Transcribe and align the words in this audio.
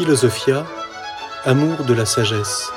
Philosophia, 0.00 0.64
amour 1.44 1.84
de 1.84 1.92
la 1.92 2.06
sagesse. 2.06 2.72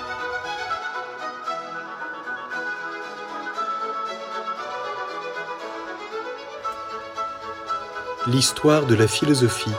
L'histoire 8.27 8.85
de 8.85 8.95
la 8.95 9.07
philosophie. 9.07 9.71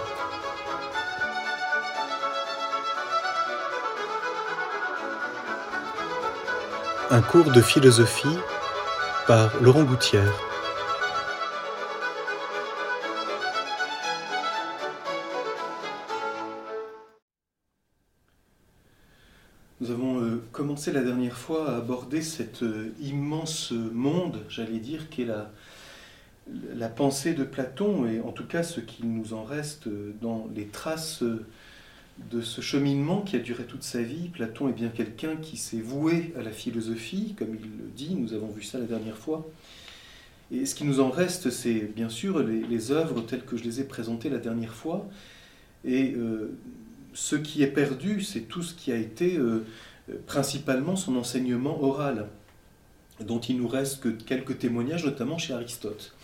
Un 7.11 7.21
cours 7.21 7.51
de 7.51 7.61
philosophie 7.61 8.39
par 9.27 9.51
Laurent 9.61 9.83
Gouttière. 9.83 10.33
Fois 21.45 21.77
aborder 21.77 22.23
cet 22.23 22.63
euh, 22.63 22.93
immense 23.01 23.73
monde, 23.73 24.41
j'allais 24.49 24.79
dire, 24.79 25.11
qu'est 25.11 25.27
la, 25.27 25.53
la 26.75 26.89
pensée 26.89 27.35
de 27.35 27.45
Platon, 27.45 28.07
et 28.07 28.21
en 28.21 28.33
tout 28.33 28.47
cas 28.47 28.63
ce 28.63 28.81
qu'il 28.81 29.13
nous 29.13 29.35
en 29.35 29.45
reste 29.45 29.89
dans 30.23 30.49
les 30.55 30.67
traces 30.67 31.23
de 32.31 32.41
ce 32.41 32.61
cheminement 32.61 33.21
qui 33.21 33.37
a 33.37 33.41
duré 33.41 33.65
toute 33.65 33.83
sa 33.83 34.03
vie. 34.03 34.29
Platon 34.29 34.69
est 34.69 34.73
bien 34.73 34.89
quelqu'un 34.89 35.37
qui 35.37 35.57
s'est 35.57 35.81
voué 35.81 36.33
à 36.39 36.43
la 36.43 36.53
philosophie, 36.53 37.35
comme 37.39 37.55
il 37.55 37.63
le 37.63 37.91
dit, 37.95 38.15
nous 38.15 38.33
avons 38.33 38.49
vu 38.49 38.63
ça 38.63 38.79
la 38.79 38.87
dernière 38.87 39.19
fois. 39.19 39.47
Et 40.51 40.65
ce 40.65 40.75
qui 40.75 40.85
nous 40.85 41.01
en 41.01 41.11
reste, 41.11 41.51
c'est 41.51 41.91
bien 41.95 42.09
sûr 42.09 42.43
les, 42.43 42.91
œuvres 42.91 43.21
telles 43.21 43.45
que 43.45 43.57
je 43.57 43.65
les 43.65 43.81
ai 43.81 43.85
présentées 43.85 44.31
la 44.31 44.39
dernière 44.39 44.75
fois. 44.75 45.09
Et 45.85 46.15
euh, 46.15 46.57
ce 47.13 47.37
qui 47.37 47.63
est 47.63 47.69
perdu, 47.69 48.23
c'est 48.23 48.43
tout 48.43 48.63
ce 48.63 48.75
qui 48.75 48.93
a 48.93 48.97
été 48.97 49.37
euh, 49.37 49.65
principalement 50.27 50.97
son 50.97 51.17
enseignement 51.17 51.83
oral, 51.83 52.29
dont 53.21 53.41
il 53.41 53.59
nous 53.59 53.69
reste 53.69 54.01
que 54.01 54.09
quelques 54.09 54.59
témoignages, 54.59 55.05
notamment 55.05 55.39
chez 55.39 55.55
Aristote. 55.55 56.15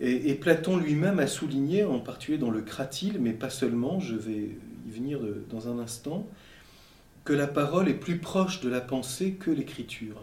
Et, 0.00 0.34
Platon 0.34 0.76
lui-même 0.76 1.18
a 1.18 1.26
souligné, 1.26 1.84
en 1.84 2.00
particulier 2.00 2.38
dans 2.38 2.50
le 2.50 2.62
Cratyle, 2.62 3.18
mais 3.20 3.32
pas 3.32 3.50
seulement, 3.50 4.00
je 4.00 4.16
vais 4.16 4.50
y 4.86 4.90
venir 4.90 5.20
de, 5.20 5.44
dans 5.50 5.68
un 5.68 5.78
instant, 5.78 6.26
que 7.24 7.32
la 7.32 7.46
parole 7.46 7.88
est 7.88 7.94
plus 7.94 8.18
proche 8.18 8.60
de 8.60 8.68
la 8.68 8.80
pensée 8.80 9.32
que 9.32 9.50
l'écriture. 9.50 10.20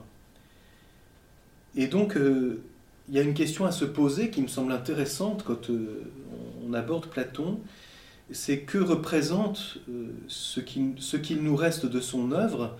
Et 1.76 1.88
donc, 1.88 2.18
euh, 2.18 2.62
il 3.08 3.16
y 3.16 3.20
a 3.20 3.22
une 3.22 3.34
question 3.34 3.66
à 3.66 3.72
se 3.72 3.86
poser 3.86 4.30
qui 4.30 4.42
me 4.42 4.48
semble 4.48 4.72
intéressante 4.72 5.44
quand 5.44 5.70
euh, 5.70 6.04
on 6.68 6.74
aborde 6.74 7.08
Platon, 7.08 7.60
c'est 8.32 8.60
que 8.60 8.78
représente 8.78 9.78
euh, 9.90 10.12
ce 10.28 10.60
qu'il 10.60 11.44
nous 11.44 11.56
reste 11.56 11.86
de 11.86 12.00
son 12.00 12.32
œuvre, 12.32 12.78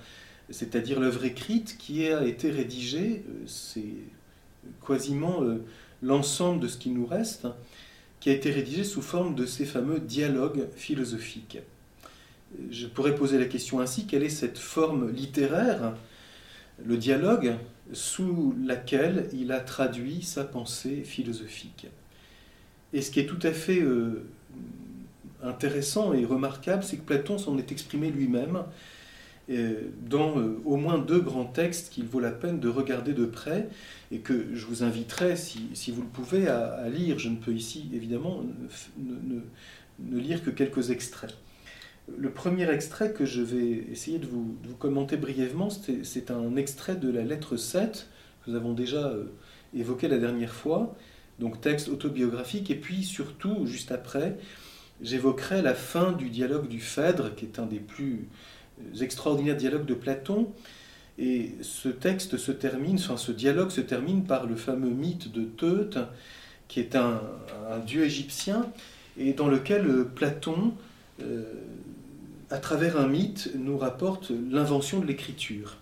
c'est-à-dire 0.50 1.00
l'œuvre 1.00 1.26
écrite 1.26 1.78
qui 1.78 2.08
a 2.08 2.26
été 2.26 2.52
rédigée, 2.52 3.24
euh, 3.28 3.44
c'est 3.46 3.94
quasiment 4.86 5.44
euh, 5.44 5.64
l'ensemble 6.02 6.60
de 6.62 6.68
ce 6.68 6.78
qui 6.78 6.90
nous 6.90 7.06
reste, 7.06 7.48
qui 8.20 8.30
a 8.30 8.34
été 8.34 8.52
rédigé 8.52 8.84
sous 8.84 9.02
forme 9.02 9.36
de 9.36 9.46
ces 9.46 9.66
fameux 9.66 10.00
dialogues 10.00 10.68
philosophiques. 10.76 11.60
Je 12.70 12.86
pourrais 12.88 13.16
poser 13.16 13.40
la 13.40 13.46
question 13.46 13.80
ainsi, 13.80 14.06
quelle 14.06 14.24
est 14.24 14.30
cette 14.30 14.60
forme 14.60 15.12
littéraire, 15.12 15.96
le 16.86 16.98
dialogue, 16.98 17.56
sous 17.94 18.54
laquelle 18.64 19.30
il 19.34 19.52
a 19.52 19.60
traduit 19.60 20.22
sa 20.22 20.44
pensée 20.44 21.04
philosophique? 21.04 21.88
Et 22.94 23.02
ce 23.02 23.10
qui 23.10 23.22
est 23.22 23.26
tout 23.26 23.40
à 23.42 23.52
fait 23.52 23.82
intéressant 25.44 26.14
et 26.14 26.26
remarquable, 26.26 26.84
c'est 26.84 26.98
que 26.98 27.06
Platon 27.06 27.38
s'en 27.38 27.58
est 27.58 27.72
exprimé 27.72 28.10
lui-même 28.10 28.64
euh, 29.50 29.90
dans 30.08 30.38
euh, 30.40 30.62
au 30.66 30.78
moins 30.78 30.98
deux 30.98 31.20
grands 31.20 31.46
textes 31.46 31.92
qu'il 31.92 32.06
vaut 32.06 32.20
la 32.20 32.32
peine 32.32 32.60
de 32.60 32.70
regarder 32.70 33.14
de 33.14 33.26
près 33.26 33.68
et 34.12 34.20
que 34.20 34.48
je 34.54 34.66
vous 34.66 34.84
inviterai, 34.84 35.36
si, 35.36 35.70
si 35.74 35.92
vous 35.92 36.02
le 36.02 36.08
pouvez, 36.08 36.48
à, 36.48 36.88
lire. 36.90 37.20
Je 37.20 37.30
ne 37.30 37.36
peux 37.36 37.52
ici, 37.52 37.90
évidemment, 37.94 38.44
ne, 38.98 40.20
lire 40.20 40.44
que 40.44 40.52
quelques 40.52 40.92
extraits. 40.92 41.36
Le 42.18 42.30
premier 42.30 42.70
extrait 42.70 43.14
que 43.14 43.26
je 43.26 43.42
vais 43.42 43.86
essayer 43.92 44.20
de 44.20 44.28
vous, 44.28 44.58
de 44.64 44.70
vous 44.70 44.76
commenter 44.76 45.18
brièvement, 45.18 45.70
c'est 45.70 46.32
un 46.32 46.56
extrait 46.56 46.96
de 46.96 47.10
la 47.10 47.24
lettre 47.24 47.58
7 47.58 48.08
que 48.44 48.52
nous 48.52 48.58
avons 48.58 48.74
déjà 48.74 49.08
euh, 49.08 49.26
évoqué 49.76 50.08
la 50.08 50.18
dernière 50.18 50.54
fois, 50.54 50.96
donc 51.40 51.62
texte 51.62 51.90
autobiographique, 51.90 52.72
et 52.72 52.76
puis 52.76 53.04
surtout, 53.04 53.66
juste 53.66 53.92
après, 53.92 54.38
j'évoquerai 55.02 55.62
la 55.62 55.74
fin 55.74 56.12
du 56.12 56.30
dialogue 56.30 56.68
du 56.68 56.80
Phèdre, 56.80 57.34
qui 57.36 57.46
est 57.46 57.60
un 57.60 57.66
des 57.66 57.80
plus 57.80 58.28
extraordinaires 59.00 59.58
dialogues 59.58 59.86
de 59.86 59.94
Platon. 59.94 60.52
Et 61.18 61.52
ce 61.62 61.90
texte 61.90 62.38
se 62.38 62.52
termine, 62.52 62.98
ce 62.98 63.32
dialogue 63.32 63.70
se 63.70 63.82
termine 63.82 64.24
par 64.24 64.46
le 64.46 64.56
fameux 64.56 64.90
mythe 64.90 65.32
de 65.32 65.44
Teute, 65.44 66.00
qui 66.68 66.80
est 66.80 66.96
un, 66.96 67.22
dieu 67.86 68.04
égyptien, 68.04 68.72
et 69.18 69.34
dans 69.34 69.48
lequel 69.48 70.06
Platon, 70.16 70.74
euh, 71.22 71.44
à 72.50 72.58
travers 72.58 72.98
un 73.00 73.08
mythe, 73.08 73.52
nous 73.56 73.78
rapporte 73.78 74.32
l'invention 74.50 75.00
de 75.00 75.06
l'écriture. 75.06 75.78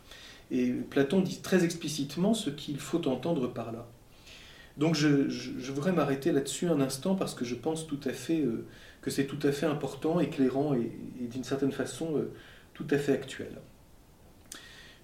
Et 0.52 0.72
Platon 0.72 1.22
dit 1.22 1.42
très 1.42 1.64
explicitement 1.64 2.34
ce 2.34 2.50
qu'il 2.50 2.80
faut 2.80 3.08
entendre 3.08 3.48
par 3.48 3.72
là. 3.72 3.88
Donc 4.80 4.96
je, 4.96 5.72
voudrais 5.72 5.92
m'arrêter 5.92 6.32
là-dessus 6.32 6.68
un 6.68 6.82
instant 6.82 7.14
parce 7.14 7.36
que 7.36 7.46
je 7.46 7.54
pense 7.54 7.86
tout 7.86 8.00
à 8.06 8.14
fait 8.14 8.40
euh, 8.40 8.66
que 9.02 9.12
c'est 9.12 9.26
tout 9.26 9.40
à 9.46 9.52
fait 9.52 9.66
important, 9.66 10.20
éclairant 10.20 10.74
et, 10.74 10.92
d'une 11.20 11.44
certaine 11.44 11.74
façon 11.74 12.18
euh, 12.18 12.32
tout 12.74 12.88
à 12.90 12.98
fait 12.98 13.12
actuel. 13.12 13.52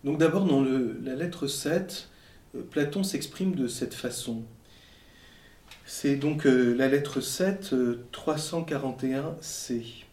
Donc 0.04 0.18
d'abord 0.18 0.46
dans 0.46 0.64
la 0.64 1.16
lettre 1.16 1.48
7, 1.48 2.10
euh, 2.56 2.62
Platon 2.62 3.04
s'exprime 3.04 3.54
de 3.54 3.68
cette 3.68 3.94
façon. 3.94 4.44
C'est 5.86 6.16
donc 6.16 6.46
la 6.46 6.88
lettre 6.88 7.22
7, 7.22 7.74
euh, 7.74 8.06
341c. 8.12 10.06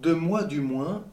De 0.00 0.12
moi 0.12 0.44
du 0.44 0.60
moins, 0.60 1.04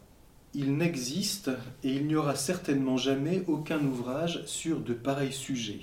il 0.54 0.76
n'existe 0.78 1.50
et 1.84 1.94
il 1.94 2.08
n'y 2.08 2.16
aura 2.16 2.36
certainement 2.36 2.98
jamais 2.98 3.44
aucun 3.48 3.80
ouvrage 3.84 4.44
sur 4.46 4.82
de 4.82 4.94
pareils 4.94 5.32
sujets. 5.32 5.82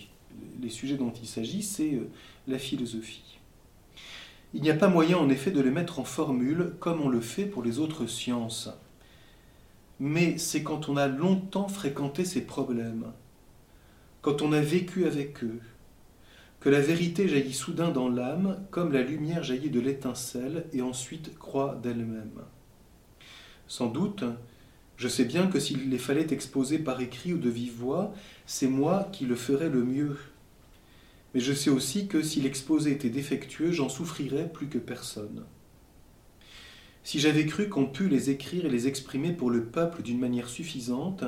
Les 0.60 0.68
sujets 0.68 0.96
dont 0.96 1.12
il 1.12 1.26
s'agit, 1.26 1.62
c'est 1.62 1.94
euh, 1.94 2.08
la 2.46 2.58
philosophie. 2.58 3.38
Il 4.54 4.62
n'y 4.62 4.70
a 4.70 4.74
pas 4.74 4.88
moyen 4.88 5.18
en 5.18 5.28
effet 5.28 5.50
de 5.50 5.60
les 5.60 5.70
mettre 5.70 6.00
en 6.00 6.04
formule 6.04 6.74
comme 6.80 7.00
on 7.00 7.08
le 7.08 7.20
fait 7.20 7.44
pour 7.44 7.62
les 7.62 7.78
autres 7.78 8.06
sciences. 8.06 8.70
Mais 10.00 10.38
c'est 10.38 10.62
quand 10.62 10.88
on 10.88 10.96
a 10.96 11.08
longtemps 11.08 11.68
fréquenté 11.68 12.24
ces 12.24 12.42
problèmes, 12.42 13.12
quand 14.22 14.42
on 14.42 14.52
a 14.52 14.60
vécu 14.60 15.06
avec 15.06 15.42
eux, 15.44 15.60
que 16.60 16.68
la 16.68 16.80
vérité 16.80 17.28
jaillit 17.28 17.54
soudain 17.54 17.90
dans 17.90 18.08
l'âme 18.08 18.58
comme 18.70 18.92
la 18.92 19.02
lumière 19.02 19.42
jaillit 19.42 19.70
de 19.70 19.80
l'étincelle 19.80 20.66
et 20.72 20.82
ensuite 20.82 21.38
croît 21.38 21.78
d'elle-même. 21.82 22.42
Sans 23.68 23.86
doute, 23.86 24.24
je 24.98 25.08
sais 25.08 25.24
bien 25.24 25.46
que 25.46 25.58
s'il 25.58 25.88
les 25.88 25.98
fallait 25.98 26.26
exposer 26.30 26.78
par 26.78 27.00
écrit 27.00 27.32
ou 27.32 27.38
de 27.38 27.48
vive 27.48 27.72
voix, 27.74 28.12
c'est 28.44 28.68
moi 28.68 29.08
qui 29.12 29.24
le 29.24 29.36
ferais 29.36 29.70
le 29.70 29.82
mieux 29.82 30.18
mais 31.34 31.40
je 31.40 31.52
sais 31.52 31.70
aussi 31.70 32.08
que 32.08 32.22
si 32.22 32.40
l'exposé 32.40 32.92
était 32.92 33.10
défectueux, 33.10 33.70
j'en 33.70 33.88
souffrirais 33.88 34.50
plus 34.50 34.68
que 34.68 34.78
personne. 34.78 35.44
Si 37.04 37.20
j'avais 37.20 37.46
cru 37.46 37.68
qu'on 37.68 37.86
pût 37.86 38.08
les 38.08 38.30
écrire 38.30 38.66
et 38.66 38.70
les 38.70 38.88
exprimer 38.88 39.32
pour 39.32 39.50
le 39.50 39.64
peuple 39.64 40.02
d'une 40.02 40.18
manière 40.18 40.48
suffisante, 40.48 41.24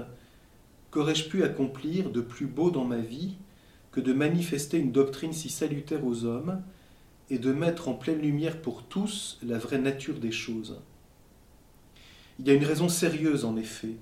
qu'aurais-je 0.90 1.28
pu 1.28 1.42
accomplir 1.44 2.10
de 2.10 2.20
plus 2.20 2.46
beau 2.46 2.70
dans 2.70 2.84
ma 2.84 2.98
vie 2.98 3.36
que 3.92 4.00
de 4.00 4.12
manifester 4.12 4.78
une 4.78 4.92
doctrine 4.92 5.32
si 5.32 5.48
salutaire 5.48 6.04
aux 6.04 6.24
hommes 6.24 6.62
et 7.28 7.38
de 7.38 7.52
mettre 7.52 7.88
en 7.88 7.94
pleine 7.94 8.20
lumière 8.20 8.60
pour 8.60 8.84
tous 8.84 9.38
la 9.42 9.58
vraie 9.58 9.78
nature 9.78 10.18
des 10.18 10.32
choses? 10.32 10.80
Il 12.40 12.48
y 12.48 12.50
a 12.50 12.54
une 12.54 12.64
raison 12.64 12.88
sérieuse, 12.88 13.44
en 13.44 13.58
effet, 13.58 13.96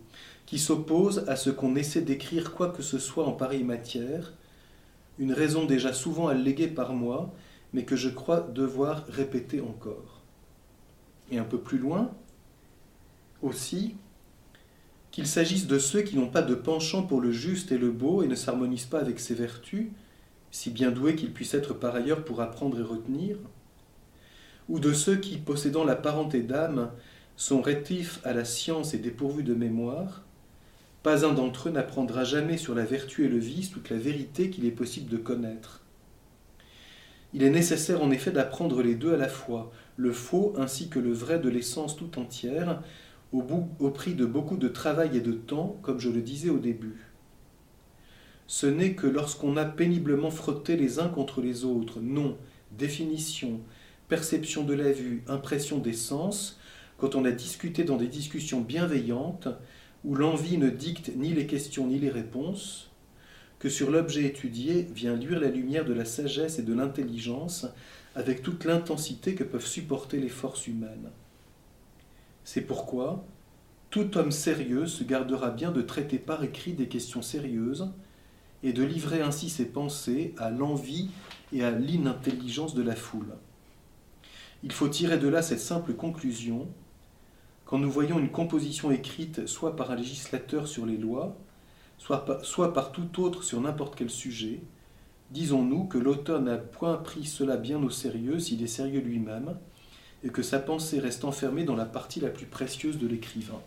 qui 0.47 0.61
s'oppose 0.61 1.25
à 1.27 1.35
ce 1.35 1.51
qu'on 1.51 1.75
essaie 1.75 2.03
d'écrire 2.03 2.55
quoi 2.55 2.69
que 2.69 2.83
ce 2.83 3.01
soit 3.01 3.27
en 3.27 3.33
pareille 3.33 3.65
matière, 3.65 4.33
une 5.19 5.33
raison 5.33 5.65
déjà 5.65 5.93
souvent 5.93 6.29
alléguée 6.29 6.69
par 6.69 6.93
moi, 6.93 7.35
mais 7.73 7.83
que 7.83 7.97
je 7.97 8.09
crois 8.09 8.41
devoir 8.41 9.05
répéter 9.09 9.61
encore. 9.61 10.23
Et 11.33 11.39
un 11.39 11.45
peu 11.45 11.59
plus 11.59 11.79
loin, 11.79 12.13
aussi, 13.43 13.97
qu'il 15.11 15.27
s'agisse 15.27 15.67
de 15.67 15.81
ceux 15.81 16.03
qui 16.03 16.15
n'ont 16.15 16.31
pas 16.31 16.43
de 16.43 16.55
penchant 16.55 17.03
pour 17.03 17.21
le 17.21 17.33
juste 17.33 17.73
et 17.73 17.79
le 17.79 17.91
beau 17.91 18.23
et 18.23 18.29
ne 18.29 18.37
s'harmonisent 18.37 18.87
pas 18.87 19.01
avec 19.01 19.19
ses 19.19 19.35
vertus, 19.35 19.89
si 20.53 20.71
bien 20.71 20.93
doués 20.93 21.17
qu'ils 21.17 21.33
puissent 21.33 21.55
être 21.55 21.75
par 21.75 21.97
ailleurs 21.97 22.25
pour 22.25 22.41
apprendre 22.41 22.79
et 22.79 22.85
retenir, 22.85 23.37
ou 24.69 24.79
de 24.79 24.93
ceux 24.93 25.17
qui, 25.17 25.39
possédant 25.39 25.83
la 25.83 25.97
parenté 25.97 26.43
d'âme, 26.43 26.93
sont 27.39 27.63
rétifs 27.63 28.19
à 28.25 28.33
la 28.33 28.45
science 28.45 28.95
et 28.95 28.99
dépourvus 28.99 29.45
de 29.45 29.55
mémoire, 29.55 30.25
pas 31.05 31.25
un 31.25 31.33
d'entre 31.33 31.69
eux 31.69 31.73
n'apprendra 31.73 32.25
jamais 32.25 32.57
sur 32.57 32.75
la 32.75 32.85
vertu 32.85 33.25
et 33.25 33.29
le 33.29 33.39
vice 33.39 33.71
toute 33.71 33.91
la 33.91 33.97
vérité 33.97 34.51
qu'il 34.51 34.67
est 34.67 34.73
possible 34.73 35.09
de 35.09 35.17
connaître. 35.17 35.83
Il 37.33 37.45
est 37.45 37.51
nécessaire 37.51 38.03
en 38.03 38.11
effet 38.11 38.33
d'apprendre 38.33 38.83
les 38.83 38.97
deux 38.97 39.15
à 39.15 39.17
la 39.17 39.29
fois, 39.29 39.71
le 39.97 40.13
faux 40.13 40.53
ainsi 40.59 40.89
que 40.89 40.99
le 40.99 41.13
vrai 41.13 41.39
de 41.39 41.49
l'essence 41.49 41.97
tout 41.97 42.19
entière, 42.19 42.83
au, 43.33 43.91
prix 43.91 44.15
de 44.15 44.27
beaucoup 44.27 44.57
de 44.57 44.69
travail 44.69 45.17
et 45.17 45.21
de 45.21 45.33
temps, 45.33 45.79
comme 45.83 46.01
je 46.01 46.11
le 46.11 46.23
disais 46.23 46.51
au 46.51 46.59
début. 46.59 47.07
Ce 48.49 48.67
n'est 48.67 48.95
que 48.95 49.07
lorsqu'on 49.07 49.57
a 49.57 49.65
péniblement 49.65 50.33
frotté 50.33 50.77
les 50.77 50.99
uns 50.99 51.09
contre 51.09 51.41
les 51.41 51.65
autres, 51.65 52.01
noms, 52.01 52.37
définitions, 52.73 53.61
perception 54.09 54.65
de 54.65 54.75
la 54.75 54.91
vue, 54.91 55.23
impression 55.29 55.79
des 55.79 55.93
sens, 55.93 56.58
quand 56.99 57.15
on 57.15 57.25
a 57.25 57.31
discuté 57.31 57.85
dans 57.85 57.97
des 57.97 58.09
discussions 58.09 58.61
bienveillantes, 58.61 59.49
où 60.05 60.15
l'envie 60.15 60.59
ne 60.59 60.69
dicte 60.69 61.13
ni 61.17 61.33
les 61.33 61.47
questions 61.47 61.87
ni 61.87 61.99
les 61.99 62.11
réponses, 62.11 62.91
que 63.59 63.69
sur 63.69 63.91
l'objet 63.91 64.25
étudié 64.25 64.89
vient 64.95 65.17
luire 65.17 65.41
la 65.41 65.49
lumière 65.49 65.85
de 65.85 65.93
la 65.93 66.05
sagesse 66.05 66.59
et 66.59 66.63
de 66.63 66.75
l'intelligence 66.75 67.67
avec 68.15 68.43
toute 68.43 68.65
l'intensité 68.65 69.35
que 69.35 69.45
peuvent 69.45 69.67
supporter 69.67 70.19
les 70.19 70.29
forces 70.29 70.67
humaines. 70.67 71.11
C'est 72.45 72.63
pourquoi 72.63 73.25
tout 73.91 74.17
homme 74.17 74.33
sérieux 74.33 74.87
se 74.87 75.03
gardera 75.03 75.51
bien 75.51 75.73
de 75.73 75.83
traiter 75.83 76.19
par 76.19 76.45
écrit 76.45 76.73
des 76.73 76.89
questions 76.89 77.23
sérieuses 77.23 77.89
et 78.63 78.73
de 78.73 78.83
livrer 78.83 79.23
ainsi 79.23 79.49
ses 79.49 79.67
pensées 79.67 80.35
à 80.37 80.51
l'envie 80.51 81.11
et 81.53 81.65
à 81.65 81.71
l'inintelligence 81.71 82.75
de 82.75 82.83
la 82.83 82.97
foule. 82.97 83.35
Il 84.63 84.73
faut 84.73 84.89
tirer 84.89 85.19
de 85.19 85.29
là 85.29 85.43
cette 85.43 85.61
simple 85.61 85.95
conclusion. 85.95 86.67
Quand 87.69 87.79
nous 87.79 87.91
voyons 87.91 88.19
une 88.19 88.31
composition 88.31 88.91
écrite 88.91 89.47
soit 89.47 89.77
par 89.77 89.91
un 89.91 89.97
législateur 89.97 90.67
sur 90.67 90.87
les 90.87 90.97
lois, 90.97 91.37
soit 91.99 92.73
par, 92.73 92.93
tout 92.93 93.23
autre 93.23 93.43
sur 93.43 93.61
n'importe 93.61 93.95
quel 93.95 94.09
sujet, 94.09 94.63
disons-nous 95.33 95.85
que 95.85 95.99
l'auteur 95.99 96.41
n'a 96.41 96.57
point 96.57 96.97
pris 96.97 97.27
cela 97.27 97.59
bien 97.59 97.83
au 97.83 97.91
sérieux 97.91 98.39
s'il 98.39 98.63
est 98.63 98.69
sérieux 98.69 99.03
lui-même, 99.03 99.55
et 100.25 100.31
que 100.31 100.41
sa 100.41 100.61
pensée 100.61 100.99
reste 100.99 101.27
enfermée 101.27 101.65
dans 101.65 101.77
la 101.77 101.85
partie 101.85 102.21
la 102.21 102.31
plus 102.31 102.47
précieuse 102.47 102.97
de 102.97 103.07
l'écrivain. 103.07 103.61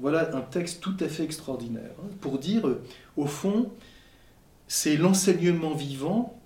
Voilà 0.00 0.34
un 0.34 0.40
texte 0.40 0.80
tout 0.80 0.96
à 0.98 1.06
fait 1.06 1.22
extraordinaire, 1.22 1.92
hein, 2.02 2.08
pour 2.20 2.40
dire, 2.40 2.68
au 3.16 3.26
fond, 3.26 3.70
c'est 4.66 4.96
l'enseignement 4.96 5.74
vivant 5.74 6.36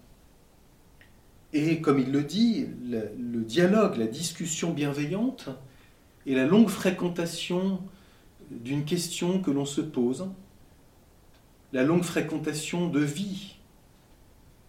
et, 1.54 1.80
comme 1.80 1.98
il 1.98 2.12
le 2.12 2.24
dit, 2.24 2.66
le, 2.90 3.40
dialogue, 3.40 3.96
la 3.96 4.06
discussion 4.06 4.74
bienveillante 4.74 5.48
et 6.26 6.34
la 6.34 6.46
longue 6.46 6.68
fréquentation 6.68 7.80
d'une 8.50 8.84
question 8.84 9.40
que 9.40 9.50
l'on 9.50 9.64
se 9.64 9.80
pose, 9.80 10.28
la 11.72 11.82
longue 11.82 12.04
fréquentation 12.04 12.88
de 12.88 13.00
vie, 13.00 13.56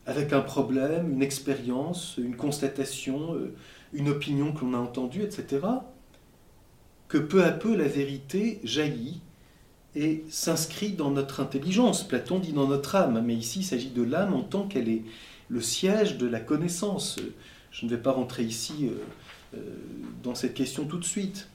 avec 0.06 0.34
un 0.34 0.42
problème, 0.42 1.12
une 1.14 1.22
expérience, 1.22 2.16
une 2.18 2.36
constatation, 2.36 3.36
euh, 3.36 3.56
une 3.94 4.10
opinion 4.10 4.54
que 4.54 4.64
l'on 4.64 4.74
a 4.74 4.78
entendue, 4.78 5.24
etc., 5.24 5.66
que 7.08 7.18
peu 7.18 7.44
à 7.44 7.52
peu 7.52 7.76
la 7.76 7.88
vérité 7.88 8.60
jaillit 8.64 9.22
et 9.96 10.26
s'inscrit 10.30 10.92
dans 10.92 11.12
notre 11.12 11.40
intelligence. 11.40 12.06
Platon 12.06 12.40
dit 12.40 12.54
dans 12.54 12.68
notre 12.68 12.96
âme, 12.96 13.24
mais 13.26 13.36
ici 13.36 13.60
il 13.60 13.64
s'agit 13.64 13.92
de 13.92 14.04
l'âme 14.04 14.34
en 14.34 14.42
tant 14.42 14.68
qu'elle 14.68 14.90
est 14.90 15.04
le 15.50 15.62
siège 15.62 16.18
de 16.18 16.28
la 16.28 16.40
connaissance. 16.40 17.18
Je 17.72 17.86
ne 17.86 17.92
vais 17.92 18.02
pas 18.02 18.12
rentrer 18.12 18.44
ici 18.44 18.90
euh, 18.90 18.98
dans 20.24 20.36
cette 20.36 20.54
question 20.54 20.86
tout 20.86 20.98
de 20.98 21.06
suite. 21.06 21.48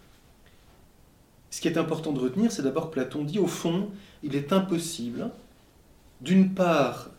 Ce 1.51 1.61
qui 1.61 1.69
est 1.69 1.79
important 1.79 2.13
de 2.13 2.21
retenir, 2.21 2.53
c'est 2.53 2.63
d'abord 2.63 2.89
que 2.89 2.95
Platon 2.95 3.25
dit, 3.25 3.39
au 3.39 3.49
fond, 3.49 3.91
il 4.23 4.37
est 4.37 4.53
impossible, 4.53 5.31
d'une 6.21 6.55
part, 6.55 7.11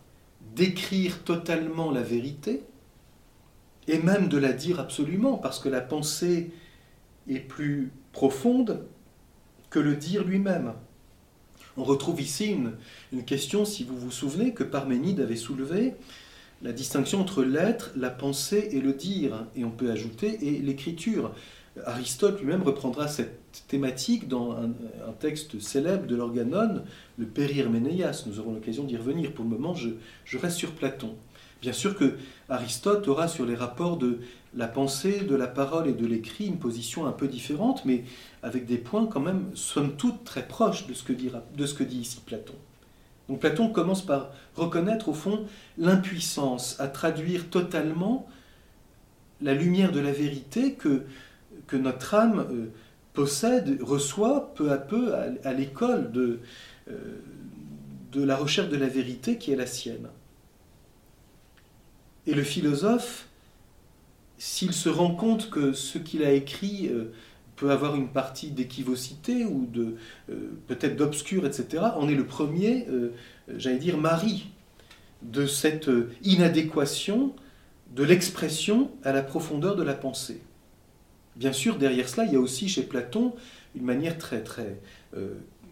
d'écrire 0.56 1.24
totalement 1.24 1.92
la 1.92 2.02
vérité, 2.02 2.64
et 3.88 4.00
même 4.00 4.30
de 4.30 4.38
la 4.38 4.54
dire 4.54 4.80
absolument, 4.80 5.38
parce 5.38 5.60
que 5.60 5.70
la 5.70 5.82
pensée 5.82 6.52
est 7.28 7.40
plus 7.40 7.92
profonde 8.14 8.86
que 9.70 9.80
le 9.80 9.96
dire 9.96 10.24
lui-même. 10.24 10.74
On 11.78 11.84
retrouve 11.84 12.22
ici 12.22 12.58
une, 13.12 13.24
question, 13.24 13.66
si 13.66 13.84
vous 13.84 13.98
vous 13.98 14.12
souvenez, 14.12 14.54
que 14.54 14.64
Parménide 14.64 15.20
avait 15.20 15.36
soulevée, 15.36 15.96
la 16.64 16.72
distinction 16.72 17.22
entre 17.22 17.44
l'être, 17.44 17.92
la 17.96 18.10
pensée 18.10 18.70
et 18.72 18.82
le 18.82 18.94
dire, 18.94 19.46
et 19.56 19.66
on 19.66 19.72
peut 19.72 19.92
ajouter, 19.92 20.38
et 20.42 20.60
l'écriture. 20.60 21.34
Aristote 21.86 22.40
lui-même 22.40 22.64
reprendra 22.64 23.08
cette 23.08 23.64
thématique 23.68 24.28
dans 24.28 24.52
un, 24.52 24.72
texte 25.20 25.60
célèbre 25.60 26.06
de 26.06 26.16
l'Organon, 26.16 26.84
le 27.18 27.26
Périrménéas. 27.26 28.26
Nous 28.28 28.40
aurons 28.40 28.54
l'occasion 28.54 28.84
d'y 28.84 28.98
revenir. 28.98 29.34
Pour 29.34 29.46
le 29.46 29.52
moment, 29.52 29.74
je, 29.74 29.90
je 30.26 30.38
reste 30.38 30.58
sur 30.58 30.72
Platon. 30.72 31.16
Bien 31.62 31.74
sûr 31.74 31.96
que 31.96 32.18
Aristote 32.50 33.08
aura 33.08 33.28
sur 33.28 33.46
les 33.46 33.56
rapports 33.56 33.98
de 33.98 34.20
la 34.56 34.68
pensée, 34.68 35.22
de 35.22 35.36
la 35.36 35.48
parole 35.48 35.88
et 35.88 35.94
de 35.94 36.06
l'écrit 36.06 36.48
une 36.48 36.58
position 36.58 37.06
un 37.06 37.12
peu 37.12 37.28
différente, 37.28 37.86
mais 37.86 38.04
avec 38.44 38.66
des 38.66 38.78
points 38.78 39.06
quand 39.06 39.20
même, 39.20 39.46
somme 39.54 39.96
toute, 39.96 40.24
très 40.24 40.48
proches 40.48 40.88
de 40.88 40.94
ce 40.94 41.04
que, 41.04 41.14
de 41.14 41.66
ce 41.66 41.74
que 41.74 41.84
dit 41.84 42.00
ici 42.00 42.20
Platon. 42.26 42.56
Donc 43.32 43.40
Platon 43.40 43.70
commence 43.70 44.06
par 44.06 44.34
reconnaître 44.58 45.08
au 45.08 45.14
fond 45.14 45.46
l'impuissance 45.78 46.78
à 46.82 46.90
traduire 46.90 47.50
totalement 47.50 48.28
la 49.42 49.54
lumière 49.54 49.94
de 49.94 50.02
la 50.02 50.12
vérité 50.12 50.74
que, 50.74 51.06
notre 51.72 52.14
âme 52.14 52.46
euh, 52.52 52.66
possède, 53.14 53.82
reçoit 53.82 54.54
peu 54.54 54.70
à 54.70 54.78
peu 54.78 55.16
à, 55.16 55.54
l'école 55.54 56.12
de, 56.12 56.40
euh, 56.90 57.22
de 58.12 58.22
la 58.22 58.36
recherche 58.36 58.68
de 58.68 58.76
la 58.76 58.90
vérité 58.90 59.38
qui 59.38 59.54
est 59.54 59.56
la 59.56 59.66
sienne. 59.66 60.10
Et 62.28 62.34
le 62.34 62.44
philosophe, 62.44 63.30
s'il 64.40 64.74
se 64.74 64.90
rend 64.90 65.16
compte 65.16 65.50
que 65.50 65.72
ce 65.72 66.00
qu'il 66.00 66.26
a 66.26 66.34
écrit 66.34 66.90
euh, 66.90 67.14
peut 67.62 67.70
avoir 67.70 67.96
une 67.96 68.08
partie 68.08 68.50
d'équivocité 68.50 69.46
ou 69.46 69.68
de 69.72 69.96
euh, 70.32 70.50
peut-être 70.68 70.96
d'obscur, 70.96 71.46
etc., 71.46 71.84
on 71.98 72.10
est 72.10 72.16
le 72.16 72.26
premier, 72.26 72.88
euh, 72.90 73.14
j'allais 73.56 73.78
dire, 73.78 74.00
mari 74.00 74.48
de 75.22 75.46
cette 75.46 75.92
inadéquation 76.24 77.36
de 77.96 78.04
l'expression 78.04 78.90
à 79.04 79.14
la 79.14 79.22
profondeur 79.22 79.76
de 79.76 79.84
la 79.84 79.94
pensée. 79.94 80.42
Bien 81.36 81.54
sûr, 81.54 81.78
derrière 81.78 82.10
cela, 82.10 82.26
il 82.26 82.34
y 82.34 82.36
a 82.36 82.40
aussi 82.40 82.68
chez 82.68 82.82
Platon 82.82 83.36
une 83.76 83.84
manière 83.84 84.18
très 84.18 84.42
très 84.42 84.80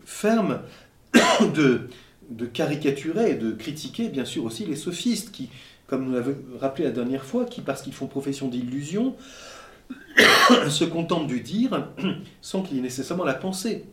ferme 0.06 0.62
de, 1.56 1.90
de 2.30 2.46
caricaturer 2.46 3.32
et 3.32 3.36
de 3.36 3.52
critiquer, 3.52 4.10
bien 4.10 4.26
sûr, 4.26 4.44
aussi 4.44 4.66
les 4.68 4.76
sophistes 4.76 5.32
qui 5.32 5.50
comme 5.90 6.06
nous 6.06 6.14
l'avons 6.14 6.36
rappelé 6.60 6.86
la 6.86 6.92
dernière 6.92 7.26
fois, 7.26 7.46
qui, 7.46 7.62
parce 7.62 7.82
qu'ils 7.82 7.94
font 7.94 8.06
profession 8.06 8.48
d'illusion, 8.48 9.16
se 10.70 10.84
contentent 10.84 11.28
du 11.28 11.42
dire 11.42 11.88
sans 12.42 12.62
qu'il 12.62 12.78
y 12.78 12.80
ait 12.80 12.84
nécessairement 12.84 13.24
la 13.24 13.34
pensée. 13.34 13.86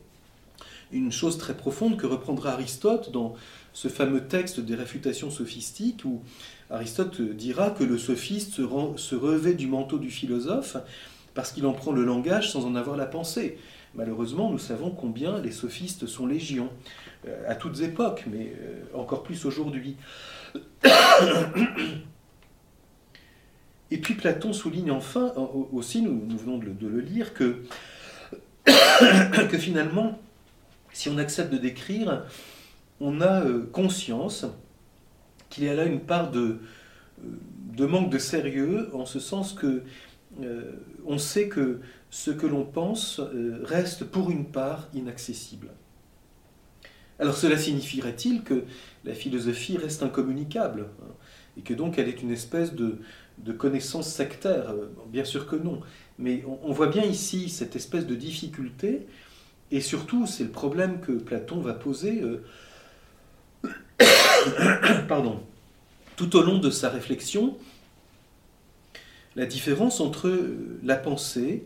Une 0.92 1.10
chose 1.10 1.36
très 1.38 1.56
profonde 1.56 1.96
que 1.96 2.06
reprendra 2.06 2.52
Aristote 2.52 3.10
dans 3.10 3.34
ce 3.72 3.88
fameux 3.88 4.24
texte 4.24 4.60
des 4.60 4.74
réfutations 4.74 5.30
sophistiques, 5.30 6.04
où 6.04 6.22
Aristote 6.70 7.20
dira 7.20 7.70
que 7.70 7.84
le 7.84 7.98
sophiste 7.98 8.52
se, 8.52 8.62
se 8.96 9.14
revêt 9.14 9.54
du 9.54 9.66
manteau 9.66 9.98
du 9.98 10.10
philosophe 10.10 10.76
parce 11.34 11.52
qu'il 11.52 11.66
en 11.66 11.72
prend 11.72 11.92
le 11.92 12.04
langage 12.04 12.50
sans 12.50 12.64
en 12.64 12.74
avoir 12.74 12.96
la 12.96 13.06
pensée. 13.06 13.58
Malheureusement, 13.94 14.50
nous 14.50 14.58
savons 14.58 14.90
combien 14.90 15.38
les 15.38 15.52
sophistes 15.52 16.06
sont 16.06 16.26
légions, 16.26 16.70
euh, 17.26 17.42
à 17.48 17.54
toutes 17.54 17.80
époques, 17.82 18.24
mais 18.26 18.52
euh, 18.60 18.82
encore 18.94 19.22
plus 19.22 19.44
aujourd'hui. 19.44 19.96
Et 23.90 23.98
puis 23.98 24.14
Platon 24.14 24.52
souligne 24.52 24.90
enfin, 24.90 25.32
aussi, 25.72 26.02
nous, 26.02 26.20
venons 26.36 26.58
de 26.58 26.86
le, 26.86 27.00
lire, 27.00 27.34
que, 27.34 27.62
que 28.66 29.58
finalement, 29.58 30.18
si 30.92 31.08
on 31.08 31.18
accepte 31.18 31.52
de 31.52 31.58
décrire, 31.58 32.24
on 33.00 33.20
a 33.20 33.44
euh, 33.44 33.66
conscience 33.72 34.46
qu'il 35.50 35.64
y 35.64 35.68
a 35.68 35.74
là 35.74 35.84
une 35.84 36.00
part 36.00 36.30
de, 36.30 36.40
euh, 36.40 37.28
de 37.76 37.86
manque 37.86 38.10
de 38.10 38.18
sérieux, 38.18 38.90
en 38.94 39.06
ce 39.06 39.20
sens 39.20 39.52
que 39.52 39.82
euh, 40.42 40.72
on 41.06 41.18
sait 41.18 41.48
que 41.48 41.80
ce 42.10 42.30
que 42.30 42.46
l'on 42.46 42.64
pense 42.64 43.20
reste 43.62 44.04
pour 44.04 44.30
une 44.30 44.46
part 44.46 44.88
inaccessible. 44.94 45.68
Alors 47.18 47.36
cela 47.36 47.56
signifierait-il 47.56 48.42
que 48.42 48.64
la 49.04 49.14
philosophie 49.14 49.76
reste 49.78 50.02
incommunicable 50.02 50.86
hein, 51.02 51.12
et 51.56 51.62
que 51.62 51.74
donc 51.74 51.98
elle 51.98 52.08
est 52.08 52.22
une 52.22 52.30
espèce 52.30 52.74
de, 52.74 52.98
connaissance 53.52 54.08
sectaire 54.08 54.74
Bien 55.08 55.24
sûr 55.24 55.46
que 55.46 55.56
non. 55.56 55.80
Mais 56.18 56.44
on, 56.62 56.72
voit 56.72 56.86
bien 56.88 57.04
ici 57.04 57.48
cette 57.48 57.76
espèce 57.76 58.06
de 58.06 58.14
difficulté 58.14 59.06
et 59.70 59.80
surtout 59.80 60.26
c'est 60.26 60.44
le 60.44 60.50
problème 60.50 61.00
que 61.00 61.12
Platon 61.12 61.60
va 61.60 61.74
poser 61.74 62.22
euh, 62.22 62.42
pardon, 65.08 65.42
tout 66.16 66.36
au 66.36 66.42
long 66.42 66.58
de 66.58 66.70
sa 66.70 66.88
réflexion, 66.88 67.58
la 69.34 69.44
différence 69.44 70.00
entre 70.00 70.28
euh, 70.28 70.78
la 70.82 70.96
pensée 70.96 71.64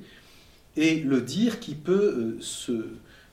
et 0.76 0.96
le 1.00 1.20
dire 1.20 1.60
qui 1.60 1.74
peut 1.74 1.92
euh, 1.92 2.40
se 2.40 2.86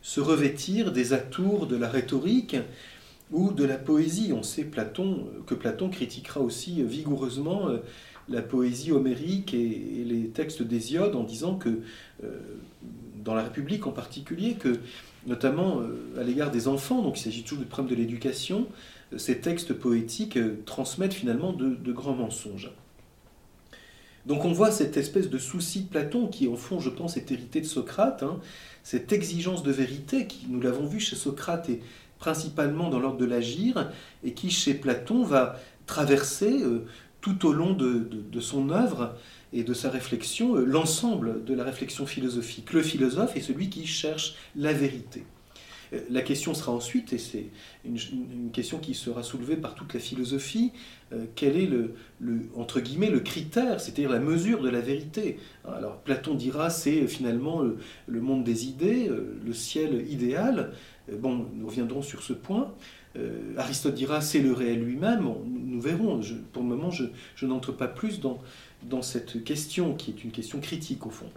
se 0.08 0.22
revêtir 0.22 0.94
des 0.94 1.12
atours 1.12 1.68
de 1.68 1.76
la 1.76 1.90
rhétorique 1.90 2.56
ou 3.30 3.52
de 3.52 3.66
la 3.66 3.78
poésie. 3.78 4.32
On 4.32 4.42
sait 4.42 4.64
Platon, 4.64 5.28
que 5.46 5.54
Platon 5.54 5.90
critiquera 5.90 6.40
aussi 6.40 6.82
vigoureusement 6.82 7.68
euh, 7.68 7.80
la 8.30 8.42
poésie 8.42 8.92
homérique 8.92 9.54
et, 9.54 10.04
les 10.06 10.28
textes 10.30 10.62
d'Hésiode 10.64 11.16
en 11.16 11.24
disant 11.24 11.56
que, 11.56 11.82
dans 13.24 13.34
la 13.34 13.44
République 13.44 13.88
en 13.88 13.92
particulier, 13.92 14.56
que 14.56 14.80
notamment 15.26 15.82
à 16.18 16.24
l'égard 16.24 16.52
des 16.52 16.68
enfants, 16.68 17.02
donc 17.02 17.20
il 17.20 17.24
s'agit 17.24 17.44
toujours 17.44 17.60
du 17.60 17.66
problème 17.66 17.96
de 17.96 18.00
l'éducation, 18.00 18.68
ces 19.18 19.40
textes 19.40 19.74
poétiques 19.74 20.38
transmettent 20.66 21.14
finalement 21.14 21.54
de 21.54 21.92
grands 21.92 22.16
mensonges. 22.16 22.72
Donc 24.28 24.44
on 24.44 24.52
voit 24.52 24.72
cette 24.72 24.98
espèce 24.98 25.30
de 25.30 25.38
souci 25.38 25.84
de 25.84 25.88
Platon 25.88 26.28
qui, 26.28 26.50
en 26.50 26.58
fond, 26.58 26.82
je 26.82 26.90
pense, 26.90 27.16
est 27.16 27.32
hérité 27.32 27.62
de 27.62 27.66
Socrate, 27.66 28.24
hein. 28.24 28.42
cette 28.84 29.14
exigence 29.14 29.64
de 29.64 29.72
vérité 29.72 30.28
qui, 30.28 30.48
nous 30.50 30.60
l'avons 30.60 30.86
vu 30.86 31.00
chez 31.00 31.16
Socrate, 31.16 31.70
et 31.70 31.82
principalement 32.20 32.90
dans 32.90 33.00
l'ordre 33.00 33.20
de 33.20 33.26
l'agir, 33.26 33.90
et 34.26 34.34
qui, 34.34 34.50
chez 34.50 34.74
Platon, 34.74 35.24
va 35.24 35.58
traverser 35.86 36.62
euh, 36.62 36.86
tout 37.22 37.46
au 37.46 37.54
long 37.54 37.74
de, 37.74 38.40
son 38.40 38.70
œuvre 38.70 39.16
et 39.54 39.64
de 39.64 39.74
sa 39.74 39.90
réflexion 39.90 40.56
euh, 40.56 40.66
l'ensemble 40.66 41.44
de 41.46 41.54
la 41.54 41.64
réflexion 41.64 42.06
philosophique. 42.06 42.74
Le 42.74 42.84
philosophe 42.84 43.36
est 43.36 43.42
celui 43.42 43.70
qui 43.70 43.86
cherche 43.88 44.36
la 44.56 44.74
vérité. 44.74 45.24
Euh, 45.94 46.02
la 46.10 46.22
question 46.22 46.54
sera 46.54 46.72
ensuite, 46.72 47.14
et 47.14 47.18
c'est 47.18 47.48
une, 47.86 48.52
question 48.52 48.78
qui 48.78 48.94
sera 48.94 49.24
soulevée 49.24 49.56
par 49.56 49.74
toute 49.74 49.94
la 49.94 50.00
philosophie, 50.00 50.72
euh, 51.14 51.26
quel 51.36 51.58
est 51.58 51.66
le, 51.68 51.96
entre 52.56 52.82
guillemets 52.82 53.10
le 53.10 53.22
critère, 53.22 53.80
c'est-à-dire 53.80 54.10
la 54.10 54.20
mesure 54.20 54.62
de 54.62 54.70
la 54.70 54.82
vérité. 54.82 55.38
Alors 55.66 55.98
Platon 55.98 56.36
dira 56.36 56.70
c'est 56.70 57.08
finalement 57.08 57.62
le, 57.62 58.22
monde 58.22 58.44
des 58.44 58.68
idées, 58.68 59.10
le 59.10 59.54
ciel 59.54 60.06
idéal. 60.10 60.74
Bon, 61.20 61.48
nous 61.54 61.68
reviendrons 61.68 62.02
sur 62.02 62.22
ce 62.22 62.34
point. 62.34 62.74
Aristote 63.58 63.96
dira 63.96 64.22
c'est 64.22 64.42
le 64.42 64.54
réel 64.54 64.84
lui-même. 64.84 65.24
nous 65.46 65.82
verrons. 65.82 66.22
pour 66.54 66.64
le 66.64 66.70
moment, 66.70 66.92
je, 66.92 67.46
n'entre 67.46 67.72
pas 67.72 67.88
plus 67.88 68.20
dans, 68.20 69.02
cette 69.02 69.44
question 69.44 69.96
qui 69.96 70.12
est 70.12 70.24
une 70.24 70.32
question 70.32 70.60
critique 70.60 71.06
au 71.06 71.10
fond. 71.10 71.30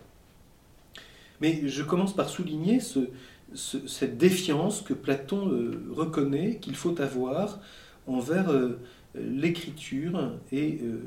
Mais 1.41 1.69
je 1.69 1.83
commence 1.83 2.15
par 2.15 2.29
souligner 2.29 2.81
ce, 2.81 3.09
cette 3.55 4.19
défiance 4.19 4.83
que 4.83 4.95
Platon 4.95 5.51
euh, 5.53 5.83
reconnaît 5.91 6.59
qu'il 6.61 6.77
faut 6.77 7.01
avoir 7.01 7.61
envers 8.07 8.51
euh, 8.51 8.79
l'écriture 9.15 10.19
euh, 10.53 10.99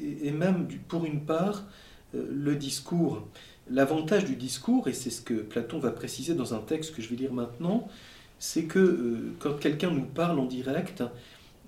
et, 0.00 0.30
même 0.30 0.68
pour 0.88 1.04
une 1.04 1.20
part 1.20 1.64
le 2.12 2.54
discours. 2.54 3.26
L'avantage 3.68 4.24
du 4.24 4.36
discours, 4.36 4.86
et 4.86 4.92
c'est 4.92 5.10
ce 5.10 5.20
que 5.20 5.34
Platon 5.34 5.80
va 5.80 5.90
préciser 5.90 6.34
dans 6.34 6.54
un 6.54 6.58
texte 6.58 6.94
que 6.94 7.02
je 7.02 7.08
vais 7.08 7.16
lire 7.16 7.32
maintenant, 7.32 7.88
c'est 8.38 8.64
que 8.64 9.34
quand 9.38 9.54
quelqu'un 9.58 9.90
nous 9.90 10.04
parle 10.04 10.38
en 10.38 10.46
direct, 10.46 11.02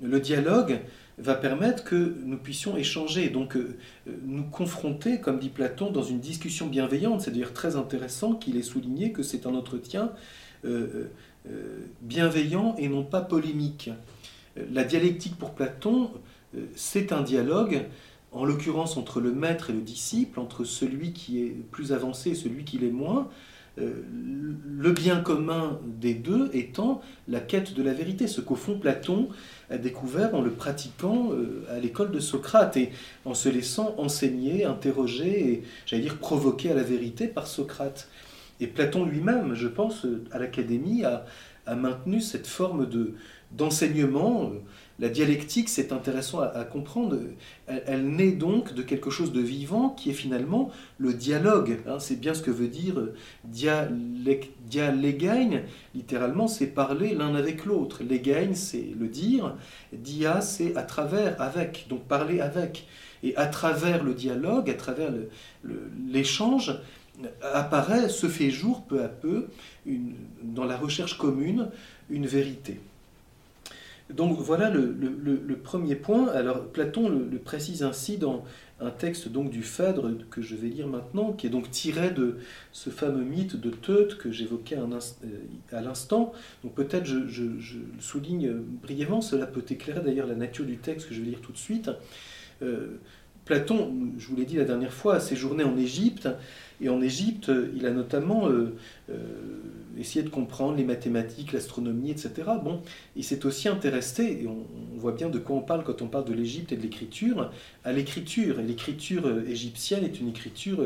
le 0.03 0.21
dialogue 0.21 0.81
va 1.19 1.35
permettre 1.35 1.85
que 1.85 2.15
nous 2.25 2.37
puissions 2.37 2.77
échanger, 2.77 3.31
donc 3.31 3.57
euh, 3.57 3.77
nous 4.27 4.45
confronter, 4.45 5.21
comme 5.21 5.39
dit 5.39 5.49
Platon, 5.49 5.91
dans 5.91 6.03
une 6.03 6.21
discussion 6.21 6.67
bienveillante. 6.67 7.23
C'est 7.23 7.31
d'ailleurs 7.31 7.55
très 7.55 7.77
intéressant 7.77 8.35
qu'il 8.35 8.57
ait 8.57 8.63
souligné 8.63 9.13
que 9.13 9.23
c'est 9.23 9.47
un 9.47 9.55
entretien 9.55 10.13
euh, 10.65 11.09
euh, 11.49 11.87
bienveillant 12.03 12.75
et 12.77 12.89
non 12.89 13.03
pas 13.03 13.23
polémique. 13.23 13.91
La 14.73 14.85
dialectique 14.85 15.37
pour 15.37 15.51
Platon, 15.51 16.11
c'est 16.75 17.13
un 17.13 17.21
dialogue, 17.21 17.85
en 18.33 18.47
l'occurrence 18.47 18.97
entre 18.97 19.21
le 19.21 19.33
maître 19.33 19.69
et 19.69 19.75
le 19.75 19.83
disciple, 19.83 20.41
entre 20.41 20.65
celui 20.65 21.13
qui 21.13 21.43
est 21.43 21.55
plus 21.71 21.93
avancé 21.93 22.31
et 22.31 22.35
celui 22.35 22.65
qui 22.65 22.79
l'est 22.79 22.91
moins, 22.91 23.29
le 23.77 24.93
bien 24.93 25.21
commun 25.21 25.81
des 25.85 26.15
deux 26.15 26.51
étant 26.53 27.03
la 27.29 27.41
quête 27.41 27.75
de 27.75 27.83
la 27.83 27.93
vérité, 27.93 28.27
ce 28.27 28.41
qu'au 28.41 28.55
fond 28.55 28.79
Platon 28.79 29.29
a 29.71 29.79
découvert 29.79 30.35
en 30.35 30.43
le 30.43 30.51
pratiquant 30.51 31.33
euh, 31.33 31.65
à 31.71 31.79
l'école 31.79 32.11
de 32.11 32.21
Socrate 32.21 32.77
et 32.77 32.91
en 33.25 33.35
se 33.35 33.49
laissant 33.49 33.95
enseigner, 33.99 34.65
interroger 34.65 35.53
et, 35.53 35.63
j'allais 35.87 36.03
dire, 36.03 36.19
provoquer 36.19 36.71
à 36.71 36.75
la 36.75 36.83
vérité 36.83 37.27
par 37.27 37.47
Socrate. 37.47 38.09
Et 38.61 38.67
Platon 38.67 39.05
lui-même, 39.05 39.55
je 39.55 39.69
pense, 39.69 40.07
à 40.31 40.39
l'Académie, 40.39 41.05
a, 41.05 41.27
a, 41.67 41.75
maintenu 41.75 42.21
cette 42.21 42.47
forme 42.47 42.89
de, 42.89 43.15
d'enseignement 43.53 44.53
la 44.99 45.11
dialectique, 45.11 45.69
c'est 45.69 45.93
intéressant 45.93 46.41
à, 46.41 46.65
comprendre, 46.65 47.19
elle, 47.67 48.09
naît 48.09 48.33
donc 48.33 48.73
de 48.73 48.83
quelque 48.83 49.11
chose 49.11 49.31
de 49.33 49.41
vivant 49.41 49.91
qui 49.91 50.11
est 50.11 50.15
finalement 50.15 50.71
le 50.99 51.13
dialogue. 51.13 51.81
Hein. 51.87 51.99
c'est 51.99 52.19
bien 52.19 52.33
ce 52.33 52.43
que 52.43 52.51
veut 52.51 52.69
dire 52.69 52.99
euh, 52.99 53.15
dialégagne, 54.65 55.65
littéralement 55.95 56.49
c'est 56.49 56.69
parler 56.69 57.15
l'un 57.15 57.35
avec 57.35 57.67
l'autre. 57.67 58.03
Legagne 58.03 58.55
c'est 58.55 58.95
le 58.99 59.09
dire, 59.09 59.55
dia 59.93 60.41
c'est 60.41 60.75
à 60.77 60.83
travers, 60.83 61.41
avec, 61.41 61.87
donc 61.91 62.05
parler 62.05 62.41
avec. 62.41 62.87
Et 63.23 63.37
à 63.37 63.47
travers 63.47 64.03
le 64.03 64.15
dialogue, 64.15 64.71
à 64.71 64.75
travers 64.75 65.11
l'échange, 66.09 66.79
apparaît, 67.43 68.09
se 68.09 68.29
fait 68.29 68.51
jour 68.51 68.83
peu 68.83 69.03
à 69.03 69.09
peu, 69.09 69.49
dans 70.43 70.65
la 70.65 70.77
recherche 70.77 71.19
commune, 71.19 71.69
une 72.09 72.27
vérité. 72.27 72.81
Donc 74.11 74.39
voilà 74.39 74.71
le, 74.71 75.57
premier 75.63 75.97
point. 75.97 76.29
Alors 76.29 76.65
Platon 76.67 77.09
le, 77.09 77.39
précise 77.39 77.83
ainsi 77.83 78.19
dans 78.19 78.45
un 78.81 78.91
texte 78.91 79.29
donc 79.29 79.51
du 79.51 79.63
Phèdre 79.63 80.11
que 80.31 80.43
je 80.43 80.55
vais 80.55 80.69
lire 80.69 80.87
maintenant, 80.87 81.33
qui 81.33 81.47
est 81.47 81.51
donc 81.51 81.71
tiré 81.71 82.11
de 82.11 82.37
ce 82.73 82.91
fameux 82.91 83.25
mythe 83.25 83.57
de 83.57 83.71
Teute 83.71 84.19
que 84.19 84.31
j'évoquais 84.31 84.77
euh, 84.77 85.39
à 85.73 85.81
l'instant. 85.81 86.33
Donc 86.63 86.75
peut-être 86.75 87.05
je, 87.05 87.27
je, 87.27 87.79
souligne 87.99 88.53
brièvement, 88.83 89.21
cela 89.21 89.47
peut 89.47 89.65
éclairer 89.69 90.01
d'ailleurs 90.01 90.27
la 90.27 90.35
nature 90.35 90.67
du 90.67 90.77
texte 90.77 91.09
que 91.09 91.15
je 91.15 91.21
vais 91.21 91.31
lire 91.31 91.41
tout 91.41 91.53
de 91.53 91.59
suite. 91.59 91.91
Euh, 92.63 92.99
Platon, 93.47 93.95
je 94.19 94.27
vous 94.27 94.35
l'ai 94.35 94.45
dit 94.45 94.57
la 94.57 94.65
dernière 94.65 94.93
fois, 94.93 95.15
a 95.15 95.21
séjourné 95.21 95.63
en 95.63 95.79
Égypte 95.79 96.29
et 96.81 96.89
en 96.89 97.01
Égypte, 97.01 97.51
il 97.77 97.87
a 97.87 97.93
notamment 97.93 98.49
euh, 98.49 98.75
euh, 99.09 99.17
essayé 99.97 100.25
de 100.25 100.29
comprendre 100.29 100.77
les 100.77 100.83
mathématiques, 100.83 101.53
l'astronomie, 101.53 102.11
etc. 102.11 102.33
Bon, 102.63 102.83
il 103.15 103.23
s'est 103.23 103.47
aussi 103.47 103.69
intéressé, 103.69 104.41
et 104.43 104.47
on, 104.49 104.67
voit 104.99 105.13
bien 105.13 105.29
de 105.29 105.39
quoi 105.39 105.57
on 105.57 105.61
parle 105.61 105.85
quand 105.85 106.03
on 106.03 106.09
parle 106.09 106.25
de 106.25 106.33
l'Égypte 106.35 106.73
et 106.73 106.77
de 106.77 106.83
l'écriture, 106.83 107.53
à 107.85 107.93
l'écriture. 107.93 108.59
Et 108.59 108.65
l'écriture 108.65 109.27
euh, 109.27 109.47
égyptienne 109.49 110.05
est 110.05 110.21
une 110.21 110.29
écriture 110.29 110.85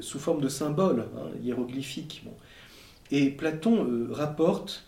sous 0.00 0.20
forme 0.20 0.40
de 0.40 0.48
symboles, 0.48 1.06
hein, 1.16 1.30
hiéroglyphiques. 1.42 2.22
Bon. 2.24 2.32
Et 3.10 3.30
Platon 3.30 4.06
rapporte 4.10 4.84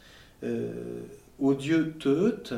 au 1.40 1.54
dieu 1.54 1.94
Teut, 1.98 2.54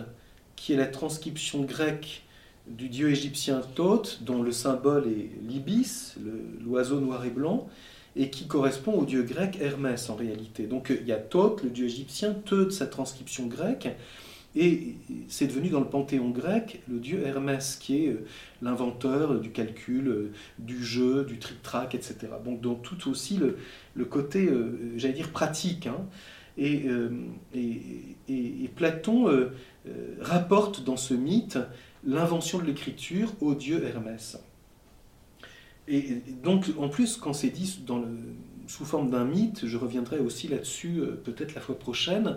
qui 0.57 0.75
est 0.75 0.77
la 0.77 0.87
transcription 0.87 1.63
grecque 1.63 2.23
du 2.71 2.89
dieu 2.89 3.11
égyptien 3.11 3.61
Thoth, 3.75 4.21
dont 4.23 4.43
le 4.43 4.53
symbole 4.53 5.07
est 5.09 5.31
l'ibis, 5.47 6.17
l'oiseau 6.65 7.01
noir 7.01 7.25
et 7.25 7.31
blanc, 7.31 7.69
et 8.17 8.31
qui 8.31 8.47
correspond 8.47 8.93
au 8.93 9.05
dieu 9.05 9.23
grec 9.23 9.59
Hermès 9.61 10.11
en 10.11 10.17
réalité. 10.17 10.65
Donc 10.65 10.91
il 10.91 11.07
y 11.07 11.13
a 11.13 11.19
Thoth, 11.19 11.63
le 11.63 11.71
dieu 11.71 11.87
égyptien, 11.87 12.33
Thoth, 12.33 12.73
sa 12.73 12.87
transcription 12.87 13.47
grecque, 13.47 13.89
et 14.57 14.97
c'est 15.29 15.47
devenu 15.47 15.69
dans 15.69 15.79
le 15.79 15.87
panthéon 15.87 16.31
grec 16.31 16.83
le 16.89 16.99
dieu 16.99 17.23
Hermès, 17.25 17.77
qui 17.77 18.05
est 18.05 18.09
euh, 18.09 18.27
l'inventeur 18.63 19.39
du 19.39 19.51
calcul, 19.51 20.09
euh, 20.09 20.33
du 20.59 20.83
jeu, 20.83 21.25
du 21.25 21.39
trick-track, 21.39 21.95
etc. 21.95 22.17
Donc 22.45 22.61
dans 22.61 22.75
tout 22.75 23.09
aussi 23.09 23.39
le, 23.95 24.05
côté, 24.05 24.47
euh, 24.47 24.93
j'allais 24.97 25.15
dire, 25.15 25.31
pratique. 25.31 25.87
Hein. 25.87 26.05
Et, 26.59 26.89
Platon 28.75 29.29
rapporte 30.21 30.85
dans 30.85 30.97
ce 30.97 31.15
mythe 31.15 31.59
l'invention 32.05 32.59
de 32.59 32.65
l'écriture 32.65 33.33
au 33.41 33.55
dieu 33.55 33.85
Hermès. 33.85 34.39
Et 35.89 36.23
donc, 36.43 36.67
en 36.79 36.89
plus, 36.89 37.17
quand 37.17 37.33
c'est 37.33 37.51
dit 37.51 37.81
sous 38.67 38.85
forme 38.85 39.11
d'un 39.11 39.25
mythe, 39.25 39.67
je 39.67 39.77
reviendrai 39.77 40.21
aussi 40.21 40.47
là-dessus 40.47 41.01
euh, 41.01 41.21
peut-être 41.25 41.55
la 41.55 41.61
fois 41.61 41.77
prochaine, 41.77 42.37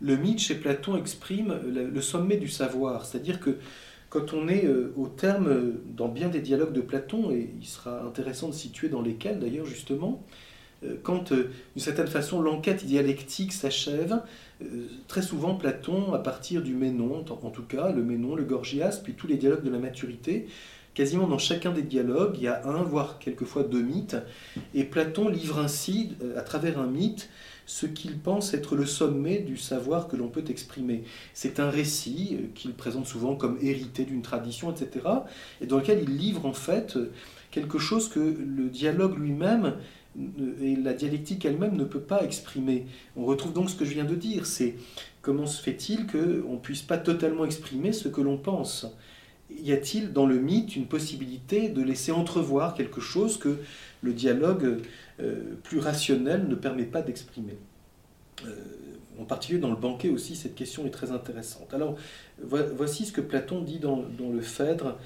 le 0.00 0.16
mythe 0.16 0.40
chez 0.40 0.56
Platon 0.56 0.96
exprime 0.96 1.54
le, 1.64 2.00
sommet 2.00 2.36
du 2.36 2.48
savoir, 2.48 3.06
c'est-à-dire 3.06 3.40
que 3.40 3.58
quand 4.10 4.32
on 4.32 4.48
est 4.48 4.64
euh, 4.64 4.92
au 4.96 5.06
terme, 5.06 5.74
dans 5.96 6.08
bien 6.08 6.28
des 6.28 6.40
dialogues 6.40 6.72
de 6.72 6.80
Platon, 6.80 7.30
et 7.30 7.50
il 7.60 7.66
sera 7.66 8.02
intéressant 8.02 8.48
de 8.48 8.54
situer 8.54 8.88
dans 8.88 9.02
lesquels 9.02 9.38
d'ailleurs 9.38 9.66
justement, 9.66 10.24
euh, 10.84 10.96
quand 11.02 11.32
d'une 11.32 11.50
certaine 11.76 12.06
façon 12.08 12.40
l'enquête 12.40 12.84
dialectique 12.84 13.52
s'achève, 13.52 14.20
très 15.06 15.22
souvent, 15.22 15.54
Platon, 15.54 16.14
à 16.14 16.18
partir 16.18 16.62
du 16.62 16.74
Ménon, 16.74 17.24
en 17.30 17.50
tout 17.50 17.62
cas, 17.62 17.92
le 17.92 18.02
Ménon, 18.02 18.34
le 18.34 18.44
Gorgias, 18.44 19.00
puis 19.02 19.14
tous 19.14 19.26
les 19.26 19.36
dialogues 19.36 19.62
de 19.62 19.70
la 19.70 19.78
maturité, 19.78 20.48
quasiment 20.94 21.28
dans 21.28 21.38
chacun 21.38 21.70
des 21.70 21.82
dialogues, 21.82 22.34
il 22.38 22.42
y 22.42 22.48
a 22.48 22.66
un, 22.66 22.82
voire 22.82 23.20
quelquefois 23.20 23.62
deux 23.62 23.82
mythes, 23.82 24.16
et 24.74 24.82
Platon 24.82 25.28
livre 25.28 25.60
ainsi, 25.60 26.16
euh, 26.22 26.36
à 26.36 26.42
travers 26.42 26.80
un 26.80 26.88
mythe, 26.88 27.28
ce 27.66 27.86
qu'il 27.86 28.18
pense 28.18 28.52
être 28.54 28.74
le 28.74 28.86
sommet 28.86 29.38
du 29.38 29.56
savoir 29.56 30.08
que 30.08 30.16
l'on 30.16 30.28
peut 30.28 30.44
exprimer. 30.48 31.04
C'est 31.34 31.60
un 31.60 31.70
récit 31.70 32.30
euh, 32.32 32.46
qu'il 32.54 32.74
présente 32.74 33.06
souvent 33.06 33.36
comme 33.36 33.58
hérité 33.62 34.04
d'une 34.04 34.22
tradition, 34.22 34.72
etc., 34.72 35.06
et 35.60 35.66
dans 35.66 35.78
lequel 35.78 36.02
il 36.02 36.16
livre 36.16 36.46
en 36.46 36.52
fait 36.52 36.98
quelque 37.52 37.78
chose 37.78 38.08
que 38.08 38.18
le 38.18 38.68
dialogue 38.68 39.18
lui-même 39.18 39.74
et 40.16 40.76
la 40.76 40.94
dialectique 40.94 41.44
elle-même 41.44 41.76
ne 41.76 41.84
peut 41.84 42.00
pas 42.00 42.24
exprimer. 42.24 42.86
On 43.16 43.24
retrouve 43.24 43.52
donc 43.52 43.70
ce 43.70 43.76
que 43.76 43.84
je 43.84 43.94
viens 43.94 44.04
de 44.04 44.14
dire, 44.14 44.46
c'est 44.46 44.74
comment 45.22 45.46
se 45.46 45.62
fait-il 45.62 46.06
qu'on 46.06 46.54
ne 46.54 46.58
puisse 46.58 46.82
pas 46.82 46.98
totalement 46.98 47.44
exprimer 47.44 47.92
ce 47.92 48.08
que 48.08 48.20
l'on 48.20 48.36
pense? 48.36 48.86
Y 49.62 49.72
a-t-il 49.72 50.12
dans 50.12 50.26
le 50.26 50.38
mythe 50.38 50.76
une 50.76 50.86
possibilité 50.86 51.68
de 51.68 51.82
laisser 51.82 52.12
entrevoir 52.12 52.74
quelque 52.74 53.00
chose 53.00 53.38
que 53.38 53.58
le 54.02 54.12
dialogue 54.12 54.82
euh, 55.20 55.54
plus 55.62 55.78
rationnel 55.78 56.48
ne 56.48 56.54
permet 56.54 56.84
pas 56.84 57.02
d'exprimer? 57.02 57.56
Euh, 58.46 58.54
En 59.18 59.24
particulier 59.24 59.58
dans 59.58 59.70
le 59.70 59.76
banquet 59.76 60.10
aussi, 60.10 60.36
cette 60.36 60.54
question 60.54 60.86
est 60.86 60.90
très 60.90 61.10
intéressante. 61.10 61.74
Alors, 61.74 61.96
voici 62.40 63.04
ce 63.04 63.12
que 63.12 63.20
Platon 63.20 63.62
dit 63.62 63.78
dans, 63.78 64.04
le 64.32 64.40
Phèdre 64.40 64.96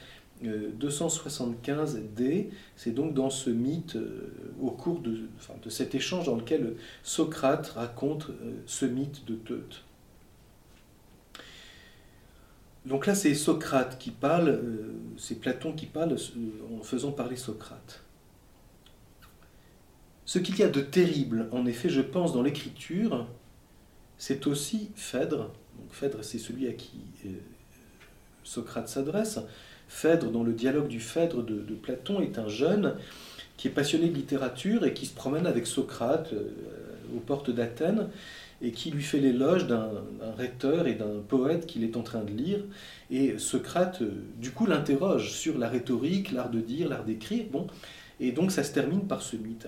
275d, 0.42 2.20
euh, 2.20 2.42
c'est 2.76 2.92
donc 2.92 3.14
dans 3.14 3.30
ce 3.30 3.50
mythe, 3.50 3.96
au 4.61 4.70
cours 4.70 5.00
de, 5.00 5.20
cet 5.68 5.94
échange 5.94 6.26
dans 6.26 6.37
lequel 6.37 6.75
Socrate 7.02 7.68
raconte 7.68 8.30
ce 8.66 8.87
mythe 8.87 9.25
de 9.26 9.34
Teute. 9.34 9.84
Donc 12.84 13.06
là, 13.06 13.14
c'est 13.14 13.34
Socrate 13.34 13.99
qui 13.99 14.11
parle, 14.11 14.49
euh, 14.49 14.94
c'est 15.16 15.40
Platon 15.40 15.72
qui 15.72 15.87
parle 15.87 16.12
euh, 16.12 16.76
en 16.78 16.82
faisant 16.82 17.12
parler 17.12 17.37
Socrate. 17.37 18.02
Ce 20.25 20.38
qu'il 20.38 20.58
y 20.58 20.62
a 20.62 20.68
de 20.68 20.80
terrible, 20.80 21.49
en 21.52 21.66
effet, 21.66 21.88
je 21.88 22.00
pense, 22.00 22.32
dans 22.32 22.42
l'écriture, 22.42 23.28
c'est 24.18 24.46
aussi 24.46 24.90
Phèdre. 24.96 25.52
Donc 25.78 25.92
Phèdre, 25.92 26.25
c'est 26.25 26.38
celui 26.38 26.66
à 26.66 26.72
qui 26.72 27.00
euh, 27.26 27.30
Socrate 28.42 28.88
s'adresse. 28.88 29.38
Phèdre, 29.92 30.30
dans 30.30 30.42
le 30.42 30.52
dialogue 30.52 30.88
du 30.88 31.00
Phèdre 31.00 31.44
de, 31.44 31.75
Platon, 31.75 32.20
est 32.20 32.38
un 32.38 32.49
jeune 32.49 32.94
qui 33.56 33.68
est 33.68 33.70
passionné 33.70 34.08
de 34.08 34.14
littérature 34.14 34.84
et 34.84 34.94
qui 34.94 35.06
se 35.06 35.14
promène 35.14 35.46
avec 35.46 35.66
Socrate 35.66 36.32
aux 37.14 37.20
portes 37.20 37.50
d'Athènes 37.50 38.08
et 38.62 38.70
qui 38.70 38.90
lui 38.90 39.02
fait 39.02 39.18
l'éloge 39.18 39.66
d'un 39.66 39.90
rhéteur 40.38 40.87
et 40.87 40.94
d'un 40.94 41.20
poète 41.28 41.66
qu'il 41.66 41.84
est 41.84 41.96
en 41.96 42.02
train 42.02 42.22
de 42.22 42.30
lire. 42.30 42.61
Et 43.11 43.37
Socrate, 43.38 44.02
euh, 44.02 44.11
du 44.38 44.52
coup, 44.52 44.66
l'interroge 44.66 45.32
sur 45.32 45.58
la 45.58 45.68
rhétorique, 45.68 46.30
l'art 46.30 46.50
de 46.50 46.61
dire, 46.61 46.88
l'art 46.88 47.04
d'écrire. 47.04 47.44
Bon, 47.50 47.66
et 48.20 48.30
donc 48.30 48.52
ça 48.52 48.62
se 48.62 48.72
termine 48.72 49.06
par 49.06 49.20
ce 49.20 49.37
mythe. 49.37 49.66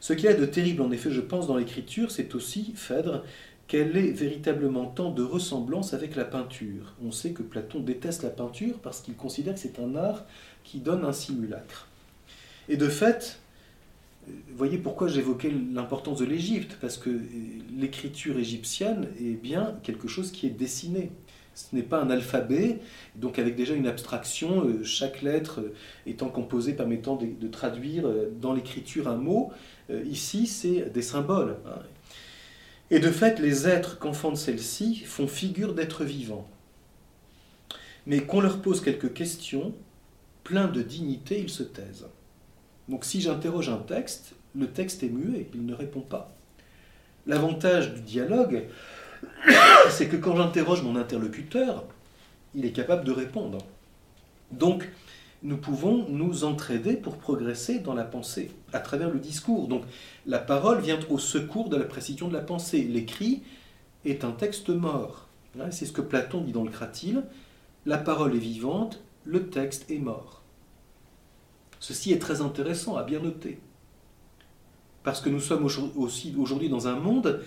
Ce 0.00 0.14
qu'il 0.14 0.24
y 0.24 0.28
a 0.28 0.34
de 0.34 0.46
terrible, 0.46 0.80
en 0.80 0.90
effet, 0.90 1.10
je 1.10 1.20
pense, 1.20 1.46
dans 1.46 1.56
l'écriture, 1.56 2.10
c'est 2.10 2.34
aussi, 2.34 2.72
Phèdre, 2.74 3.22
qu'elle 3.70 3.96
est 3.96 4.10
véritablement 4.10 4.86
tant 4.86 5.12
de 5.12 5.22
ressemblance 5.22 5.94
avec 5.94 6.16
la 6.16 6.24
peinture? 6.24 6.92
On 7.04 7.12
sait 7.12 7.30
que 7.30 7.44
Platon 7.44 7.78
déteste 7.78 8.24
la 8.24 8.30
peinture 8.30 8.80
parce 8.82 9.00
qu'il 9.00 9.14
considère 9.14 9.54
que 9.54 9.60
c'est 9.60 9.78
un 9.78 9.94
art 9.94 10.24
qui 10.64 10.80
donne 10.80 11.04
un 11.04 11.12
simulacre. 11.12 11.86
Et 12.68 12.76
de 12.76 12.88
fait, 12.88 13.38
vous 14.26 14.56
voyez 14.56 14.76
pourquoi 14.76 15.06
j'évoquais 15.06 15.52
l'importance 15.72 16.18
de 16.18 16.24
l'Égypte, 16.24 16.78
parce 16.80 16.98
que 16.98 17.10
l'écriture 17.78 18.40
égyptienne 18.40 19.06
est 19.20 19.40
bien 19.40 19.78
quelque 19.84 20.08
chose 20.08 20.32
qui 20.32 20.48
est 20.48 20.50
dessiné. 20.50 21.12
Ce 21.54 21.72
n'est 21.72 21.84
pas 21.84 22.02
un 22.02 22.10
alphabet, 22.10 22.80
donc 23.14 23.38
avec 23.38 23.54
déjà 23.54 23.74
une 23.74 23.86
abstraction, 23.86 24.64
euh, 24.64 24.82
chaque 24.82 25.22
lettre 25.22 25.60
euh, 25.60 25.74
étant 26.06 26.28
composée 26.28 26.72
permettant 26.72 27.16
de, 27.16 27.48
traduire 27.48 28.06
euh, 28.06 28.32
dans 28.40 28.52
l'écriture 28.52 29.06
un 29.06 29.16
mot. 29.16 29.52
Ici, 30.06 30.46
c'est 30.46 30.92
des 30.92 31.02
symboles. 31.02 31.56
Et 32.90 32.98
de 32.98 33.10
fait, 33.10 33.38
les 33.38 33.68
êtres 33.68 33.98
qu'enfantent 33.98 34.36
celle-ci 34.36 34.96
font 35.06 35.28
figure 35.28 35.74
d'êtres 35.74 36.04
vivants. 36.04 36.48
Mais 38.06 38.20
qu'on 38.20 38.40
leur 38.40 38.60
pose 38.60 38.80
quelques 38.80 39.12
questions, 39.12 39.74
plein 40.42 40.66
de 40.66 40.82
dignité, 40.82 41.40
ils 41.40 41.50
se 41.50 41.62
taisent. 41.62 42.08
Donc 42.88 43.04
si 43.04 43.20
j'interroge 43.20 43.68
un 43.68 43.76
texte, 43.76 44.34
le 44.56 44.66
texte 44.66 45.02
est 45.04 45.08
muet, 45.08 45.48
il 45.54 45.64
ne 45.64 45.74
répond 45.74 46.00
pas. 46.00 46.34
L'avantage 47.26 47.94
du 47.94 48.00
dialogue, 48.00 48.64
c'est 49.90 50.08
que 50.08 50.16
quand 50.16 50.36
j'interroge 50.36 50.82
mon 50.82 50.96
interlocuteur, 50.96 51.84
il 52.54 52.64
est 52.64 52.72
capable 52.72 53.04
de 53.04 53.12
répondre. 53.12 53.58
Donc, 54.50 54.88
nous 55.42 55.56
pouvons 55.56 56.06
nous 56.08 56.44
entraider 56.44 56.94
pour 56.94 57.16
progresser 57.16 57.78
dans 57.78 57.94
la 57.94 58.04
pensée 58.04 58.50
à 58.72 58.80
travers 58.80 59.10
le 59.10 59.18
discours. 59.18 59.68
Donc, 59.68 59.84
la 60.26 60.38
parole 60.38 60.80
vient 60.80 60.98
au 61.08 61.18
secours 61.18 61.68
de 61.68 61.76
la 61.76 61.84
précision 61.84 62.28
de 62.28 62.34
la 62.34 62.42
pensée. 62.42 62.82
L'écrit 62.82 63.42
est 64.04 64.24
un 64.24 64.32
texte 64.32 64.68
mort. 64.68 65.28
Hein, 65.58 65.70
c'est 65.70 65.86
ce 65.86 65.92
que 65.92 66.02
Platon 66.02 66.42
dit 66.42 66.52
dans 66.52 66.64
le 66.64 66.70
Cratyle. 66.70 67.24
La 67.86 67.96
parole 67.96 68.34
est 68.34 68.40
vivante, 68.40 69.02
le 69.24 69.48
texte 69.48 69.90
est 69.90 69.98
mort. 69.98 70.42
Ceci 71.78 72.12
est 72.12 72.18
très 72.18 72.42
intéressant 72.42 72.96
à 72.96 73.02
bien 73.02 73.20
noter. 73.20 73.58
Parce 75.02 75.22
que 75.22 75.30
nous 75.30 75.40
sommes 75.40 75.64
aussi 75.96 76.34
aujourd'hui 76.38 76.68
dans 76.68 76.88
un 76.88 76.96
monde, 76.96 77.40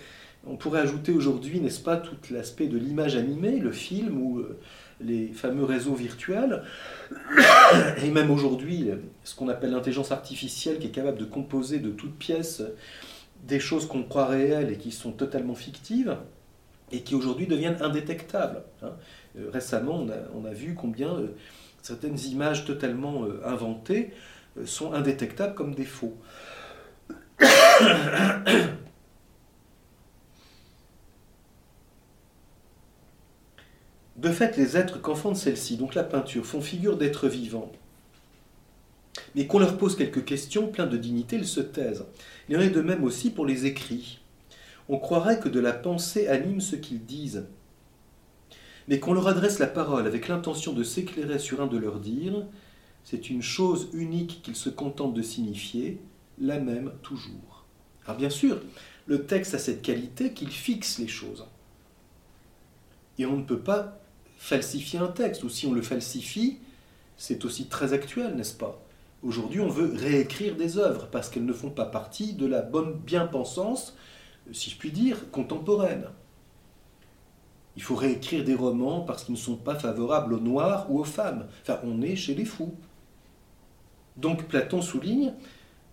on 0.46 0.58
pourrait 0.58 0.82
ajouter 0.82 1.12
aujourd'hui, 1.12 1.60
n'est-ce 1.60 1.80
pas, 1.80 1.98
tout 1.98 2.18
l'aspect 2.32 2.68
de 2.68 2.78
l'image 2.78 3.16
animée, 3.16 3.60
le 3.60 3.72
film 3.72 4.22
ou 4.22 4.40
euh, 4.40 4.60
les 5.00 5.28
fameux 5.28 5.64
réseaux 5.64 5.96
virtuels, 5.96 6.64
et 8.04 8.10
même 8.10 8.30
aujourd'hui, 8.30 8.90
ce 9.24 9.36
qu'on 9.36 9.50
appelle 9.50 9.72
l'intelligence 9.72 10.12
artificielle 10.12 10.80
qui 10.80 10.88
est 10.88 10.92
capable 10.92 11.18
de 11.18 11.26
composer 11.26 11.80
de 11.80 11.90
toutes 11.92 12.16
pièces 12.18 12.62
des 13.44 13.60
choses 13.60 13.88
qu'on 13.88 14.04
croit 14.04 14.28
réelles 14.28 14.72
et 14.72 14.78
qui 14.78 14.92
sont 14.92 15.12
totalement 15.12 15.56
fictives, 15.56 16.18
et 16.92 17.02
qui 17.02 17.16
aujourd'hui 17.16 17.48
deviennent 17.48 17.82
indétectables. 17.82 18.64
Hein. 18.82 18.92
Euh, 19.38 19.50
récemment, 19.52 20.06
on 20.36 20.46
a, 20.46 20.54
vu 20.54 20.76
combien 20.76 21.14
euh, 21.16 21.28
certaines 21.82 22.20
images 22.20 22.66
totalement 22.66 23.26
inventées 23.44 24.12
sont 24.66 24.94
indétectables 24.94 25.56
comme 25.56 25.74
des 25.74 25.86
faux. 25.86 26.16
De 34.24 34.32
fait, 34.32 34.56
les 34.56 34.78
êtres 34.78 35.02
qu'enfante 35.02 35.36
celle-ci, 35.36 35.76
donc 35.76 35.96
la 35.96 36.04
peinture, 36.06 36.46
font 36.46 36.62
figure 36.62 36.98
d'êtres 36.98 37.28
vivants. 37.28 37.74
Mais 39.36 39.48
qu'on 39.48 39.60
leur 39.60 39.78
pose 39.78 39.98
quelques 39.98 40.24
questions 40.24 40.68
pleines 40.68 40.90
de 40.90 40.96
dignité, 40.96 41.36
ils 41.36 41.46
se 41.46 41.60
taisent. 41.60 42.06
Il 42.48 42.56
en 42.56 42.62
est 42.62 42.70
de 42.70 42.82
même 42.82 43.04
aussi 43.04 43.32
pour 43.32 43.46
les 43.46 43.66
écrits. 43.66 44.22
On 44.88 44.98
croirait 44.98 45.42
que 45.42 45.50
de 45.50 45.60
la 45.60 45.74
pensée 45.74 46.30
anime 46.30 46.62
ce 46.62 46.78
qu'ils 46.78 47.06
disent, 47.06 47.44
mais 48.88 49.02
qu'on 49.02 49.14
leur 49.14 49.28
adresse 49.28 49.60
la 49.60 49.68
parole 49.68 50.08
avec 50.08 50.30
l'intention 50.30 50.72
de 50.72 50.84
s'éclairer 50.84 51.38
sur 51.38 51.62
un 51.62 51.68
de 51.68 51.78
leurs 51.78 52.00
dires, 52.00 52.46
c'est 53.04 53.30
une 53.30 53.42
chose 53.42 53.90
unique 53.92 54.42
qu'ils 54.42 54.56
se 54.56 54.70
contentent 54.70 55.14
de 55.14 55.22
signifier, 55.22 56.00
la 56.40 56.60
même 56.60 56.94
toujours. 57.02 57.66
Alors 58.06 58.18
bien 58.18 58.30
sûr, 58.30 58.62
le 59.06 59.26
texte 59.26 59.54
a 59.54 59.60
cette 59.60 59.82
qualité 59.82 60.32
qu'il 60.32 60.50
fixe 60.50 60.98
les 60.98 61.10
choses. 61.10 61.46
Et 63.18 63.26
on 63.26 63.38
ne 63.38 63.44
peut 63.44 63.60
pas 63.60 64.00
falsifier 64.44 65.00
un 65.00 65.08
texte, 65.08 65.46
ou 65.46 65.50
si 65.50 65.68
on 65.68 65.74
le 65.74 65.82
falsifie, 65.82 66.58
c'est 67.16 67.46
aussi 67.46 67.68
très 67.68 67.94
actuel, 67.94 68.36
n'est-ce 68.36 68.54
pas? 68.54 68.84
Aujourd'hui, 69.24 69.62
on 69.62 69.70
veut 69.70 69.94
réécrire 69.96 70.58
des 70.58 70.78
œuvres 70.78 71.08
parce 71.08 71.30
qu'elles 71.30 71.46
ne 71.46 71.54
font 71.54 71.70
pas 71.70 71.86
partie 71.86 72.34
de 72.34 72.46
la 72.46 72.62
bonne 72.62 72.94
bien-pensance, 72.94 73.96
si 74.52 74.70
je 74.70 74.78
puis 74.78 74.92
dire, 74.92 75.32
contemporaine. 75.32 76.08
Il 77.78 77.84
faut 77.84 77.96
réécrire 77.96 78.44
des 78.44 78.54
romans 78.54 79.00
parce 79.00 79.24
qu'ils 79.24 79.36
ne 79.36 79.40
sont 79.40 79.56
pas 79.56 79.76
favorables 79.76 80.34
aux 80.34 80.42
noirs 80.42 80.88
ou 80.90 81.00
aux 81.00 81.06
femmes. 81.06 81.48
Enfin, 81.62 81.80
on 81.86 82.02
est 82.02 82.18
chez 82.18 82.36
les 82.36 82.44
fous. 82.44 82.76
Donc 84.18 84.50
Platon 84.50 84.82
souligne, 84.82 85.34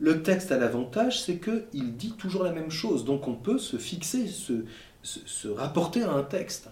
le 0.00 0.24
texte 0.24 0.50
a 0.50 0.58
l'avantage, 0.58 1.22
c'est 1.22 1.38
qu'il 1.38 1.96
dit 1.96 2.14
toujours 2.18 2.42
la 2.42 2.52
même 2.52 2.72
chose. 2.72 3.04
Donc 3.04 3.28
on 3.28 3.34
peut 3.34 3.58
se 3.58 3.76
fixer, 3.76 4.26
se, 4.26 4.64
se 5.04 5.46
rapporter 5.46 6.02
à 6.02 6.10
un 6.10 6.24
texte. 6.24 6.68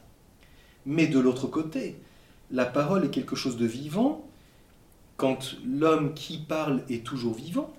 Mais 0.89 1.07
de 1.07 1.21
l'autre 1.21 1.47
côté, 1.47 2.01
la 2.51 2.65
parole 2.65 3.05
est 3.05 3.11
quelque 3.11 3.37
chose 3.37 3.57
de 3.57 3.67
vivant. 3.67 4.27
Quand 5.17 5.55
l'homme 5.65 6.15
qui 6.15 6.39
parle 6.39 6.83
est 6.89 7.05
toujours 7.05 7.35
vivant, 7.35 7.73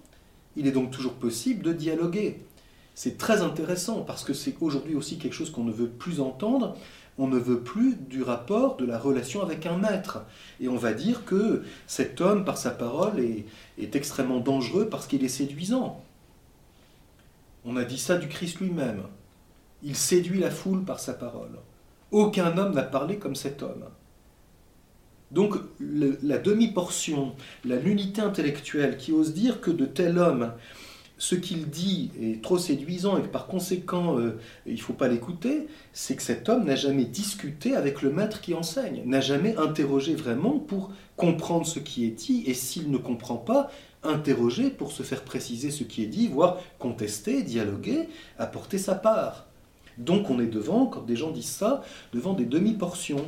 il 0.55 0.67
est 0.67 0.71
donc 0.71 0.91
toujours 0.91 1.15
possible 1.15 1.63
de 1.63 1.73
dialoguer. 1.73 2.39
C'est 2.95 3.17
très 3.17 3.41
intéressant 3.41 4.01
parce 4.01 4.23
que 4.23 4.33
c'est 4.33 4.55
aujourd'hui 4.61 4.95
aussi 4.95 5.17
quelque 5.17 5.33
chose 5.33 5.51
qu'on 5.51 5.63
ne 5.63 5.71
veut 5.71 5.89
plus 5.89 6.21
entendre 6.21 6.75
on 7.19 7.27
ne 7.27 7.37
veut 7.37 7.59
plus 7.59 7.97
du 7.97 8.23
rapport, 8.23 8.77
de 8.77 8.85
la 8.85 8.97
relation 8.97 9.43
avec 9.43 9.65
un 9.65 9.77
maître. 9.77 10.23
Et 10.61 10.69
on 10.69 10.77
va 10.77 10.93
dire 10.93 11.25
que 11.25 11.63
cet 11.85 12.21
homme, 12.21 12.45
par 12.45 12.57
sa 12.57 12.71
parole, 12.71 13.19
est, 13.19 13.45
extrêmement 13.93 14.39
dangereux 14.39 14.87
parce 14.89 15.05
qu'il 15.05 15.25
est 15.25 15.27
séduisant. 15.27 16.01
On 17.65 17.75
a 17.75 17.83
dit 17.83 17.97
ça 17.97 18.17
du 18.17 18.29
Christ 18.29 18.61
lui-même. 18.61 19.03
Il 19.83 19.97
séduit 19.97 20.39
la 20.39 20.49
foule 20.49 20.85
par 20.85 21.01
sa 21.01 21.13
parole. 21.13 21.59
Aucun 22.11 22.57
homme 22.57 22.73
n'a 22.73 22.83
parlé 22.83 23.17
comme 23.17 23.35
cet 23.35 23.61
homme. 23.63 23.85
Donc 25.31 25.55
la 25.79 26.39
demi-portion, 26.39 27.35
la 27.63 27.77
nullité 27.77 28.21
intellectuelle 28.21 28.97
qui 28.97 29.11
ose 29.11 29.33
dire 29.33 29.61
que 29.61 29.69
de 29.69 29.85
tel 29.85 30.17
homme 30.17 30.53
ce 31.19 31.35
qu'il 31.35 31.69
dit 31.69 32.11
est 32.19 32.41
trop 32.41 32.57
séduisant 32.57 33.17
et 33.17 33.21
que 33.21 33.27
par 33.27 33.45
conséquent 33.45 34.17
euh, 34.17 34.39
il 34.65 34.75
ne 34.75 34.79
faut 34.79 34.93
pas 34.93 35.09
l'écouter, 35.09 35.67
c'est 35.91 36.15
que 36.15 36.23
cet 36.23 36.47
homme 36.47 36.63
n'a 36.63 36.75
jamais 36.75 37.03
discuté 37.03 37.75
avec 37.75 38.01
le 38.01 38.09
maître 38.09 38.41
qui 38.41 38.53
enseigne, 38.53 39.03
n'a 39.05 39.19
jamais 39.19 39.55
interrogé 39.57 40.15
vraiment 40.15 40.57
pour 40.57 40.91
comprendre 41.17 41.67
ce 41.67 41.79
qui 41.79 42.05
est 42.05 42.11
dit 42.11 42.43
et 42.47 42.53
s'il 42.53 42.89
ne 42.89 42.97
comprend 42.97 43.35
pas, 43.35 43.69
interroger 44.01 44.69
pour 44.69 44.93
se 44.93 45.03
faire 45.03 45.23
préciser 45.25 45.71
ce 45.71 45.83
qui 45.83 46.03
est 46.03 46.07
dit, 46.07 46.29
voire 46.29 46.57
contester, 46.79 47.43
dialoguer, 47.43 48.07
apporter 48.37 48.77
sa 48.77 48.95
part. 48.95 49.48
Donc 49.99 50.29
on 50.29 50.39
est 50.39 50.47
devant, 50.47 50.87
quand 50.87 51.05
des 51.05 51.15
gens 51.15 51.31
disent 51.31 51.45
ça, 51.45 51.83
devant 52.13 52.33
des 52.33 52.45
demi-portions. 52.45 53.25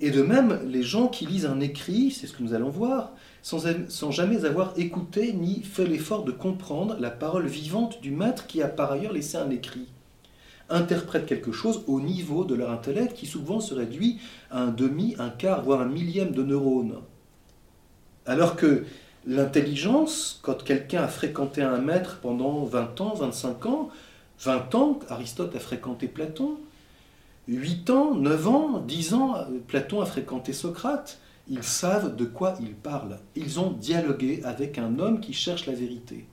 Et 0.00 0.10
de 0.10 0.22
même, 0.22 0.60
les 0.66 0.82
gens 0.82 1.06
qui 1.08 1.24
lisent 1.24 1.46
un 1.46 1.60
écrit, 1.60 2.10
c'est 2.10 2.26
ce 2.26 2.32
que 2.32 2.42
nous 2.42 2.52
allons 2.52 2.68
voir, 2.68 3.12
sans, 3.42 4.10
jamais 4.10 4.44
avoir 4.44 4.72
écouté 4.76 5.32
ni 5.32 5.62
fait 5.62 5.86
l'effort 5.86 6.24
de 6.24 6.32
comprendre 6.32 6.96
la 6.98 7.10
parole 7.10 7.46
vivante 7.46 8.00
du 8.02 8.10
maître 8.10 8.46
qui 8.46 8.60
a 8.62 8.68
par 8.68 8.90
ailleurs 8.90 9.12
laissé 9.12 9.36
un 9.36 9.50
écrit, 9.50 9.86
interprètent 10.68 11.26
quelque 11.26 11.52
chose 11.52 11.84
au 11.86 12.00
niveau 12.00 12.44
de 12.44 12.54
leur 12.54 12.70
intellect 12.70 13.14
qui 13.14 13.26
souvent 13.26 13.60
se 13.60 13.74
réduit 13.74 14.18
à 14.50 14.62
un 14.62 14.70
demi, 14.70 15.14
un 15.18 15.30
quart, 15.30 15.62
voire 15.62 15.82
un 15.82 15.88
millième 15.88 16.32
de 16.32 16.42
neurones. 16.42 16.96
Alors 18.26 18.56
que 18.56 18.84
l'intelligence, 19.26 20.40
quand 20.42 20.64
quelqu'un 20.64 21.02
a 21.02 21.08
fréquenté 21.08 21.62
un 21.62 21.78
maître 21.78 22.18
pendant 22.20 22.64
20 22.64 23.00
ans, 23.00 23.14
25 23.14 23.66
ans, 23.66 23.90
20 24.40 24.74
ans, 24.74 24.98
Aristote 25.08 25.54
a 25.56 25.60
fréquenté 25.60 26.08
Platon, 26.08 26.58
8 27.48 27.90
ans, 27.90 28.14
9 28.14 28.48
ans, 28.48 28.78
10 28.80 29.14
ans, 29.14 29.36
Platon 29.66 30.00
a 30.00 30.06
fréquenté 30.06 30.52
Socrate. 30.52 31.20
Ils 31.48 31.62
savent 31.62 32.16
de 32.16 32.24
quoi 32.24 32.54
ils 32.60 32.74
parlent. 32.74 33.18
Ils 33.36 33.60
ont 33.60 33.70
dialogué 33.70 34.40
avec 34.44 34.78
un 34.78 34.98
homme 34.98 35.20
qui 35.20 35.34
cherche 35.34 35.66
la 35.66 35.74
vérité. 35.74 36.26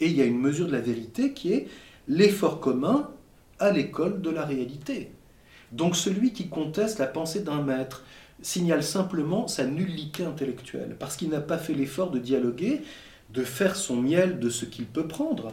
Et 0.00 0.06
il 0.06 0.16
y 0.16 0.22
a 0.22 0.24
une 0.24 0.38
mesure 0.38 0.66
de 0.66 0.72
la 0.72 0.80
vérité 0.80 1.34
qui 1.34 1.52
est 1.52 1.68
l'effort 2.08 2.58
commun 2.58 3.10
à 3.58 3.70
l'école 3.70 4.22
de 4.22 4.30
la 4.30 4.46
réalité. 4.46 5.12
Donc 5.72 5.94
celui 5.94 6.32
qui 6.32 6.48
conteste 6.48 6.98
la 6.98 7.06
pensée 7.06 7.40
d'un 7.40 7.62
maître 7.62 8.02
signale 8.40 8.82
simplement 8.82 9.46
sa 9.46 9.66
nullité 9.66 10.24
intellectuelle, 10.24 10.96
parce 10.98 11.16
qu'il 11.16 11.28
n'a 11.28 11.42
pas 11.42 11.58
fait 11.58 11.74
l'effort 11.74 12.10
de 12.10 12.18
dialoguer, 12.18 12.80
de 13.34 13.44
faire 13.44 13.76
son 13.76 13.96
miel 13.96 14.40
de 14.40 14.48
ce 14.48 14.64
qu'il 14.64 14.86
peut 14.86 15.06
prendre. 15.06 15.52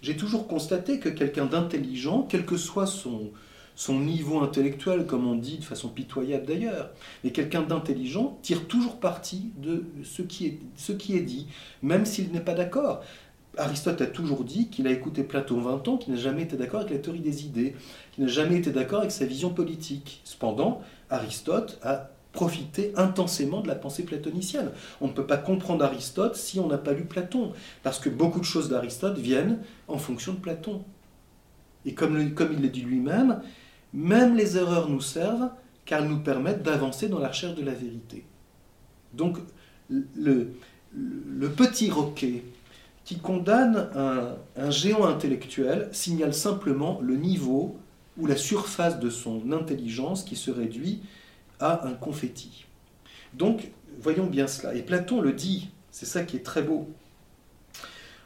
J'ai 0.00 0.16
toujours 0.16 0.46
constaté 0.46 1.00
que 1.00 1.08
quelqu'un 1.08 1.46
d'intelligent, 1.46 2.26
quel 2.28 2.46
que 2.46 2.56
soit 2.56 2.86
son, 2.86 3.30
niveau 3.88 4.40
intellectuel, 4.40 5.06
comme 5.06 5.26
on 5.26 5.34
dit 5.34 5.58
de 5.58 5.64
façon 5.64 5.88
pitoyable 5.88 6.46
d'ailleurs, 6.46 6.90
mais 7.24 7.30
quelqu'un 7.30 7.62
d'intelligent 7.62 8.38
tire 8.42 8.66
toujours 8.66 8.96
parti 9.00 9.50
de 9.56 9.84
ce 10.04 10.22
qui 10.22 10.46
est, 10.46 10.58
ce 10.76 10.92
qui 10.92 11.16
est 11.16 11.22
dit, 11.22 11.46
même 11.82 12.04
s'il 12.04 12.30
n'est 12.32 12.40
pas 12.40 12.54
d'accord. 12.54 13.02
Aristote 13.56 14.00
a 14.02 14.06
toujours 14.06 14.44
dit 14.44 14.68
qu'il 14.68 14.86
a 14.86 14.92
écouté 14.92 15.24
Platon 15.24 15.60
20 15.60 15.88
ans, 15.88 15.96
qu'il 15.96 16.14
n'a 16.14 16.20
jamais 16.20 16.42
été 16.42 16.56
d'accord 16.56 16.80
avec 16.80 16.92
la 16.92 16.98
théorie 16.98 17.20
des 17.20 17.44
idées, 17.44 17.74
qu'il 18.12 18.24
n'a 18.24 18.30
jamais 18.30 18.56
été 18.56 18.70
d'accord 18.70 19.00
avec 19.00 19.10
sa 19.10 19.26
vision 19.26 19.50
politique. 19.50 20.20
Cependant, 20.22 20.80
Aristote 21.10 21.78
a 21.82 22.10
profité 22.32 22.92
intensément 22.96 23.60
de 23.60 23.68
la 23.68 23.74
pensée 23.74 24.04
platonicienne. 24.04 24.70
On 25.00 25.08
ne 25.08 25.12
peut 25.12 25.26
pas 25.26 25.38
comprendre 25.38 25.84
Aristote 25.84 26.36
si 26.36 26.60
on 26.60 26.68
n'a 26.68 26.78
pas 26.78 26.92
lu 26.92 27.04
Platon, 27.04 27.52
parce 27.82 27.98
que 27.98 28.08
beaucoup 28.08 28.40
de 28.40 28.44
choses 28.44 28.68
d'Aristote 28.68 29.18
viennent 29.18 29.58
en 29.88 29.98
fonction 29.98 30.34
de 30.34 30.38
Platon. 30.38 30.82
Et 31.84 31.94
comme, 31.94 32.34
comme 32.34 32.52
il 32.52 32.62
l'a 32.62 32.68
dit 32.68 32.82
lui-même, 32.82 33.40
même 33.92 34.36
les 34.36 34.56
erreurs 34.56 34.88
nous 34.88 35.00
servent 35.00 35.50
car 35.86 36.02
elles 36.02 36.08
nous 36.08 36.20
permettent 36.20 36.62
d'avancer 36.62 37.08
dans 37.08 37.18
la 37.18 37.28
recherche 37.28 37.54
de 37.54 37.64
la 37.64 37.72
vérité. 37.72 38.24
Donc 39.14 39.38
le, 39.88 40.52
petit 41.56 41.90
roquet 41.90 42.44
qui 43.04 43.18
condamne 43.18 43.88
un, 43.94 44.70
géant 44.70 45.06
intellectuel 45.06 45.88
signale 45.92 46.34
simplement 46.34 47.00
le 47.02 47.16
niveau 47.16 47.78
ou 48.18 48.26
la 48.26 48.36
surface 48.36 49.00
de 49.00 49.08
son 49.08 49.50
intelligence 49.52 50.24
qui 50.24 50.36
se 50.36 50.50
réduit 50.50 51.00
à 51.60 51.86
un 51.86 51.94
confetti. 51.94 52.66
Donc 53.34 53.70
voyons 54.00 54.26
bien 54.26 54.46
cela. 54.46 54.74
Et 54.74 54.82
Platon 54.82 55.20
le 55.20 55.32
dit, 55.32 55.70
c'est 55.90 56.06
ça 56.06 56.22
qui 56.22 56.36
est 56.36 56.44
très 56.44 56.62
beau. 56.62 56.88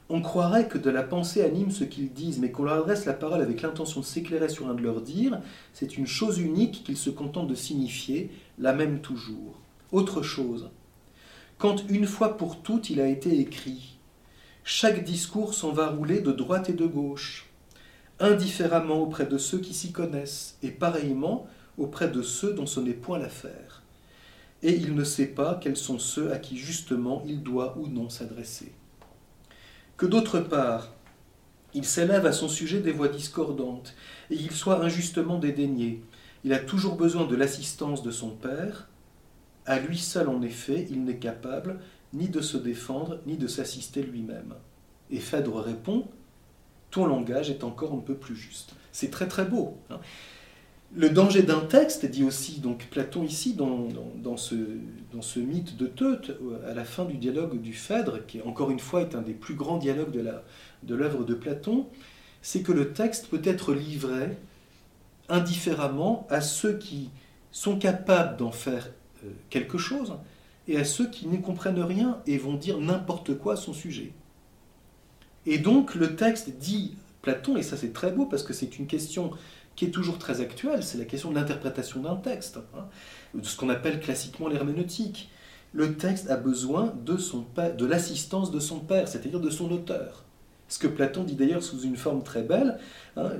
On 0.09 0.21
croirait 0.21 0.69
que 0.69 0.79
de 0.79 0.91
la 0.91 1.03
pensée 1.03 1.43
anime 1.43 1.71
ce 1.71 1.85
qu'ils 1.85 2.13
disent, 2.13 2.39
mais 2.39 2.51
qu'on 2.51 2.65
leur 2.65 2.83
adresse 2.83 3.07
la 3.07 3.15
parole 3.15 3.41
avec 3.41 3.63
l'intention 3.63 4.01
de 4.01 4.05
s'éclairer 4.05 4.49
sur 4.49 4.69
un 4.69 4.75
de 4.75 4.83
leurs 4.83 5.01
dires, 5.01 5.41
c'est 5.73 5.97
une 5.97 6.07
chose 6.07 6.39
unique 6.39 6.85
qu'ils 6.85 6.99
se 6.99 7.09
contentent 7.09 7.49
de 7.49 7.55
signifier, 7.55 8.31
la 8.59 8.75
même 8.75 9.01
toujours. 9.01 9.59
Autre 9.91 10.21
chose, 10.23 10.71
quand 11.57 11.89
une 11.89 12.07
fois 12.07 12.37
pour 12.37 12.61
toutes 12.61 12.91
il 12.91 13.01
a 13.01 13.07
été 13.07 13.39
écrit, 13.39 13.97
chaque 14.65 15.05
discours 15.05 15.55
s'en 15.55 15.71
va 15.71 15.89
rouler 15.89 16.21
de 16.21 16.33
droite 16.33 16.69
et 16.69 16.75
de 16.75 16.87
gauche, 16.87 17.49
indifféremment 18.21 19.01
auprès 19.01 19.27
de 19.27 19.39
ceux 19.39 19.59
qui 19.59 19.73
s'y 19.73 19.93
connaissent, 19.93 20.59
et 20.63 20.71
pareillement 20.71 21.47
auprès 21.79 22.09
de 22.09 22.23
ceux 22.23 22.53
dont 22.53 22.67
ce 22.67 22.81
n'est 22.81 22.93
point 22.93 23.19
l'affaire. 23.19 23.83
Et 24.63 24.75
il 24.75 24.95
ne 24.95 25.05
sait 25.05 25.27
pas 25.27 25.59
quels 25.61 25.77
sont 25.77 25.99
ceux 25.99 26.33
à 26.33 26.39
qui 26.39 26.57
justement 26.57 27.23
il 27.27 27.43
doit 27.43 27.77
ou 27.79 27.89
non 27.89 28.09
s'adresser 28.09 28.73
que 30.03 30.09
d'autre 30.09 30.41
part, 30.41 30.89
il 31.75 31.85
s'élève 31.85 32.27
à 32.27 32.33
son 32.33 32.49
sujet 32.49 32.81
des 32.81 32.91
voix 32.91 33.07
discordantes, 33.07 33.95
et 34.31 34.37
qu'il 34.37 34.51
soit 34.51 34.83
injustement 34.83 35.39
dédaigné. 35.39 36.03
Il 36.43 36.53
a 36.53 36.59
toujours 36.59 36.97
besoin 36.97 37.25
de 37.25 37.37
l'assistance 37.37 38.03
de 38.03 38.11
son 38.11 38.31
Père. 38.31 38.89
À 39.65 39.79
lui 39.79 39.97
seul, 39.97 40.29
en 40.29 40.43
effet, 40.43 40.89
il 40.91 41.05
n'est 41.05 41.21
capable 41.21 41.79
ni 42.13 42.29
de 42.29 42.41
se 42.41 42.57
défendre, 42.57 43.21
ni 43.27 43.37
de 43.37 43.47
s'assister 43.47 44.03
lui-même. 44.03 44.55
Et 45.13 45.21
Phèdre 45.21 45.61
répond 45.61 46.09
Ton 46.91 47.07
langage 47.07 47.49
est 47.49 47.63
encore 47.63 47.93
un 47.93 48.01
peu 48.01 48.17
plus 48.17 48.35
juste. 48.35 48.75
C'est 48.91 49.13
très 49.13 49.29
très 49.29 49.45
beau. 49.45 49.79
Hein. 49.89 50.01
Le 50.95 51.09
danger 51.09 51.43
d'un 51.43 51.61
texte, 51.61 52.05
dit 52.05 52.23
aussi 52.23 52.61
donc 52.61 52.87
Platon 52.91 53.23
ici 53.23 53.55
dans, 53.55 53.89
dans, 54.17 54.37
ce, 54.37 54.55
dans 55.13 55.23
ce 55.23 55.41
mythe 55.41 55.77
de 55.79 55.87
Teute, 55.87 56.37
à 56.69 56.75
la 56.75 56.85
fin 56.85 57.07
du 57.07 57.17
dialogue 57.17 57.61
du 57.63 57.73
Phèdre, 57.73 58.27
qui 58.27 58.43
encore 58.43 58.71
une 58.71 58.79
fois 58.79 59.01
est 59.01 59.15
un 59.15 59.23
des 59.23 59.33
plus 59.33 59.55
grands 59.55 59.79
dialogues 59.79 60.11
de 60.11 60.95
l'œuvre 60.95 61.25
de, 61.25 61.33
de 61.33 61.35
Platon, 61.35 61.87
c'est 62.43 62.63
que 62.63 62.73
le 62.73 62.93
texte 62.93 63.29
peut 63.29 63.41
être 63.45 63.73
livré 63.73 64.37
indifféremment 65.31 66.27
à 66.29 66.43
ceux 66.43 66.77
qui 66.77 67.09
sont 67.53 67.79
capables 67.79 68.37
d'en 68.37 68.53
faire 68.53 68.91
euh, 69.25 69.31
quelque 69.49 69.79
chose 69.79 70.15
et 70.69 70.77
à 70.77 70.85
ceux 70.85 71.09
qui 71.09 71.27
n'y 71.27 71.41
comprennent 71.41 71.81
rien 71.81 72.21
et 72.27 72.37
vont 72.37 72.55
dire 72.55 72.79
n'importe 72.79 73.39
quoi 73.39 73.55
à 73.55 73.57
son 73.57 73.73
sujet. 73.73 74.13
Et 75.47 75.59
donc 75.59 75.95
le 75.95 76.17
texte 76.17 76.51
dit 76.59 76.97
Platon, 77.23 77.57
et 77.57 77.63
ça 77.63 77.77
c'est 77.77 77.93
très 77.93 78.11
beau 78.11 78.27
parce 78.27 78.43
que 78.43 78.53
c'est 78.53 78.79
une 78.79 78.87
question 78.87 79.31
qui 79.77 79.87
est 79.87 79.91
toujours 79.91 80.19
très 80.19 80.41
actuelle, 80.41 80.83
c'est 80.83 80.99
la 80.99 81.05
question 81.05 81.31
de 81.31 81.35
l'interprétation 81.35 82.01
d'un 82.01 82.17
texte, 82.17 82.59
hein, 82.77 82.85
de 83.35 83.45
ce 83.45 83.57
qu'on 83.57 83.69
appelle 83.69 84.01
classiquement 84.01 84.49
l'herméneutique. 84.49 85.31
Le 85.73 85.97
texte 85.97 86.31
a 86.31 86.37
besoin 86.37 86.95
de, 87.05 87.17
de 87.77 87.87
l'assistance 87.87 88.51
de 88.51 88.61
son 88.61 88.81
père, 88.81 89.09
c'est-à-dire 89.09 89.41
de 89.41 89.51
son 89.51 89.71
auteur. 89.71 90.25
Ce 90.69 90.79
que 90.79 90.87
Platon 90.87 91.25
dit 91.25 91.35
d'ailleurs 91.35 91.63
sous 91.63 91.81
une 91.81 91.97
forme 91.97 92.23
très 92.23 92.43
belle, 92.43 92.79
hein, 93.17 93.31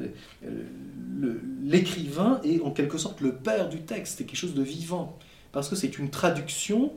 l'écrivain 1.63 2.41
est 2.45 2.61
en 2.61 2.71
quelque 2.71 2.99
sorte 2.99 3.21
le 3.21 3.35
père 3.35 3.69
du 3.69 3.83
texte, 3.83 4.19
c'est 4.19 4.25
quelque 4.25 4.37
chose 4.37 4.55
de 4.55 4.63
vivant, 4.63 5.19
parce 5.51 5.69
que 5.69 5.77
c'est 5.77 5.99
une 5.99 6.11
traduction 6.11 6.93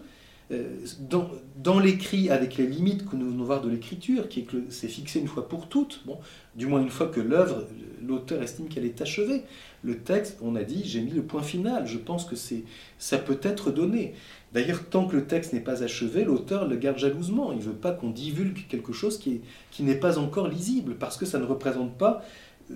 dans, 0.99 1.29
dans 1.57 1.79
l'écrit, 1.79 2.29
avec 2.29 2.57
les 2.57 2.67
limites 2.67 3.09
que 3.09 3.15
nous 3.15 3.31
venons 3.31 3.43
voir 3.43 3.61
de 3.61 3.69
l'écriture, 3.69 4.29
qui 4.29 4.41
est 4.41 4.43
que 4.43 4.57
c'est 4.69 4.87
fixé 4.87 5.19
une 5.19 5.27
fois 5.27 5.49
pour 5.49 5.67
toutes, 5.67 6.03
bon, 6.05 6.19
du 6.55 6.67
moins 6.67 6.81
une 6.81 6.89
fois 6.89 7.07
que 7.07 7.19
l'œuvre, 7.19 7.65
l'auteur 8.05 8.43
estime 8.43 8.67
qu'elle 8.67 8.85
est 8.85 9.01
achevée. 9.01 9.41
Le 9.83 9.97
texte, 9.97 10.37
on 10.41 10.55
a 10.55 10.63
dit, 10.63 10.83
j'ai 10.85 11.01
mis 11.01 11.11
le 11.11 11.23
point 11.23 11.41
final, 11.41 11.87
je 11.87 11.97
pense 11.97 12.25
que 12.25 12.35
c'est, 12.35 12.63
ça 12.99 13.17
peut 13.17 13.39
être 13.41 13.71
donné. 13.71 14.13
D'ailleurs, 14.53 14.87
tant 14.87 15.07
que 15.07 15.15
le 15.15 15.25
texte 15.25 15.51
n'est 15.51 15.59
pas 15.59 15.83
achevé, 15.83 16.23
l'auteur 16.23 16.67
le 16.67 16.75
garde 16.75 16.97
jalousement. 16.97 17.51
Il 17.51 17.57
ne 17.57 17.63
veut 17.63 17.73
pas 17.73 17.91
qu'on 17.91 18.09
divulgue 18.09 18.67
quelque 18.67 18.93
chose 18.93 19.17
qui, 19.17 19.31
est, 19.33 19.41
qui 19.71 19.83
n'est 19.83 19.95
pas 19.95 20.17
encore 20.19 20.47
lisible, 20.47 20.95
parce 20.95 21.17
que 21.17 21.25
ça 21.25 21.39
ne 21.39 21.45
représente 21.45 21.97
pas 21.97 22.23
euh, 22.71 22.75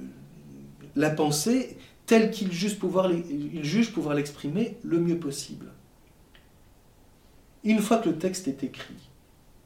la 0.96 1.12
pensée 1.12 1.78
telle 2.06 2.32
qu'il 2.32 2.52
juge 2.52 2.80
pouvoir 2.80 3.08
l'exprimer 4.16 4.78
le 4.84 5.00
mieux 5.00 5.20
possible. 5.20 5.68
Une 7.63 7.80
fois 7.80 7.98
que 7.98 8.10
le 8.10 8.17
texte 8.17 8.48
est 8.48 8.63
écrit, 8.63 8.95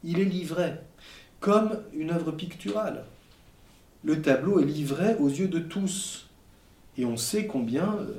il 0.03 0.19
est 0.19 0.25
livré 0.25 0.73
comme 1.39 1.77
une 1.93 2.09
œuvre 2.09 2.31
picturale. 2.31 3.03
Le 4.03 4.21
tableau 4.21 4.59
est 4.59 4.65
livré 4.65 5.15
aux 5.19 5.29
yeux 5.29 5.47
de 5.47 5.59
tous. 5.59 6.27
Et 6.97 7.05
on 7.05 7.17
sait 7.17 7.47
combien, 7.47 7.97
euh, 7.99 8.13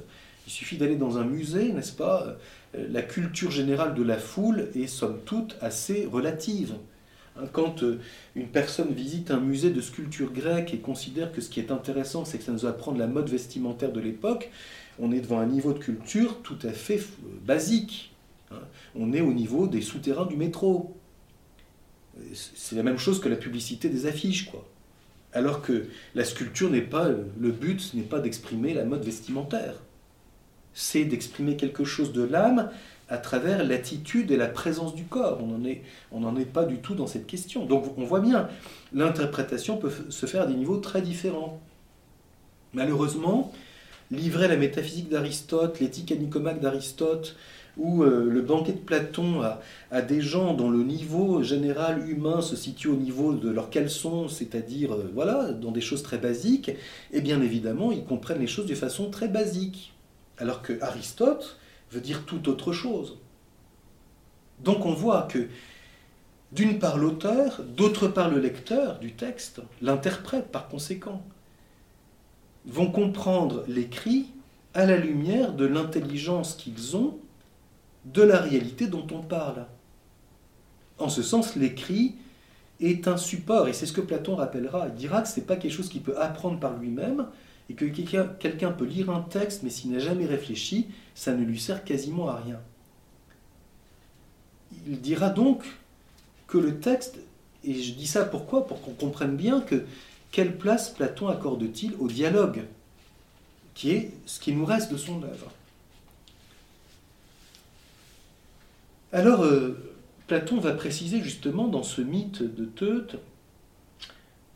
il 0.47 0.53
suffit 0.53 0.77
d'aller 0.77 0.97
dans 0.97 1.19
un 1.19 1.25
musée, 1.25 1.73
n'est-ce 1.73 1.93
pas 1.93 2.37
euh, 2.75 2.87
La 2.91 3.03
culture 3.03 3.51
générale 3.51 3.95
de 3.95 4.03
la 4.03 4.19
foule 4.19 4.69
est 4.75 4.87
somme 4.87 5.19
toute 5.25 5.57
assez 5.61 6.07
relative. 6.07 6.75
Hein, 7.37 7.45
quand 7.53 7.83
euh, 7.83 8.01
une 8.37 8.49
personne 8.49 8.93
visite 8.93 9.31
un 9.31 9.41
musée 9.41 9.71
de 9.71 9.81
sculpture 9.81 10.33
grecque 10.33 10.73
et 10.73 10.79
considère 10.79 11.33
que 11.33 11.41
ce 11.41 11.49
qui 11.49 11.61
est 11.61 11.71
intéressant, 11.71 12.25
c'est 12.25 12.39
que 12.39 12.45
ça 12.45 12.53
nous 12.53 12.67
apprend 12.67 12.93
la 12.93 13.07
mode 13.07 13.29
vestimentaire 13.29 13.93
de 13.93 14.01
l'époque, 14.01 14.51
on 14.99 15.13
est 15.13 15.21
devant 15.21 15.41
un 15.41 15.47
niveau 15.47 15.73
de 15.73 15.79
culture 15.81 16.41
tout 16.43 16.59
à 16.63 16.71
fait 16.71 17.03
basique. 17.45 18.14
Hein. 18.55 18.67
On 18.95 19.13
est 19.13 19.21
au 19.21 19.33
niveau 19.33 19.67
des 19.67 19.83
souterrains 19.83 20.27
du 20.27 20.37
métro. 20.37 20.97
C'est 22.33 22.77
la 22.77 22.83
même 22.83 22.99
chose 22.99 23.21
que 23.21 23.29
la 23.29 23.37
publicité 23.37 23.89
des 23.89 24.07
affiches, 24.07 24.51
quoi. 24.51 24.65
Alors 25.33 25.63
que 25.63 25.87
la 26.15 26.25
sculpture 26.25 26.71
n'est 26.71 26.81
pas, 26.81 27.09
le 27.09 27.51
but 27.51 27.93
n'est 27.95 28.03
pas 28.03 28.21
d'exprimer 28.21 28.73
la 28.73 28.85
mode 28.85 29.05
vestimentaire. 29.05 29.75
C'est 30.75 31.05
d'exprimer 31.05 31.57
quelque 31.57 31.85
chose 31.85 32.13
de 32.13 32.23
l'âme 32.23 32.71
à 33.09 33.19
travers 33.19 33.65
l'attitude 33.65 34.31
et 34.31 34.37
la 34.37 34.47
présence 34.47 34.95
du 34.95 35.05
corps. 35.05 35.41
On 35.43 36.21
n'en 36.21 36.37
est, 36.37 36.45
pas 36.45 36.65
du 36.65 36.79
tout 36.79 36.95
dans 36.95 37.07
cette 37.07 37.27
question. 37.27 37.67
Donc 37.67 37.99
on 37.99 38.05
voit 38.05 38.21
bien, 38.21 38.49
l'interprétation 38.93 39.77
peut 39.77 39.93
se 40.09 40.27
faire 40.27 40.43
à 40.43 40.47
des 40.47 40.55
niveaux 40.55 40.79
très 40.79 41.03
différents. 41.03 41.61
Malheureusement, 42.73 43.53
livrait 44.11 44.49
la 44.49 44.57
métaphysique 44.57 45.09
d'Aristote, 45.09 45.81
l'éthique 45.81 46.13
anicomaque 46.13 46.61
d'Aristote, 46.61 47.37
ou 47.77 48.03
euh, 48.03 48.29
le 48.31 48.41
banquet 48.41 48.73
de 48.73 48.79
Platon 48.79 49.43
à, 49.91 50.03
des 50.03 50.21
gens 50.21 50.55
dont 50.55 50.71
le 50.71 50.83
niveau 50.83 51.43
général 51.43 52.09
humain 52.09 52.41
se 52.41 52.57
situe 52.57 52.89
au 52.89 52.97
niveau 52.97 53.35
de 53.35 53.51
leurs 53.51 53.71
caleçons, 53.71 54.29
c'est-à-dire 54.29 54.93
euh, 54.95 55.11
voilà, 55.13 55.53
dans 55.53 55.73
des 55.73 55.81
choses 55.81 56.03
très 56.03 56.19
basiques, 56.19 56.69
et 56.69 56.79
eh 57.13 57.21
bien 57.21 57.41
évidemment, 57.41 57.93
ils 57.93 58.05
comprennent 58.05 58.41
les 58.41 58.47
choses 58.47 58.67
de 58.67 58.75
façon 58.75 59.11
très 59.11 59.29
basique. 59.29 59.93
Alors 60.39 60.63
que 60.63 60.81
Aristote 60.83 61.59
veut 61.93 62.01
dire 62.01 62.25
tout 62.25 62.49
autre 62.49 62.73
chose. 62.73 63.19
Donc 64.63 64.87
on 64.87 64.93
voit 64.93 65.23
que 65.23 65.49
d'une 66.53 66.79
part 66.79 66.99
l'auteur, 66.99 67.63
d'autre 67.77 68.07
part 68.07 68.31
le 68.31 68.39
lecteur 68.39 68.99
du 69.01 69.13
texte, 69.13 69.61
l'interprète 69.83 70.53
par 70.53 70.69
conséquent, 70.69 71.23
vont 72.67 72.91
comprendre 72.91 73.65
l'écrit 73.67 74.27
à 74.73 74.87
la 74.87 74.97
lumière 74.97 75.53
de 75.53 75.67
l'intelligence 75.67 76.55
qu'ils 76.55 76.97
ont 76.97 77.19
de 78.05 78.23
la 78.23 78.39
réalité 78.39 78.87
dont 78.87 79.07
on 79.13 79.23
parle. 79.23 79.67
En 80.99 81.09
ce 81.09 81.23
sens, 81.23 81.57
l'écrit 81.57 82.15
est 82.81 83.09
un 83.09 83.17
support, 83.17 83.69
et 83.69 83.73
c'est 83.73 83.87
ce 83.87 83.93
que 83.93 84.01
Platon 84.01 84.37
rappellera. 84.37 84.89
Il 84.89 84.95
dira 84.95 85.23
que 85.23 85.29
ce 85.29 85.41
n'est 85.41 85.47
pas 85.47 85.57
quelque 85.57 85.73
chose 85.73 85.89
qu'il 85.89 86.03
peut 86.03 86.19
apprendre 86.21 86.59
par 86.61 86.77
lui-même, 86.77 87.27
et 87.71 87.75
que 87.75 87.87
quelqu'un 87.87 88.73
peut 88.73 88.85
lire 88.85 89.11
un 89.11 89.23
texte, 89.23 89.63
mais 89.63 89.71
s'il 89.71 89.93
n'a 89.93 89.99
jamais 89.99 90.27
réfléchi, 90.27 90.89
ça 91.15 91.33
ne 91.33 91.45
lui 91.45 91.59
sert 91.59 91.83
quasiment 91.83 92.29
à 92.29 92.37
rien. 92.37 92.61
Il 94.87 95.01
dira 95.01 95.31
donc 95.31 95.65
que 96.47 96.59
le 96.59 96.79
texte, 96.79 97.19
et 97.65 97.75
je 97.83 97.95
dis 97.95 98.07
ça 98.07 98.25
pourquoi? 98.25 98.67
Pour 98.67 98.83
qu'on 98.83 98.93
comprenne 98.93 99.37
bien 99.37 99.63
que 99.63 99.87
quelle 100.31 100.59
place 100.59 100.91
Platon 100.91 101.29
accorde-t-il 101.29 101.95
au 101.99 102.09
dialogue, 102.09 102.65
qui 103.73 103.93
est 103.93 104.11
ce 104.27 104.41
qui 104.41 104.53
nous 104.53 104.67
reste 104.67 104.93
de 104.93 104.99
son 104.99 105.23
œuvre. 105.23 105.51
Alors, 109.15 109.45
euh, 109.45 109.79
Platon 110.27 110.59
va 110.59 110.73
préciser 110.73 111.23
justement 111.23 111.69
dans 111.69 111.85
ce 111.85 112.03
mythe 112.03 112.43
de 112.43 112.65
Teute 112.65 113.21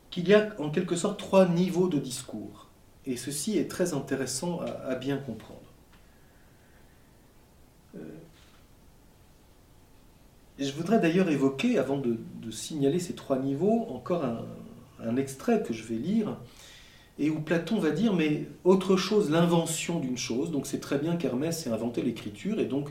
qu'il 0.09 0.27
y 0.27 0.33
a 0.33 0.49
en 0.59 0.69
quelque 0.69 0.97
sorte 0.97 1.17
trois 1.17 1.47
niveaux 1.47 1.87
de 1.87 1.97
discours. 1.97 2.67
Et 3.05 3.15
ceci 3.15 3.57
est 3.57 3.71
très 3.71 3.93
intéressant 3.93 4.59
à, 4.59 4.95
bien 4.95 5.15
comprendre. 5.15 5.61
Euh, 7.95 7.99
je 10.59 10.73
voudrais 10.73 10.99
d'ailleurs 10.99 11.29
évoquer, 11.29 11.77
avant 11.77 11.97
de, 11.97 12.17
signaler 12.51 12.99
ces 12.99 13.13
trois 13.13 13.39
niveaux, 13.39 13.87
encore 13.89 14.25
un, 14.25 14.43
un, 15.01 15.15
extrait 15.15 15.63
que 15.63 15.71
je 15.71 15.85
vais 15.85 15.95
lire, 15.95 16.37
et 17.17 17.29
où 17.29 17.39
Platon 17.39 17.79
va 17.79 17.91
dire, 17.91 18.13
mais 18.13 18.47
autre 18.65 18.97
chose, 18.97 19.31
l'invention 19.31 19.99
d'une 19.99 20.17
chose, 20.17 20.51
donc 20.51 20.67
c'est 20.67 20.81
très 20.81 20.97
bien 20.97 21.15
qu'Hermès 21.15 21.65
ait 21.65 21.69
inventé 21.69 22.01
l'écriture, 22.01 22.59
et 22.59 22.65
donc 22.65 22.89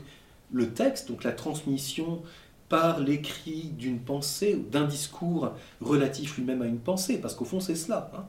le 0.51 0.69
texte, 0.69 1.07
donc 1.09 1.23
la 1.23 1.31
transmission 1.31 2.21
par 2.69 2.99
l'écrit 2.99 3.71
d'une 3.77 3.99
pensée 3.99 4.55
ou 4.55 4.63
d'un 4.69 4.85
discours 4.85 5.53
relatif 5.81 6.37
lui-même 6.37 6.61
à 6.61 6.65
une 6.65 6.79
pensée, 6.79 7.19
parce 7.19 7.33
qu'au 7.35 7.45
fond 7.45 7.59
c'est 7.59 7.75
cela. 7.75 8.11
Hein. 8.15 8.25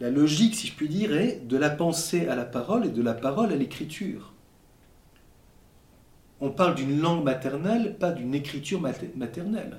La 0.00 0.10
logique, 0.10 0.54
si 0.54 0.66
je 0.66 0.74
puis 0.74 0.88
dire, 0.88 1.14
est 1.14 1.46
de 1.46 1.56
la 1.56 1.70
pensée 1.70 2.26
à 2.26 2.34
la 2.34 2.44
parole 2.44 2.86
et 2.86 2.90
de 2.90 3.02
la 3.02 3.14
parole 3.14 3.52
à 3.52 3.56
l'écriture. 3.56 4.32
On 6.40 6.50
parle 6.50 6.74
d'une 6.74 7.00
langue 7.00 7.22
maternelle, 7.22 7.96
pas 7.98 8.10
d'une 8.10 8.34
écriture 8.34 8.80
maternelle. 8.80 9.78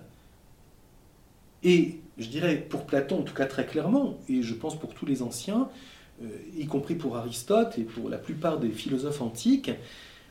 Et 1.64 2.00
je 2.18 2.28
dirais 2.28 2.56
pour 2.56 2.86
Platon, 2.86 3.20
en 3.20 3.24
tout 3.24 3.34
cas 3.34 3.46
très 3.46 3.66
clairement, 3.66 4.18
et 4.30 4.42
je 4.44 4.54
pense 4.54 4.80
pour 4.80 4.94
tous 4.94 5.06
les 5.06 5.22
anciens, 5.22 5.70
y 6.56 6.66
compris 6.66 6.96
pour 6.96 7.18
Aristote 7.18 7.78
et 7.78 7.84
pour 7.84 8.10
la 8.10 8.18
plupart 8.18 8.60
des 8.60 8.70
philosophes 8.70 9.22
antiques, 9.22 9.72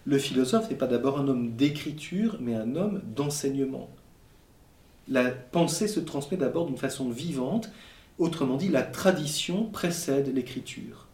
le 0.05 0.19
philosophe 0.19 0.69
n'est 0.71 0.77
pas 0.77 0.87
d'abord 0.87 1.19
un 1.19 1.29
homme 1.29 1.53
d'écriture, 1.55 2.39
mais 2.41 2.55
un 2.55 2.77
homme 2.77 3.03
d'enseignement. 3.15 3.89
La 5.09 5.31
pensée 5.31 5.89
se 5.89 6.01
transmet 6.01 6.37
d'abord 6.37 6.67
d'une 6.67 6.77
façon 6.77 7.11
vivante, 7.11 7.71
autrement 8.19 8.57
dit, 8.57 8.69
la 8.69 8.83
tradition 8.83 9.65
précède 9.65 10.33
l'écriture. 10.35 11.07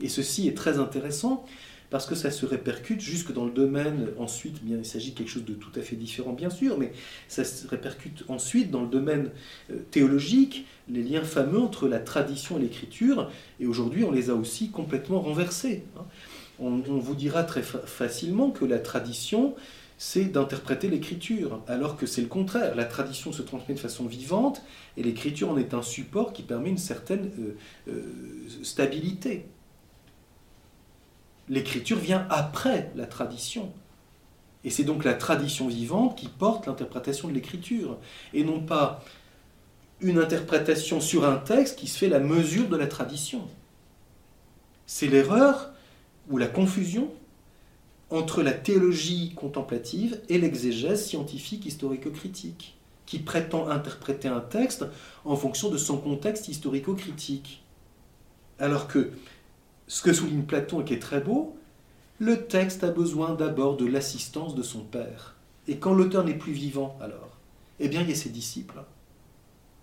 Et 0.00 0.08
ceci 0.08 0.48
est 0.48 0.56
très 0.56 0.78
intéressant 0.78 1.44
parce 1.90 2.06
que 2.06 2.14
ça 2.14 2.30
se 2.30 2.46
répercute 2.46 3.00
jusque 3.00 3.32
dans 3.32 3.44
le 3.44 3.50
domaine, 3.50 4.08
ensuite, 4.18 4.62
bien, 4.64 4.78
il 4.78 4.84
s'agit 4.84 5.12
de 5.12 5.18
quelque 5.18 5.30
chose 5.30 5.44
de 5.44 5.54
tout 5.54 5.70
à 5.76 5.80
fait 5.80 5.96
différent, 5.96 6.32
bien 6.32 6.50
sûr, 6.50 6.78
mais 6.78 6.92
ça 7.28 7.44
se 7.44 7.66
répercute 7.68 8.24
ensuite 8.28 8.70
dans 8.70 8.82
le 8.82 8.88
domaine 8.88 9.30
euh, 9.70 9.78
théologique, 9.90 10.66
les 10.88 11.02
liens 11.02 11.22
fameux 11.22 11.60
entre 11.60 11.88
la 11.88 11.98
tradition 11.98 12.58
et 12.58 12.60
l'écriture, 12.60 13.30
et 13.60 13.66
aujourd'hui, 13.66 14.04
on 14.04 14.10
les 14.10 14.30
a 14.30 14.34
aussi 14.34 14.70
complètement 14.70 15.20
renversés. 15.20 15.84
Hein. 15.96 16.04
On, 16.58 16.78
vous 16.78 17.14
dira 17.14 17.42
très 17.44 17.62
facilement 17.62 18.50
que 18.50 18.64
la 18.64 18.78
tradition, 18.78 19.54
c'est 19.98 20.24
d'interpréter 20.24 20.88
l'écriture, 20.88 21.62
alors 21.68 21.98
que 21.98 22.06
c'est 22.06 22.22
le 22.22 22.28
contraire. 22.28 22.74
La 22.74 22.86
tradition 22.86 23.30
se 23.30 23.42
transmet 23.42 23.74
de 23.74 23.80
façon 23.80 24.06
vivante, 24.06 24.62
et 24.96 25.02
l'écriture 25.02 25.50
en 25.50 25.58
est 25.58 25.74
un 25.74 25.82
support 25.82 26.32
qui 26.32 26.42
permet 26.42 26.70
une 26.70 26.78
certaine 26.78 27.30
euh, 27.38 27.56
euh, 27.88 28.02
stabilité. 28.62 29.44
L'écriture 31.48 31.98
vient 31.98 32.26
après 32.30 32.90
la 32.96 33.06
tradition. 33.06 33.72
Et 34.64 34.70
c'est 34.70 34.84
donc 34.84 35.04
la 35.04 35.14
tradition 35.14 35.68
vivante 35.68 36.18
qui 36.18 36.28
porte 36.28 36.66
l'interprétation 36.66 37.28
de 37.28 37.34
l'écriture, 37.34 37.98
et 38.34 38.42
non 38.42 38.60
pas 38.60 39.04
une 40.00 40.18
interprétation 40.18 41.00
sur 41.00 41.24
un 41.24 41.36
texte 41.36 41.78
qui 41.78 41.86
se 41.86 41.98
fait 41.98 42.08
la 42.08 42.18
mesure 42.18 42.68
de 42.68 42.76
la 42.76 42.86
tradition. 42.86 43.48
C'est 44.86 45.06
l'erreur 45.06 45.70
ou 46.28 46.36
la 46.38 46.48
confusion 46.48 47.10
entre 48.10 48.42
la 48.42 48.52
théologie 48.52 49.34
contemplative 49.34 50.20
et 50.28 50.38
l'exégèse 50.38 51.06
scientifique 51.06 51.66
historico-critique, 51.66 52.76
qui 53.04 53.18
prétend 53.18 53.68
interpréter 53.68 54.28
un 54.28 54.40
texte 54.40 54.84
en 55.24 55.36
fonction 55.36 55.70
de 55.70 55.78
son 55.78 55.96
contexte 55.98 56.48
historico-critique. 56.48 57.62
Alors 58.58 58.88
que 58.88 59.10
ce 59.86 60.02
que 60.02 60.12
souligne 60.12 60.42
Platon 60.42 60.80
et 60.80 60.84
qui 60.84 60.94
est 60.94 61.02
très 61.02 61.20
beau, 61.20 61.56
le 62.18 62.46
texte 62.46 62.82
a 62.82 62.90
besoin 62.90 63.34
d'abord 63.34 63.76
de 63.76 63.86
l'assistance 63.86 64.54
de 64.54 64.62
son 64.62 64.80
père. 64.80 65.36
Et 65.68 65.78
quand 65.78 65.92
l'auteur 65.92 66.24
n'est 66.24 66.34
plus 66.34 66.52
vivant, 66.52 66.96
alors, 67.00 67.36
eh 67.78 67.88
bien, 67.88 68.00
il 68.02 68.08
y 68.08 68.12
a 68.12 68.16
ses 68.16 68.30
disciples 68.30 68.82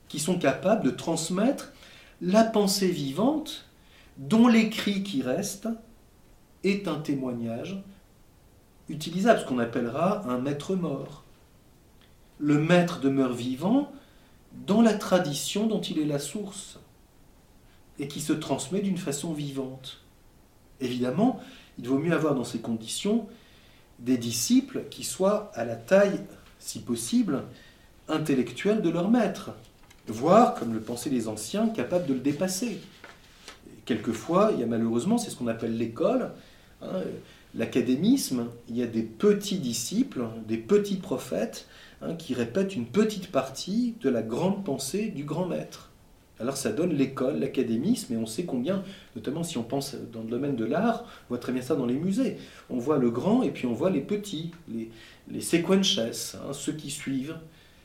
qui 0.08 0.20
sont 0.20 0.38
capables 0.38 0.84
de 0.84 0.92
transmettre 0.92 1.74
la 2.22 2.44
pensée 2.44 2.90
vivante 2.90 3.66
dont 4.18 4.48
l'écrit 4.48 5.04
qui 5.04 5.22
reste 5.22 5.68
est 6.64 6.88
un 6.88 7.00
témoignage 7.00 7.84
utilisable, 8.90 9.40
ce 9.40 9.46
qu'on 9.46 9.60
appellera 9.60 10.28
un 10.30 10.40
maître 10.40 10.76
mort. 10.76 11.24
Le 12.40 12.60
maître 12.60 13.00
demeure 13.00 13.34
vivant 13.34 13.92
dans 14.68 14.82
la 14.82 14.94
tradition 14.94 15.68
dont 15.68 15.82
il 15.82 16.00
est 16.00 16.06
la 16.06 16.20
source 16.20 16.80
et 18.00 18.08
qui 18.08 18.22
se 18.22 18.34
transmet 18.34 18.82
d'une 18.82 18.98
façon 18.98 19.34
vivante. 19.34 20.02
Évidemment, 20.82 21.40
il 21.80 21.88
vaut 21.88 22.00
mieux 22.00 22.14
avoir 22.14 22.36
dans 22.36 22.44
ces 22.44 22.60
conditions 22.60 23.28
des 24.00 24.18
disciples 24.18 24.84
qui 24.90 25.04
soient 25.04 25.52
à 25.56 25.66
la 25.66 25.76
taille, 25.76 26.20
si 26.60 26.80
possible, 26.80 27.44
intellectuelle 28.08 28.82
de 28.82 28.90
leur 28.90 29.10
maître, 29.10 29.52
voire, 30.08 30.56
comme 30.56 30.74
le 30.74 30.82
pensaient 30.82 31.10
les 31.10 31.28
anciens, 31.28 31.70
capables 31.70 32.06
de 32.06 32.14
le 32.14 32.20
dépasser. 32.20 32.82
quelquefois, 33.86 34.52
il 34.54 34.60
y 34.60 34.64
a 34.64 34.66
malheureusement, 34.66 35.18
c'est 35.18 35.30
ce 35.30 35.36
qu'on 35.36 35.48
appelle 35.48 35.78
l'école, 35.78 36.32
hein, 36.82 37.02
l'académisme, 37.56 38.48
il 38.70 38.78
y 38.78 38.84
a 38.84 38.88
des 38.88 39.04
petits 39.04 39.60
disciples, 39.60 40.26
des 40.48 40.58
petits 40.58 40.98
prophètes, 40.98 41.68
hein, 42.02 42.16
qui 42.16 42.34
répètent 42.34 42.76
une 42.76 42.86
petite 42.86 43.32
partie 43.32 43.96
de 44.02 44.10
la 44.10 44.22
grande 44.22 44.64
pensée 44.64 45.08
du 45.08 45.24
grand 45.24 45.48
maître. 45.48 45.93
Alors 46.40 46.58
ça 46.58 46.72
donne 46.72 46.94
l'école, 46.94 47.40
l'académisme, 47.40 48.14
et 48.14 48.18
on 48.18 48.26
sait 48.26 48.44
combien, 48.44 48.84
notamment 49.16 49.44
si 49.44 49.58
on 49.58 49.64
pense 49.64 49.96
dans 50.12 50.22
le 50.22 50.28
domaine 50.28 50.56
de 50.56 50.66
l'art, 50.66 51.04
on 51.04 51.30
voit 51.30 51.38
très 51.38 51.52
bien 51.52 51.62
ça 51.62 51.76
dans 51.76 51.86
les 51.86 51.94
musées. 51.94 52.38
On 52.70 52.80
voit 52.80 52.98
le 52.98 53.12
grand 53.12 53.44
et 53.44 53.52
puis 53.52 53.68
on 53.68 53.74
voit 53.74 53.92
les 53.92 54.02
petits, 54.02 54.52
les, 54.68 54.90
les 55.32 55.42
sequences, 55.42 56.36
hein, 56.36 56.54
ceux 56.54 56.74
qui 56.74 56.90
suivent. 56.90 57.38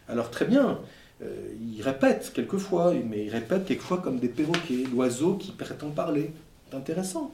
Alors 0.09 0.31
très 0.31 0.47
bien, 0.47 0.81
euh, 1.23 1.53
ils 1.61 1.83
répètent 1.83 2.33
quelquefois, 2.35 2.95
mais 2.95 3.27
ils 3.27 3.31
répètent 3.31 3.67
quelquefois 3.67 3.99
comme 3.99 4.19
des 4.19 4.29
perroquets, 4.29 4.85
l'oiseau 4.91 5.35
qui 5.35 5.53
prétend 5.53 5.91
parler. 5.91 6.33
C'est 6.71 6.77
intéressant. 6.77 7.33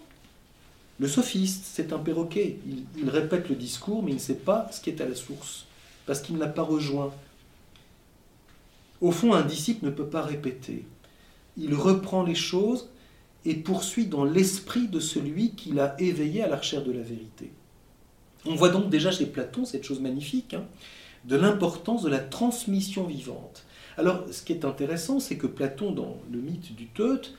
Le 0.99 1.09
sophiste, 1.09 1.65
c'est 1.65 1.93
un 1.93 1.99
perroquet. 1.99 2.59
Il, 2.67 2.85
il 3.03 3.09
répète 3.09 3.49
le 3.49 3.55
discours, 3.55 4.03
mais 4.03 4.11
il 4.11 4.17
ne 4.17 4.21
sait 4.21 4.35
pas 4.35 4.69
ce 4.73 4.81
qui 4.81 4.91
est 4.91 5.01
à 5.01 5.09
la 5.09 5.15
source, 5.15 5.67
parce 6.07 6.21
qu'il 6.21 6.35
ne 6.35 6.41
l'a 6.41 6.49
pas 6.49 6.63
rejoint. 6.63 7.13
Au 9.01 9.11
fond, 9.13 9.33
un 9.33 9.43
disciple 9.43 9.87
ne 9.87 9.91
peut 9.91 10.07
pas 10.07 10.23
répéter 10.23 10.85
il 11.57 11.75
reprend 11.75 12.23
les 12.23 12.35
choses 12.35 12.91
et 13.45 13.55
poursuit 13.55 14.07
dans 14.07 14.25
l'esprit 14.25 14.89
de 14.89 15.01
celui 15.01 15.51
qui 15.51 15.73
l'a 15.73 15.95
éveillé 15.99 16.43
à 16.43 16.49
la 16.49 16.57
recherche 16.57 16.85
de 16.85 16.93
la 16.93 17.03
vérité. 17.03 17.53
On 18.47 18.55
voit 18.55 18.71
donc 18.71 18.91
déjà 18.91 19.11
chez 19.11 19.27
Platon 19.27 19.65
cette 19.65 19.85
chose 19.85 20.01
magnifique, 20.01 20.55
hein, 20.55 20.65
de 21.25 21.37
l'importance 21.37 22.03
de 22.03 22.11
la 22.11 22.19
transmission 22.19 23.05
vivante. 23.05 23.65
Alors, 23.97 24.25
ce 24.31 24.43
qui 24.43 24.53
est 24.53 24.65
intéressant, 24.65 25.21
c'est 25.21 25.37
que 25.37 25.47
Platon, 25.47 25.93
dans 25.93 26.19
le 26.31 26.41
mythe 26.41 26.75
du 26.75 26.87
Teute, 26.87 27.35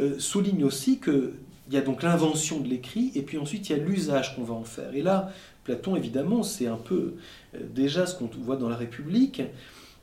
euh, 0.00 0.18
souligne 0.18 0.64
aussi 0.64 0.98
qu'il 0.98 1.32
y 1.70 1.76
a 1.76 1.82
donc 1.82 2.02
l'invention 2.02 2.58
de 2.60 2.68
l'écrit, 2.68 3.12
et 3.14 3.22
puis 3.22 3.38
ensuite 3.38 3.68
il 3.68 3.76
y 3.76 3.80
a 3.80 3.82
l'usage 3.82 4.34
qu'on 4.34 4.42
va 4.42 4.54
en 4.54 4.64
faire. 4.64 4.94
Et 4.94 5.02
là, 5.02 5.30
Platon, 5.64 5.94
évidemment, 5.94 6.42
c'est 6.42 6.66
un 6.66 6.76
peu 6.76 7.14
euh, 7.54 7.58
déjà 7.74 8.06
ce 8.06 8.16
qu'on 8.16 8.28
voit 8.42 8.56
dans 8.56 8.68
la 8.68 8.76
République, 8.76 9.42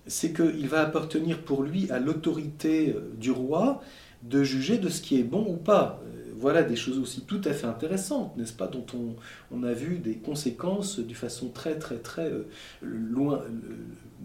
c'est 0.08 0.34
qu'il 0.34 0.68
va 0.68 0.82
appartenir 0.82 1.42
pour 1.42 1.64
lui 1.64 1.90
à 1.92 2.00
l'autorité 2.00 2.94
euh, 2.96 3.14
du 3.18 3.32
roi 3.32 3.82
de 4.24 4.44
juger 4.44 4.78
de 4.78 4.90
ce 4.90 5.02
qui 5.02 5.20
est 5.20 5.24
bon 5.24 5.46
ou 5.48 5.58
pas. 5.58 6.00
Voilà 6.38 6.64
des 6.64 6.76
choses 6.76 6.98
aussi 6.98 7.22
tout 7.22 7.42
à 7.46 7.54
fait 7.54 7.68
intéressantes, 7.68 8.36
n'est-ce 8.36 8.54
pas, 8.54 8.68
dont 8.68 8.86
on, 9.52 9.64
a 9.64 9.74
vu 9.74 10.00
des 10.00 10.16
conséquences 10.16 11.00
de 11.00 11.14
façon 11.14 11.50
très 11.50 11.78
très 11.78 11.98
très 11.98 12.32
loin, 12.82 13.42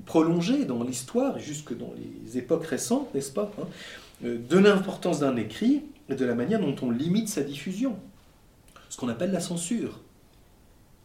prolongée 0.07 0.65
dans 0.65 0.83
l'histoire, 0.83 1.39
jusque 1.39 1.77
dans 1.77 1.93
les 2.25 2.39
époques 2.39 2.65
récentes, 2.65 3.13
n'est-ce 3.15 3.33
pas 3.33 3.53
hein. 3.61 3.67
Euh, 4.25 4.39
de 4.49 4.57
l'importance 4.57 5.21
d'un 5.21 5.37
écrit 5.37 5.83
et 6.09 6.15
de 6.15 6.25
la 6.25 6.35
manière 6.35 6.61
dont 6.61 6.75
on 6.81 6.91
limite 6.91 7.29
sa 7.29 7.43
diffusion. 7.43 7.97
Ce 8.89 8.97
qu'on 8.97 9.09
appelle 9.09 9.33
la 9.33 9.41
censure. 9.41 10.01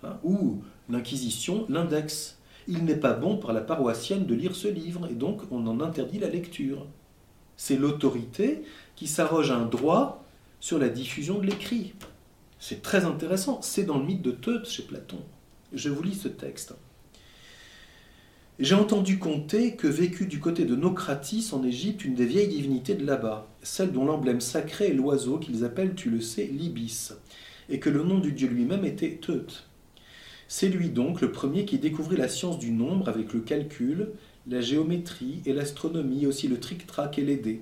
Hein, 0.04 0.18
ou 0.24 0.62
l'Inquisition, 0.90 1.66
l'index. 1.68 2.38
Il 2.68 2.86
n'est 2.86 2.96
pas 2.96 3.14
bon 3.14 3.38
pour 3.38 3.52
la 3.52 3.62
paroissienne 3.62 4.26
de 4.26 4.36
lire 4.36 4.56
ce 4.56 4.68
livre, 4.68 5.08
et 5.10 5.16
donc 5.16 5.42
on 5.52 5.66
en 5.68 5.82
interdit 5.82 6.20
la 6.20 6.30
lecture. 6.30 6.86
C'est 7.58 7.78
l'autorité 7.78 8.64
qui 8.96 9.08
s'arroge 9.08 9.52
un 9.52 9.66
droit 9.66 10.24
sur 10.60 10.80
la 10.80 10.90
diffusion 10.90 11.40
de 11.40 11.48
l'écrit. 11.48 11.94
C'est 12.60 12.82
très 12.82 13.06
intéressant. 13.06 13.62
C'est 13.62 13.84
dans 13.84 13.98
le 13.98 14.06
mythe 14.06 14.22
de 14.22 14.32
Teut 14.32 14.64
chez 14.66 14.84
Platon. 14.84 15.20
Je 15.74 15.90
vous 15.90 16.04
lis 16.04 16.16
ce 16.16 16.28
texte. 16.28 16.76
J'ai 18.60 18.76
entendu 18.76 19.18
conter 19.18 19.76
que 19.76 19.88
vécut 19.88 20.28
du 20.28 20.40
côté 20.40 20.66
de 20.66 20.76
Nocratis 20.76 21.50
en 21.54 21.64
Égypte 21.64 22.06
une 22.06 22.14
des 22.14 22.28
vieilles 22.28 22.50
divinités 22.50 22.94
de 22.94 23.06
là-bas, 23.06 23.48
celle 23.64 23.92
dont 23.92 24.06
l'emblème 24.06 24.42
sacré 24.42 24.90
est 24.90 24.94
l'oiseau 24.94 25.40
qu'ils 25.40 25.66
appellent, 25.66 25.96
tu 25.96 26.12
le 26.12 26.22
sais, 26.22 26.46
l'ibis, 26.46 27.14
et 27.70 27.80
que 27.80 27.90
le 27.90 28.04
nom 28.04 28.20
du 28.20 28.34
dieu 28.34 28.48
lui-même 28.48 28.86
était 28.86 29.18
Teut. 29.20 29.48
C'est 30.54 30.68
lui 30.68 30.90
donc 30.90 31.22
le 31.22 31.32
premier 31.32 31.64
qui 31.64 31.80
découvrit 31.80 32.18
la 32.18 32.28
science 32.28 32.60
du 32.60 32.72
nombre 32.72 33.08
avec 33.08 33.32
le 33.32 33.40
calcul, 33.40 34.10
la 34.50 34.60
géométrie 34.60 35.42
et 35.46 35.54
l'astronomie, 35.54 36.26
aussi 36.26 36.50
le 36.50 36.60
tric-trac 36.60 37.18
et 37.18 37.22
les. 37.22 37.62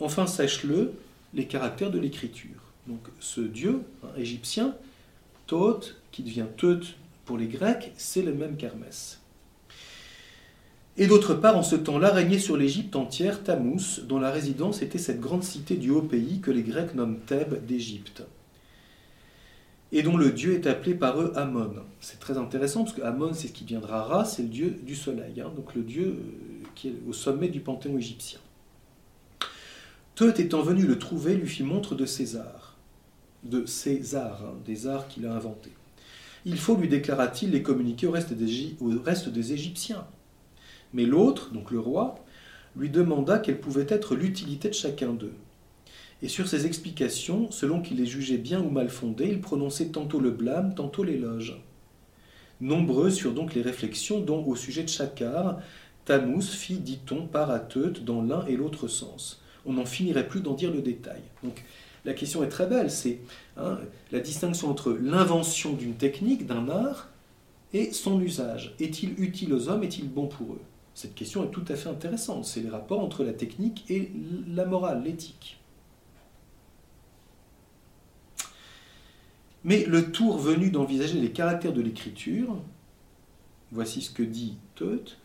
Enfin, 0.00 0.26
sache-le, 0.26 0.94
les 1.34 1.44
caractères 1.44 1.90
de 1.90 1.98
l'écriture. 1.98 2.72
Donc 2.86 3.00
ce 3.20 3.42
dieu 3.42 3.82
égyptien, 4.16 4.74
Thoth, 5.46 5.96
qui 6.10 6.22
devient 6.22 6.46
Teut 6.56 6.80
pour 7.26 7.36
les 7.36 7.48
Grecs, 7.48 7.92
c'est 7.98 8.22
le 8.22 8.32
même 8.32 8.56
qu'Hermès. 8.56 9.20
Et 10.96 11.06
d'autre 11.06 11.34
part, 11.34 11.58
en 11.58 11.62
ce 11.62 11.76
temps-là, 11.76 12.14
régnait 12.14 12.38
sur 12.38 12.56
l'Égypte 12.56 12.96
entière 12.96 13.44
Tammuz, 13.44 14.06
dont 14.08 14.18
la 14.18 14.30
résidence 14.30 14.80
était 14.80 14.96
cette 14.96 15.20
grande 15.20 15.44
cité 15.44 15.76
du 15.76 15.90
haut 15.90 16.00
pays 16.00 16.40
que 16.40 16.50
les 16.50 16.62
Grecs 16.62 16.94
nomment 16.94 17.20
Thèbes 17.26 17.62
d'Égypte, 17.66 18.22
et 19.92 20.02
dont 20.02 20.16
le 20.16 20.30
dieu 20.30 20.54
est 20.54 20.66
appelé 20.66 20.94
par 20.94 21.20
eux 21.20 21.32
Amon. 21.36 21.72
C'est 22.00 22.20
très 22.20 22.38
intéressant 22.38 22.84
parce 22.84 22.94
que 22.94 23.02
Amon, 23.02 23.32
c'est 23.32 23.48
ce 23.48 23.52
qui 23.52 23.64
viendra 23.64 24.02
Ra, 24.04 24.24
c'est 24.24 24.42
le 24.42 24.48
dieu 24.48 24.70
du 24.82 24.94
soleil, 24.94 25.40
hein, 25.40 25.52
donc 25.54 25.74
le 25.74 25.82
dieu 25.82 26.06
euh, 26.06 26.66
qui 26.74 26.88
est 26.88 26.94
au 27.08 27.12
sommet 27.12 27.48
du 27.48 27.60
panthéon 27.60 27.98
égyptien. 27.98 28.38
Teut 30.14 30.38
étant 30.38 30.62
venu 30.62 30.86
le 30.86 30.98
trouver, 30.98 31.34
lui 31.34 31.48
fit 31.48 31.62
montre 31.62 31.94
de 31.94 32.06
César, 32.06 32.76
de 33.42 33.66
César, 33.66 34.42
hein, 34.44 34.54
des 34.64 34.86
arts 34.86 35.08
qu'il 35.08 35.26
a 35.26 35.34
inventés. 35.34 35.72
Il 36.44 36.58
faut, 36.58 36.76
lui 36.76 36.88
déclara-t-il, 36.88 37.50
les 37.50 37.62
communiquer 37.62 38.06
au 38.06 38.12
reste 38.12 38.32
des 38.32 39.52
Égyptiens. 39.52 40.06
Mais 40.94 41.04
l'autre, 41.04 41.52
donc 41.52 41.70
le 41.70 41.78
roi, 41.78 42.24
lui 42.76 42.88
demanda 42.88 43.38
quelle 43.38 43.60
pouvait 43.60 43.86
être 43.88 44.14
l'utilité 44.14 44.68
de 44.68 44.74
chacun 44.74 45.12
d'eux. 45.12 45.34
Et 46.22 46.28
sur 46.28 46.48
ces 46.48 46.66
explications, 46.66 47.50
selon 47.50 47.80
qu'il 47.80 47.96
les 47.96 48.06
jugeait 48.06 48.36
bien 48.38 48.60
ou 48.60 48.70
mal 48.70 48.90
fondées, 48.90 49.28
il 49.28 49.40
prononçait 49.40 49.88
tantôt 49.88 50.20
le 50.20 50.30
blâme, 50.30 50.74
tantôt 50.74 51.02
l'éloge. 51.02 51.60
Nombreuses 52.60 53.18
furent 53.18 53.32
donc 53.32 53.54
les 53.54 53.62
réflexions 53.62 54.20
dont, 54.20 54.44
au 54.44 54.54
sujet 54.54 54.82
de 54.82 54.88
Chakar, 54.88 55.60
Tammuz 56.04 56.50
fit, 56.50 56.78
dit-on, 56.78 57.28
Teut 57.68 57.94
dans 58.04 58.22
l'un 58.22 58.44
et 58.46 58.56
l'autre 58.56 58.86
sens. 58.86 59.42
On 59.64 59.74
n'en 59.74 59.86
finirait 59.86 60.28
plus 60.28 60.40
d'en 60.40 60.54
dire 60.54 60.70
le 60.70 60.82
détail. 60.82 61.20
Donc 61.42 61.64
la 62.04 62.12
question 62.12 62.42
est 62.42 62.48
très 62.48 62.66
belle, 62.66 62.90
c'est 62.90 63.20
hein, 63.56 63.78
la 64.12 64.20
distinction 64.20 64.68
entre 64.68 64.92
l'invention 64.92 65.72
d'une 65.72 65.94
technique, 65.94 66.46
d'un 66.46 66.68
art, 66.68 67.08
et 67.72 67.92
son 67.92 68.20
usage. 68.20 68.74
Est-il 68.80 69.22
utile 69.22 69.54
aux 69.54 69.68
hommes 69.68 69.84
Est-il 69.84 70.08
bon 70.08 70.26
pour 70.26 70.54
eux? 70.54 70.60
Cette 70.94 71.14
question 71.14 71.44
est 71.44 71.50
tout 71.50 71.64
à 71.68 71.76
fait 71.76 71.88
intéressante. 71.88 72.44
C'est 72.44 72.60
les 72.60 72.68
rapports 72.68 73.00
entre 73.00 73.22
la 73.22 73.32
technique 73.32 73.84
et 73.88 74.10
la 74.48 74.64
morale, 74.64 75.04
l'éthique. 75.04 75.59
Mais 79.64 79.84
le 79.84 80.10
tour 80.10 80.38
venu 80.38 80.70
d'envisager 80.70 81.20
les 81.20 81.32
caractères 81.32 81.74
de 81.74 81.82
l'écriture, 81.82 82.56
voici 83.72 84.00
ce 84.00 84.10
que 84.10 84.22
dit 84.22 84.56
Teut, 84.74 85.16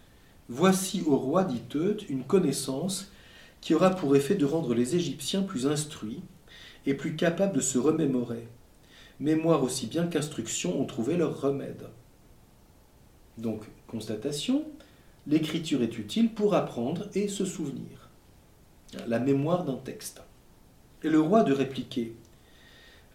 voici 0.50 1.04
au 1.06 1.16
roi, 1.16 1.46
dit 1.46 1.62
Teut, 1.70 1.98
une 2.10 2.24
connaissance 2.24 3.12
qui 3.62 3.74
aura 3.74 3.92
pour 3.92 4.16
effet 4.16 4.36
de 4.36 4.46
rendre 4.46 4.74
les 4.74 4.96
Égyptiens 4.96 5.42
plus 5.42 5.68
instruits 5.68 6.22
et 6.86 6.94
plus 6.94 7.16
capables 7.16 7.56
de 7.56 7.62
se 7.62 7.78
remémorer. 7.78 8.48
Mémoire 9.20 9.64
aussi 9.64 9.88
bien 9.88 10.08
qu'instruction 10.08 10.80
ont 10.80 10.86
trouvé 10.86 11.16
leur 11.16 11.40
remède. 11.40 11.88
Donc, 13.38 13.64
constatation, 13.88 14.66
l'écriture 15.28 15.82
est 15.82 15.98
utile 15.98 16.34
pour 16.34 16.56
apprendre 16.56 17.08
et 17.16 17.30
se 17.30 17.46
souvenir. 17.46 18.10
La 19.08 19.20
mémoire 19.20 19.64
d'un 19.64 19.78
texte. 19.78 20.22
Et 21.04 21.10
le 21.10 21.22
roi 21.22 21.44
de 21.44 21.54
répliquer 21.54 22.16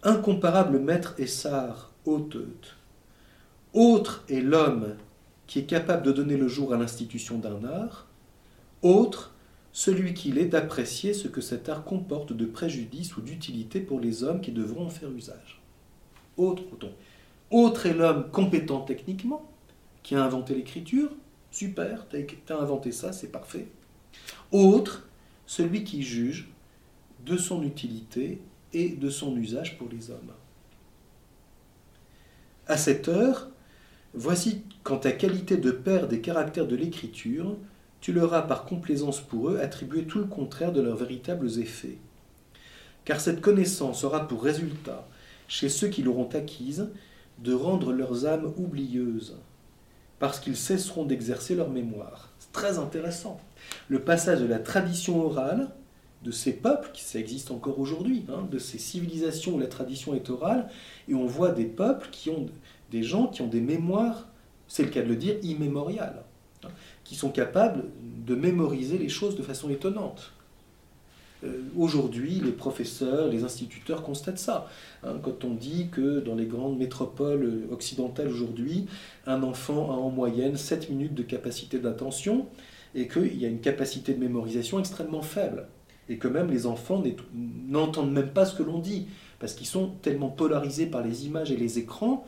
Incomparable 0.02 0.78
maître 0.78 1.14
Essar, 1.18 1.92
Auteute, 2.06 2.76
autre 3.74 4.24
est 4.30 4.40
l'homme 4.40 4.96
qui 5.46 5.58
est 5.58 5.66
capable 5.66 6.04
de 6.04 6.12
donner 6.12 6.38
le 6.38 6.48
jour 6.48 6.72
à 6.72 6.78
l'institution 6.78 7.36
d'un 7.36 7.64
art, 7.64 8.06
autre 8.80 9.34
celui 9.72 10.14
qu'il 10.14 10.38
est 10.38 10.46
d'apprécier 10.46 11.12
ce 11.12 11.28
que 11.28 11.42
cet 11.42 11.68
art 11.68 11.84
comporte 11.84 12.32
de 12.32 12.46
préjudice 12.46 13.18
ou 13.18 13.20
d'utilité 13.20 13.80
pour 13.80 14.00
les 14.00 14.24
hommes 14.24 14.40
qui 14.40 14.52
devront 14.52 14.86
en 14.86 14.88
faire 14.88 15.10
usage. 15.10 15.60
Autre, 16.38 16.62
autre 17.50 17.84
est 17.84 17.92
l'homme 17.92 18.30
compétent 18.30 18.80
techniquement, 18.80 19.52
qui 20.02 20.14
a 20.14 20.24
inventé 20.24 20.54
l'écriture, 20.54 21.10
Super, 21.50 22.06
tu 22.08 22.26
as 22.48 22.56
inventé 22.56 22.90
ça, 22.90 23.12
c'est 23.12 23.30
parfait. 23.30 23.68
Autre, 24.50 25.06
celui 25.44 25.84
qui 25.84 26.02
juge 26.02 26.50
de 27.26 27.36
son 27.36 27.62
utilité 27.62 28.40
et 28.72 28.90
de 28.90 29.10
son 29.10 29.36
usage 29.36 29.78
pour 29.78 29.88
les 29.90 30.10
hommes. 30.10 30.32
À 32.66 32.76
cette 32.76 33.08
heure, 33.08 33.48
voici 34.14 34.62
qu'en 34.84 34.96
ta 34.96 35.12
qualité 35.12 35.56
de 35.56 35.70
père 35.70 36.08
des 36.08 36.20
caractères 36.20 36.66
de 36.66 36.76
l'écriture, 36.76 37.56
tu 38.00 38.12
leur 38.12 38.32
as 38.34 38.46
par 38.46 38.64
complaisance 38.64 39.20
pour 39.20 39.50
eux 39.50 39.58
attribué 39.60 40.04
tout 40.04 40.18
le 40.18 40.26
contraire 40.26 40.72
de 40.72 40.80
leurs 40.80 40.96
véritables 40.96 41.58
effets. 41.58 41.98
Car 43.04 43.20
cette 43.20 43.40
connaissance 43.40 44.04
aura 44.04 44.26
pour 44.26 44.42
résultat, 44.42 45.06
chez 45.48 45.68
ceux 45.68 45.88
qui 45.88 46.02
l'auront 46.02 46.28
acquise, 46.28 46.90
de 47.38 47.52
rendre 47.52 47.92
leurs 47.92 48.26
âmes 48.26 48.52
oublieuses, 48.56 49.36
parce 50.18 50.38
qu'ils 50.38 50.56
cesseront 50.56 51.04
d'exercer 51.04 51.54
leur 51.54 51.70
mémoire. 51.70 52.30
C'est 52.38 52.52
très 52.52 52.78
intéressant. 52.78 53.40
Le 53.88 54.00
passage 54.00 54.40
de 54.40 54.46
la 54.46 54.58
tradition 54.58 55.20
orale 55.24 55.70
de 56.22 56.30
ces 56.30 56.52
peuples, 56.52 56.90
qui 56.92 57.02
ça 57.02 57.18
existe 57.18 57.50
encore 57.50 57.78
aujourd'hui, 57.78 58.24
hein, 58.28 58.46
de 58.50 58.58
ces 58.58 58.78
civilisations 58.78 59.54
où 59.54 59.58
la 59.58 59.66
tradition 59.66 60.14
est 60.14 60.28
orale, 60.28 60.68
et 61.08 61.14
on 61.14 61.26
voit 61.26 61.52
des 61.52 61.64
peuples 61.64 62.08
qui 62.10 62.30
ont 62.30 62.46
des 62.90 63.02
gens 63.02 63.26
qui 63.26 63.42
ont 63.42 63.48
des 63.48 63.60
mémoires, 63.60 64.28
c'est 64.68 64.82
le 64.82 64.90
cas 64.90 65.02
de 65.02 65.08
le 65.08 65.16
dire, 65.16 65.36
immémoriales, 65.42 66.22
hein, 66.64 66.68
qui 67.04 67.14
sont 67.14 67.30
capables 67.30 67.84
de 68.26 68.34
mémoriser 68.34 68.98
les 68.98 69.08
choses 69.08 69.36
de 69.36 69.42
façon 69.42 69.70
étonnante. 69.70 70.32
Euh, 71.42 71.62
aujourd'hui, 71.76 72.40
les 72.44 72.52
professeurs, 72.52 73.28
les 73.28 73.44
instituteurs 73.44 74.02
constatent 74.02 74.38
ça. 74.38 74.68
Hein, 75.02 75.16
quand 75.22 75.44
on 75.44 75.54
dit 75.54 75.88
que 75.90 76.20
dans 76.20 76.34
les 76.34 76.46
grandes 76.46 76.78
métropoles 76.78 77.62
occidentales 77.70 78.28
aujourd'hui, 78.28 78.86
un 79.26 79.42
enfant 79.42 79.90
a 79.90 79.94
en 79.94 80.10
moyenne 80.10 80.56
7 80.56 80.90
minutes 80.90 81.14
de 81.14 81.22
capacité 81.22 81.78
d'attention 81.78 82.46
et 82.94 83.08
qu'il 83.08 83.38
y 83.38 83.46
a 83.46 83.48
une 83.48 83.60
capacité 83.60 84.12
de 84.12 84.20
mémorisation 84.20 84.78
extrêmement 84.78 85.22
faible. 85.22 85.66
Et 86.10 86.18
que 86.18 86.28
même 86.28 86.50
les 86.50 86.66
enfants 86.66 87.02
n'entendent 87.68 88.12
même 88.12 88.30
pas 88.30 88.44
ce 88.44 88.54
que 88.54 88.62
l'on 88.62 88.78
dit, 88.78 89.06
parce 89.38 89.54
qu'ils 89.54 89.66
sont 89.66 89.92
tellement 90.02 90.28
polarisés 90.28 90.86
par 90.86 91.02
les 91.02 91.24
images 91.24 91.50
et 91.50 91.56
les 91.56 91.78
écrans 91.78 92.26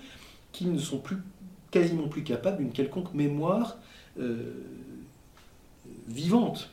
qu'ils 0.53 0.73
ne 0.73 0.79
sont 0.79 0.99
plus, 0.99 1.19
quasiment 1.71 2.09
plus 2.09 2.23
capables 2.23 2.59
d'une 2.59 2.73
quelconque 2.73 3.13
mémoire 3.13 3.77
euh, 4.19 4.53
vivante. 6.09 6.71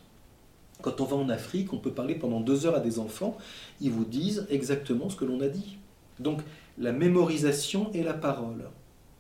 Quand 0.82 1.02
on 1.02 1.06
va 1.06 1.18
en 1.18 1.30
Afrique, 1.30 1.74
on 1.74 1.78
peut 1.78 1.92
parler 1.92 2.16
pendant 2.16 2.40
deux 2.40 2.66
heures 2.66 2.76
à 2.76 2.80
des 2.80 3.00
enfants, 3.00 3.38
ils 3.82 3.92
vous 3.92 4.06
disent 4.06 4.48
exactement 4.50 5.10
ce 5.10 5.18
que 5.18 5.26
l'on 5.26 5.42
a 5.42 5.48
dit. 5.48 5.78
Donc 6.20 6.42
la 6.78 6.94
mémorisation 6.94 7.92
et 7.94 8.04
la 8.04 8.14
parole. 8.14 8.64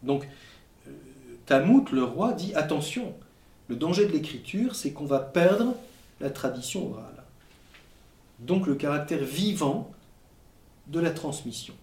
Donc 0.03 0.27
euh, 0.87 1.85
le 1.91 2.03
roi, 2.03 2.33
dit 2.33 2.53
attention, 2.53 3.13
Le 3.67 3.75
danger 3.75 4.05
de 4.05 4.11
l'écriture, 4.11 4.75
c'est 4.75 4.91
qu'on 4.91 5.05
va 5.05 5.19
perdre 5.19 5.75
la 6.21 6.29
tradition 6.29 6.91
orale. 6.91 7.18
Donc 8.39 8.67
le 8.67 8.75
caractère 8.75 9.23
vivant 9.23 9.91
de 10.87 10.99
la 10.99 11.11
transmission. 11.11 11.73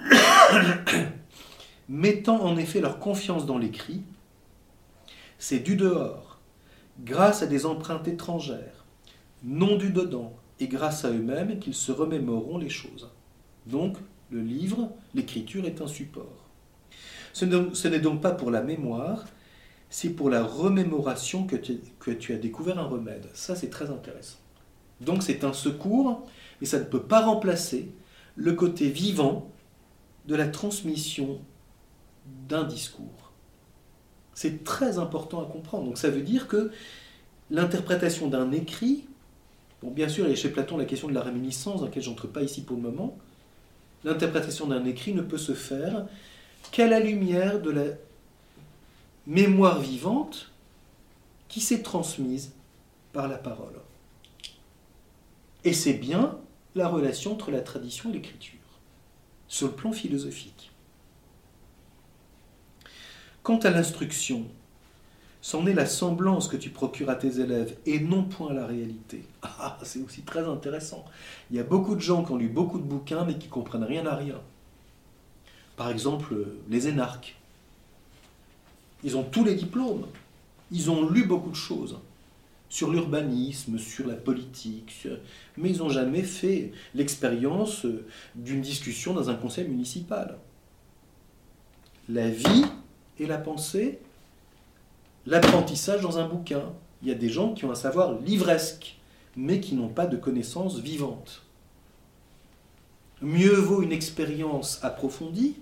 Mettant 1.88 2.42
en 2.42 2.56
effet 2.56 2.80
leur 2.80 2.98
confiance 2.98 3.46
dans 3.46 3.58
l'écrit, 3.58 4.02
c'est 5.38 5.60
du 5.60 5.76
dehors, 5.76 6.40
grâce 7.04 7.42
à 7.42 7.46
des 7.46 7.66
empreintes 7.66 8.08
étrangères, 8.08 8.84
non 9.42 9.76
du 9.76 9.90
dedans, 9.90 10.34
et 10.60 10.68
grâce 10.68 11.04
à 11.04 11.10
eux-mêmes 11.10 11.58
qu'ils 11.58 11.74
se 11.74 11.92
remémoreront 11.92 12.58
les 12.58 12.68
choses. 12.68 13.10
Donc, 13.66 13.96
le 14.30 14.40
livre, 14.40 14.90
l'écriture 15.14 15.64
est 15.66 15.80
un 15.80 15.86
support. 15.86 16.48
Ce 17.32 17.88
n'est 17.88 18.00
donc 18.00 18.20
pas 18.20 18.30
pour 18.30 18.50
la 18.50 18.62
mémoire, 18.62 19.24
c'est 19.90 20.10
pour 20.10 20.30
la 20.30 20.42
remémoration 20.42 21.46
que 21.46 21.56
tu, 21.56 22.32
as 22.32 22.36
découvert 22.36 22.78
un 22.78 22.86
remède. 22.86 23.28
Ça, 23.34 23.56
c'est 23.56 23.70
très 23.70 23.90
intéressant. 23.90 24.38
Donc, 25.00 25.22
c'est 25.22 25.44
un 25.44 25.52
secours, 25.52 26.26
mais 26.60 26.66
ça 26.66 26.78
ne 26.78 26.84
peut 26.84 27.02
pas 27.02 27.24
remplacer 27.24 27.90
le 28.36 28.52
côté 28.52 28.88
vivant 28.88 29.50
de 30.26 30.34
la 30.34 30.46
transmission 30.46 31.40
d'un 32.48 32.64
discours. 32.64 33.32
C'est 34.34 34.64
très 34.64 34.98
important 34.98 35.42
à 35.42 35.46
comprendre. 35.46 35.84
Donc 35.84 35.98
ça 35.98 36.10
veut 36.10 36.22
dire 36.22 36.48
que 36.48 36.70
l'interprétation 37.50 38.28
d'un 38.28 38.50
écrit, 38.52 39.04
bon 39.82 39.90
bien 39.90 40.08
sûr 40.08 40.26
il 40.26 40.30
y 40.30 40.32
a 40.32 40.36
chez 40.36 40.50
Platon 40.50 40.76
la 40.76 40.86
question 40.86 41.08
de 41.08 41.14
la 41.14 41.22
réminiscence 41.22 41.80
dans 41.80 41.86
laquelle 41.86 42.02
j'entre 42.02 42.26
pas 42.26 42.42
ici 42.42 42.62
pour 42.62 42.76
le 42.76 42.82
moment, 42.82 43.16
l'interprétation 44.02 44.66
d'un 44.66 44.84
écrit 44.84 45.14
ne 45.14 45.22
peut 45.22 45.38
se 45.38 45.52
faire 45.52 46.06
qu'à 46.72 46.88
la 46.88 47.00
lumière 47.00 47.60
de 47.60 47.70
la 47.70 47.84
mémoire 49.26 49.80
vivante 49.80 50.50
qui 51.48 51.60
s'est 51.60 51.82
transmise 51.82 52.52
par 53.12 53.28
la 53.28 53.38
parole. 53.38 53.74
Et 55.64 55.72
c'est 55.72 55.94
bien 55.94 56.38
la 56.74 56.88
relation 56.88 57.32
entre 57.32 57.50
la 57.50 57.60
tradition 57.60 58.10
et 58.10 58.14
l'écriture, 58.14 58.58
sur 59.48 59.68
le 59.68 59.72
plan 59.72 59.92
philosophique. 59.92 60.70
Quant 63.42 63.58
à 63.58 63.70
l'instruction, 63.70 64.46
c'en 65.40 65.66
est 65.66 65.74
la 65.74 65.86
semblance 65.86 66.48
que 66.48 66.56
tu 66.56 66.70
procures 66.70 67.10
à 67.10 67.16
tes 67.16 67.40
élèves 67.40 67.76
et 67.86 68.00
non 68.00 68.24
point 68.24 68.52
la 68.52 68.66
réalité. 68.66 69.24
Ah, 69.42 69.78
c'est 69.82 70.00
aussi 70.00 70.22
très 70.22 70.44
intéressant. 70.46 71.04
Il 71.50 71.56
y 71.56 71.60
a 71.60 71.62
beaucoup 71.62 71.94
de 71.94 72.00
gens 72.00 72.24
qui 72.24 72.32
ont 72.32 72.36
lu 72.36 72.48
beaucoup 72.48 72.78
de 72.78 72.84
bouquins 72.84 73.24
mais 73.24 73.38
qui 73.38 73.48
comprennent 73.48 73.84
rien 73.84 74.04
à 74.06 74.14
rien. 74.14 74.40
Par 75.76 75.90
exemple, 75.90 76.34
les 76.68 76.88
énarques. 76.88 77.36
Ils 79.04 79.16
ont 79.16 79.22
tous 79.22 79.44
les 79.44 79.54
diplômes. 79.54 80.06
Ils 80.70 80.90
ont 80.90 81.08
lu 81.08 81.24
beaucoup 81.24 81.50
de 81.50 81.56
choses 81.56 81.98
sur 82.74 82.90
l'urbanisme, 82.90 83.78
sur 83.78 84.04
la 84.08 84.16
politique, 84.16 85.06
mais 85.56 85.70
ils 85.70 85.78
n'ont 85.78 85.90
jamais 85.90 86.24
fait 86.24 86.72
l'expérience 86.96 87.86
d'une 88.34 88.62
discussion 88.62 89.14
dans 89.14 89.30
un 89.30 89.36
conseil 89.36 89.68
municipal. 89.68 90.38
La 92.08 92.28
vie 92.28 92.64
et 93.20 93.26
la 93.26 93.38
pensée, 93.38 94.00
l'apprentissage 95.24 96.00
dans 96.00 96.18
un 96.18 96.26
bouquin. 96.26 96.72
Il 97.02 97.06
y 97.06 97.12
a 97.12 97.14
des 97.14 97.28
gens 97.28 97.54
qui 97.54 97.64
ont 97.64 97.70
un 97.70 97.76
savoir 97.76 98.18
livresque, 98.18 98.96
mais 99.36 99.60
qui 99.60 99.76
n'ont 99.76 99.88
pas 99.88 100.08
de 100.08 100.16
connaissances 100.16 100.80
vivantes. 100.80 101.42
Mieux 103.22 103.54
vaut 103.54 103.82
une 103.82 103.92
expérience 103.92 104.82
approfondie 104.82 105.58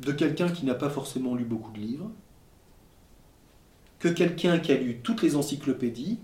de 0.00 0.10
quelqu'un 0.10 0.48
qui 0.48 0.66
n'a 0.66 0.74
pas 0.74 0.90
forcément 0.90 1.36
lu 1.36 1.44
beaucoup 1.44 1.70
de 1.70 1.78
livres, 1.78 2.10
que 4.02 4.08
quelqu'un 4.08 4.58
qui 4.58 4.72
a 4.72 4.76
lu 4.76 4.98
toutes 5.00 5.22
les 5.22 5.36
encyclopédies, 5.36 6.18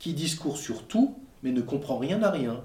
qui 0.00 0.14
discourt 0.14 0.58
sur 0.58 0.88
tout, 0.88 1.14
mais 1.44 1.52
ne 1.52 1.60
comprend 1.60 1.96
rien 1.96 2.24
à 2.24 2.30
rien, 2.32 2.64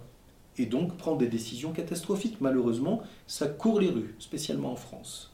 et 0.57 0.66
donc 0.66 0.97
prend 0.97 1.16
des 1.16 1.28
décisions 1.28 1.72
catastrophiques. 1.72 2.41
Malheureusement, 2.41 3.03
ça 3.28 3.45
court 3.45 3.80
les 3.80 3.91
rues, 3.91 4.16
spécialement 4.18 4.72
en 4.72 4.76
France. 4.76 5.32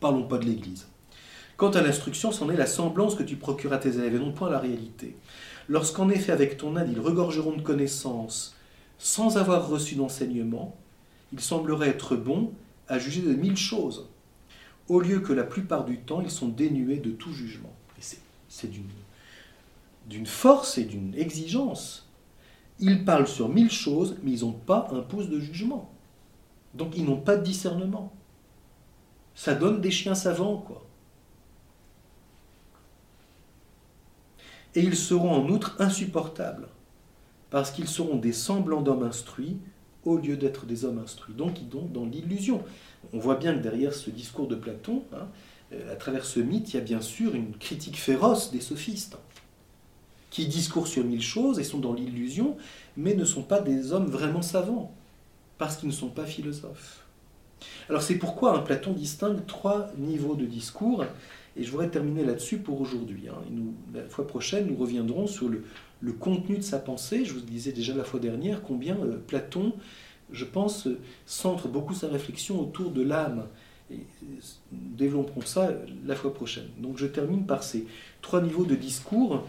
Parlons 0.00 0.26
pas 0.26 0.38
de 0.38 0.46
l'Église. 0.46 0.88
Quant 1.58 1.68
à 1.68 1.82
l'instruction, 1.82 2.32
c'en 2.32 2.48
est 2.48 2.56
la 2.56 2.64
semblance 2.64 3.14
que 3.14 3.22
tu 3.22 3.36
procures 3.36 3.74
à 3.74 3.78
tes 3.78 3.98
élèves, 3.98 4.14
et 4.14 4.18
non 4.18 4.32
point 4.32 4.48
la 4.48 4.58
réalité. 4.58 5.14
Lorsqu'en 5.68 6.08
effet, 6.08 6.32
avec 6.32 6.56
ton 6.56 6.78
aide, 6.78 6.88
ils 6.90 6.98
regorgeront 6.98 7.56
de 7.56 7.60
connaissances 7.60 8.56
sans 8.96 9.36
avoir 9.36 9.68
reçu 9.68 9.96
d'enseignement, 9.96 10.78
il 11.34 11.40
semblerait 11.40 11.90
être 11.90 12.16
bon 12.16 12.52
à 12.88 12.98
juger 12.98 13.20
de 13.20 13.34
mille 13.34 13.58
choses, 13.58 14.08
au 14.88 15.00
lieu 15.00 15.20
que 15.20 15.32
la 15.32 15.44
plupart 15.44 15.84
du 15.84 15.98
temps, 15.98 16.20
ils 16.20 16.30
sont 16.30 16.48
dénués 16.48 16.98
de 16.98 17.10
tout 17.10 17.32
jugement. 17.32 17.74
c'est 18.48 18.70
d'une 20.06 20.26
force 20.26 20.78
et 20.78 20.84
d'une 20.84 21.14
exigence. 21.14 22.08
Ils 22.80 23.04
parlent 23.04 23.28
sur 23.28 23.48
mille 23.48 23.70
choses, 23.70 24.16
mais 24.22 24.32
ils 24.32 24.40
n'ont 24.40 24.52
pas 24.52 24.88
un 24.92 25.00
pouce 25.00 25.28
de 25.28 25.40
jugement. 25.40 25.90
Donc 26.74 26.96
ils 26.96 27.04
n'ont 27.04 27.20
pas 27.20 27.36
de 27.36 27.42
discernement 27.42 28.12
ça 29.38 29.54
donne 29.54 29.80
des 29.80 29.92
chiens 29.92 30.16
savants, 30.16 30.56
quoi. 30.56 30.84
Et 34.74 34.80
ils 34.80 34.96
seront 34.96 35.30
en 35.30 35.48
outre 35.48 35.76
insupportables, 35.78 36.66
parce 37.48 37.70
qu'ils 37.70 37.86
seront 37.86 38.16
des 38.16 38.32
semblants 38.32 38.82
d'hommes 38.82 39.04
instruits 39.04 39.60
au 40.04 40.16
lieu 40.16 40.36
d'être 40.36 40.66
des 40.66 40.84
hommes 40.84 40.98
instruits. 40.98 41.34
Donc 41.34 41.60
ils 41.60 41.70
sont 41.70 41.86
dans 41.86 42.04
l'illusion. 42.04 42.62
On 43.12 43.18
voit 43.18 43.36
bien 43.36 43.54
que 43.54 43.62
derrière 43.62 43.94
ce 43.94 44.10
discours 44.10 44.48
de 44.48 44.54
Platon, 44.54 45.02
hein, 45.12 45.26
euh, 45.72 45.92
à 45.92 45.96
travers 45.96 46.24
ce 46.24 46.40
mythe, 46.40 46.72
il 46.72 46.76
y 46.76 46.80
a 46.80 46.82
bien 46.82 47.00
sûr 47.00 47.34
une 47.34 47.52
critique 47.56 47.96
féroce 47.96 48.50
des 48.50 48.60
sophistes, 48.60 49.16
qui 50.30 50.46
discourent 50.46 50.86
sur 50.86 51.04
mille 51.04 51.22
choses 51.22 51.58
et 51.58 51.64
sont 51.64 51.78
dans 51.78 51.94
l'illusion, 51.94 52.56
mais 52.96 53.14
ne 53.14 53.24
sont 53.24 53.42
pas 53.42 53.60
des 53.60 53.92
hommes 53.92 54.06
vraiment 54.06 54.42
savants, 54.42 54.92
parce 55.56 55.76
qu'ils 55.76 55.88
ne 55.88 55.94
sont 55.94 56.10
pas 56.10 56.26
philosophes. 56.26 57.04
Alors 57.88 58.02
c'est 58.02 58.16
pourquoi 58.16 58.62
Platon 58.64 58.92
distingue 58.92 59.44
trois 59.46 59.90
niveaux 59.96 60.36
de 60.36 60.44
discours, 60.44 61.04
et 61.56 61.64
je 61.64 61.70
voudrais 61.70 61.88
terminer 61.88 62.24
là-dessus 62.24 62.58
pour 62.58 62.80
aujourd'hui. 62.80 63.28
Hein. 63.28 63.42
La 63.92 64.04
fois 64.04 64.26
prochaine, 64.26 64.66
nous 64.66 64.76
reviendrons 64.76 65.26
sur 65.26 65.48
le, 65.48 65.64
contenu 66.12 66.56
de 66.56 66.62
sa 66.62 66.78
pensée. 66.78 67.24
Je 67.24 67.34
vous 67.34 67.40
disais 67.40 67.72
déjà 67.72 67.94
la 67.94 68.04
fois 68.04 68.20
dernière 68.20 68.62
combien 68.62 68.96
euh, 68.96 69.18
Platon, 69.26 69.72
je 70.32 70.44
pense, 70.44 70.88
centre 71.26 71.68
beaucoup 71.68 71.94
sa 71.94 72.08
réflexion 72.08 72.60
autour 72.60 72.90
de 72.90 73.02
l'âme. 73.02 73.46
Et 73.90 73.94
euh, 73.94 74.36
développons 74.72 75.40
ça 75.40 75.72
la 76.06 76.14
fois 76.14 76.32
prochaine. 76.32 76.68
Donc 76.78 76.98
je 76.98 77.06
termine 77.06 77.46
par 77.46 77.62
ces 77.62 77.86
trois 78.22 78.42
niveaux 78.42 78.64
de 78.64 78.74
discours 78.74 79.46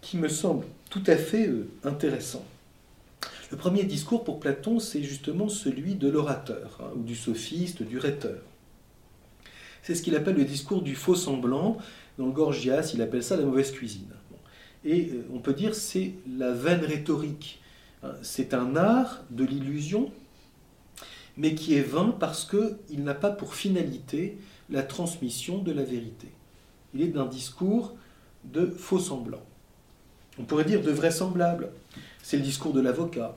qui 0.00 0.16
me 0.16 0.28
semblent 0.28 0.66
tout 0.90 1.02
à 1.06 1.16
fait 1.16 1.48
euh, 1.48 1.68
intéressants. 1.84 2.44
Le 3.50 3.56
premier 3.56 3.84
discours 3.84 4.24
pour 4.24 4.40
Platon, 4.40 4.78
c'est 4.78 5.02
justement 5.02 5.48
celui 5.48 5.94
de 5.94 6.08
l'orateur, 6.08 6.80
hein, 6.82 6.90
ou 6.96 7.02
du 7.02 7.16
sophiste, 7.16 7.82
du 7.82 7.98
rhéteur. 7.98 8.40
C'est 9.82 9.94
ce 9.94 10.02
qu'il 10.02 10.16
appelle 10.16 10.36
le 10.36 10.44
discours 10.44 10.82
du 10.82 10.94
faux 10.94 11.14
semblant. 11.14 11.78
Dans 12.18 12.26
le 12.26 12.32
Gorgias, 12.32 12.90
il 12.92 13.00
appelle 13.00 13.22
ça 13.22 13.36
la 13.36 13.44
mauvaise 13.44 13.70
cuisine. 13.72 14.12
Et 14.88 15.10
euh, 15.12 15.22
on 15.34 15.38
peut 15.38 15.52
dire 15.52 15.74
c'est 15.74 16.14
la 16.38 16.50
veine 16.50 16.82
rhétorique. 16.82 17.60
Hein. 18.02 18.12
C'est 18.22 18.54
un 18.54 18.74
art 18.74 19.22
de 19.28 19.44
l'illusion, 19.44 20.10
mais 21.36 21.54
qui 21.54 21.74
est 21.74 21.82
vain 21.82 22.16
parce 22.18 22.46
qu'il 22.46 23.04
n'a 23.04 23.12
pas 23.12 23.30
pour 23.30 23.54
finalité 23.54 24.38
la 24.70 24.82
transmission 24.82 25.58
de 25.58 25.72
la 25.72 25.84
vérité. 25.84 26.28
Il 26.94 27.02
est 27.02 27.08
d'un 27.08 27.26
discours 27.26 27.96
de 28.44 28.64
faux 28.66 28.98
semblant. 28.98 29.42
On 30.38 30.44
pourrait 30.44 30.64
dire 30.64 30.80
de 30.80 30.90
vraisemblable. 30.90 31.68
C'est 32.22 32.38
le 32.38 32.42
discours 32.42 32.72
de 32.72 32.80
l'avocat. 32.80 33.36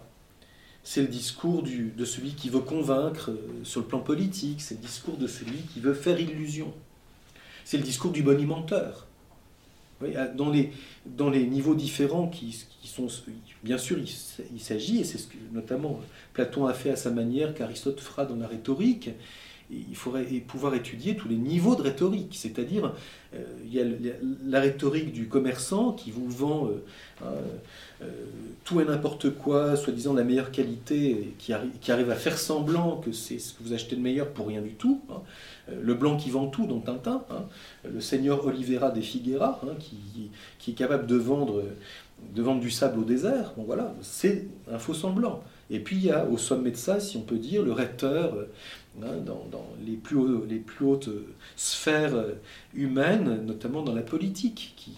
C'est 0.84 1.02
le 1.02 1.10
discours 1.10 1.64
de 1.64 2.06
celui 2.06 2.34
qui 2.34 2.50
veut 2.50 2.62
convaincre 2.62 3.32
euh, 3.32 3.64
sur 3.64 3.82
le 3.82 3.88
plan 3.88 4.00
politique. 4.00 4.62
C'est 4.62 4.76
le 4.76 4.82
discours 4.82 5.18
de 5.18 5.28
celui 5.28 5.60
qui 5.74 5.82
veut 5.82 5.94
faire 5.94 6.20
illusion. 6.20 6.74
C'est 7.66 7.78
le 7.78 7.84
discours 7.84 8.12
du 8.12 8.24
bonimenteur. 8.24 9.06
Dans 10.36 10.50
les, 10.50 10.72
dans 11.06 11.30
les 11.30 11.46
niveaux 11.46 11.76
différents 11.76 12.28
qui, 12.28 12.66
sont. 12.84 13.08
Bien 13.64 13.78
sûr, 13.78 13.98
il, 14.00 14.60
s'agit, 14.60 15.00
et 15.00 15.04
c'est 15.04 15.18
ce 15.18 15.28
que 15.28 15.38
notamment 15.54 16.00
Platon 16.34 16.66
a 16.66 16.74
fait 16.74 16.90
à 16.90 16.96
sa 16.96 17.12
manière, 17.12 17.54
qu'Aristote 17.54 18.00
fera 18.00 18.26
dans 18.26 18.36
la 18.36 18.48
rhétorique, 18.48 19.12
il 19.72 19.96
faudrait 19.96 20.24
pouvoir 20.24 20.76
étudier 20.76 21.16
tous 21.16 21.28
les 21.28 21.36
niveaux 21.36 21.76
de 21.76 21.82
rhétorique, 21.82 22.36
c'est-à-dire 22.36 22.94
euh, 23.34 23.44
il 23.66 23.74
y 23.74 23.80
a 23.80 23.86
la 24.46 24.60
rhétorique 24.60 25.14
du 25.14 25.28
commerçant 25.28 25.94
qui 25.94 26.12
vous 26.12 26.30
vend 26.30 26.68
euh, 26.68 27.26
euh, 28.02 28.06
tout 28.66 28.82
et 28.82 28.86
n'importe 28.86 29.30
quoi, 29.32 29.78
soi-disant 29.78 30.14
la 30.14 30.24
meilleure 30.24 30.52
qualité, 30.52 31.34
qui, 31.38 31.54
arrive 31.54 32.12
à 32.12 32.16
faire 32.16 32.38
semblant 32.38 32.98
que 32.98 33.12
c'est 33.12 33.40
ce 33.40 33.54
que 33.54 33.64
vous 33.64 33.74
achetez 33.74 33.96
de 33.96 34.02
meilleur 34.02 34.30
pour 34.30 34.48
rien 34.48 34.62
du 34.62 34.74
tout. 34.74 35.02
Hein. 35.10 35.22
Le 35.82 35.94
blanc 35.94 36.18
qui 36.18 36.30
vend 36.32 36.48
tout 36.48 36.66
dans 36.66 36.80
Tintin, 36.80 37.24
hein. 37.30 37.44
le 37.90 38.02
seigneur 38.02 38.46
Oliveira 38.46 38.92
des 38.92 39.02
Figueira, 39.02 39.62
hein, 39.64 39.76
qui, 39.80 40.72
est 40.72 40.76
capable 40.76 41.08
de 41.08 41.16
vendre, 41.16 41.64
de 42.36 42.42
vendre 42.42 42.60
du 42.60 42.72
sable 42.72 43.00
au 43.00 43.04
désert, 43.04 43.54
bon 43.56 43.64
voilà, 43.64 43.94
c'est 44.02 44.48
un 44.70 44.80
faux 44.80 44.94
semblant. 44.94 45.42
Et 45.72 45.80
puis 45.80 45.96
il 45.96 46.04
y 46.04 46.12
a 46.12 46.26
au 46.26 46.38
sommet 46.38 46.72
de 46.72 46.78
ça, 46.78 47.00
si 47.00 47.18
on 47.18 47.22
peut 47.22 47.38
dire, 47.38 47.64
le 47.64 47.72
rhéteur 47.72 48.36
hein, 49.02 49.16
dans, 49.26 49.66
les, 49.86 49.96
plus 49.96 50.86
hautes 50.86 51.10
sphères 51.56 52.26
humaines, 52.74 53.46
notamment 53.46 53.82
dans 53.82 53.96
la 53.96 54.02
politique, 54.02 54.74
qui, 54.76 54.94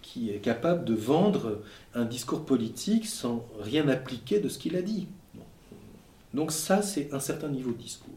qui 0.00 0.30
est 0.30 0.38
capable 0.38 0.84
de 0.84 0.94
vendre 0.94 1.60
un 1.94 2.04
discours 2.04 2.44
politique 2.44 3.06
sans 3.06 3.44
rien 3.60 3.88
appliquer 3.88 4.38
de 4.38 4.48
ce 4.48 4.58
qu'il 4.58 4.76
a 4.76 4.82
dit. 4.82 5.08
Donc 6.34 6.52
ça, 6.52 6.82
c'est 6.82 7.12
un 7.12 7.20
certain 7.20 7.48
niveau 7.48 7.72
de 7.72 7.78
discours. 7.78 8.14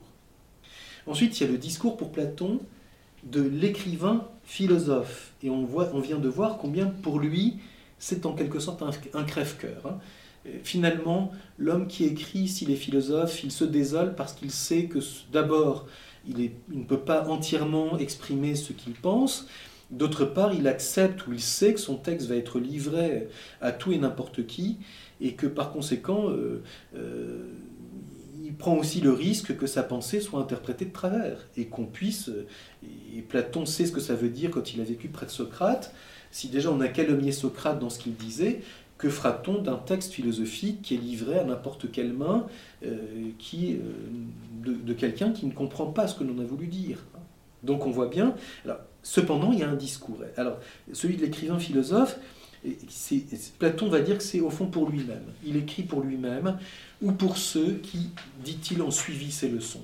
Ensuite, 1.08 1.40
il 1.40 1.46
y 1.46 1.50
a 1.50 1.52
le 1.52 1.58
discours 1.58 1.98
pour 1.98 2.12
Platon 2.12 2.60
de 3.24 3.42
l'écrivain 3.42 4.28
philosophe. 4.44 5.34
Et 5.44 5.50
on, 5.50 5.66
voit, 5.66 5.90
on 5.94 6.00
vient 6.00 6.20
de 6.20 6.30
voir 6.30 6.58
combien 6.58 6.86
pour 6.86 7.20
lui, 7.20 7.58
c'est 8.00 8.26
en 8.26 8.34
quelque 8.34 8.60
sorte 8.60 8.84
un, 9.14 9.24
crève-cœur. 9.24 9.86
Hein. 9.86 9.98
Finalement, 10.64 11.32
l'homme 11.58 11.88
qui 11.88 12.06
écrit, 12.06 12.48
s'il 12.48 12.72
est 12.72 12.76
philosophe, 12.76 13.44
il 13.44 13.52
se 13.52 13.64
désole 13.64 14.16
parce 14.16 14.34
qu'il 14.34 14.52
sait 14.52 14.86
que 14.86 15.00
d'abord, 15.32 15.88
il, 16.28 16.52
ne 16.70 16.84
peut 16.84 17.00
pas 17.00 17.28
entièrement 17.28 17.98
exprimer 17.98 18.56
ce 18.56 18.74
qu'il 18.74 18.94
pense, 18.94 19.48
D'autre 19.92 20.26
part, 20.26 20.54
il 20.54 20.68
accepte 20.68 21.28
ou 21.28 21.34
il 21.34 21.40
sait 21.40 21.74
que 21.76 21.80
son 21.80 21.96
texte 21.96 22.28
va 22.28 22.36
être 22.36 22.60
livré 22.60 23.28
à 23.62 23.72
tout 23.72 23.92
et 23.92 23.98
n'importe 23.98 24.48
qui, 24.48 24.78
et 25.22 25.34
que 25.34 25.46
par 25.46 25.72
conséquent, 25.72 26.30
euh, 26.30 26.64
euh, 26.96 27.52
il 28.44 28.54
prend 28.56 28.76
aussi 28.76 29.00
le 29.00 29.12
risque 29.12 29.56
que 29.56 29.68
sa 29.68 29.84
pensée 29.84 30.22
soit 30.22 30.40
interprétée 30.40 30.86
de 30.86 30.92
travers, 30.92 31.48
et 31.56 31.68
qu'on 31.68 31.86
puisse, 31.86 32.32
et 33.16 33.22
Platon 33.22 33.66
sait 33.66 33.86
ce 33.86 33.92
que 33.92 34.00
ça 34.00 34.16
veut 34.16 34.30
dire 34.30 34.50
quand 34.50 34.74
il 34.74 34.82
a 34.82 34.84
vécu 34.84 35.08
près 35.08 35.28
de 35.28 35.32
Socrate, 35.32 35.94
si 36.32 36.50
déjà 36.50 36.72
on 36.72 36.82
a 36.82 36.88
calomnié 36.88 37.32
Socrate 37.32 37.80
dans 37.80 37.90
ce 37.90 38.00
qu'il 38.00 38.16
disait, 38.16 38.62
que 38.98 39.10
fera-t-on 39.10 39.62
d'un 39.62 39.76
texte 39.76 40.14
philosophique 40.14 40.82
qui 40.82 40.96
est 40.96 41.00
livré 41.00 41.38
à 41.38 41.44
n'importe 41.44 41.92
quelle 41.92 42.14
main 42.14 42.48
euh, 42.86 42.98
qui, 43.38 43.78
de, 44.64 44.94
quelqu'un 44.94 45.32
qui 45.32 45.46
ne 45.46 45.52
comprend 45.52 45.88
pas 45.88 46.08
ce 46.08 46.16
que 46.16 46.24
l'on 46.24 46.40
a 46.40 46.46
voulu 46.46 46.68
dire? 46.68 47.00
Donc 47.64 47.86
on 47.86 47.92
voit 47.92 48.08
bien, 48.08 48.36
Cependant, 49.06 49.52
il 49.52 49.60
y 49.60 49.64
a 49.64 49.70
un 49.70 49.76
discours. 49.76 50.18
Alors, 50.36 50.58
celui 50.92 51.16
de 51.16 51.22
l'écrivain 51.22 51.60
philosophe, 51.60 52.18
Platon 53.60 53.88
va 53.88 54.02
dire 54.02 54.18
que 54.18 54.24
c'est 54.24 54.40
au 54.40 54.50
fond 54.50 54.66
pour 54.66 54.90
lui-même. 54.90 55.26
Il 55.46 55.58
écrit 55.58 55.84
pour 55.84 56.02
lui-même 56.02 56.58
ou 57.04 57.12
pour 57.12 57.38
ceux 57.38 57.76
qui, 57.84 58.10
dit-il, 58.44 58.82
ont 58.82 58.90
suivi 58.90 59.32
ses 59.32 59.48
leçons. 59.48 59.84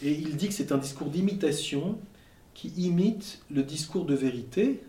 Et 0.00 0.12
il 0.12 0.36
dit 0.36 0.46
que 0.46 0.54
c'est 0.54 0.70
un 0.70 0.78
discours 0.78 1.08
d'imitation 1.08 1.98
qui 2.54 2.68
imite 2.76 3.40
le 3.50 3.64
discours 3.64 4.04
de 4.04 4.14
vérité, 4.14 4.80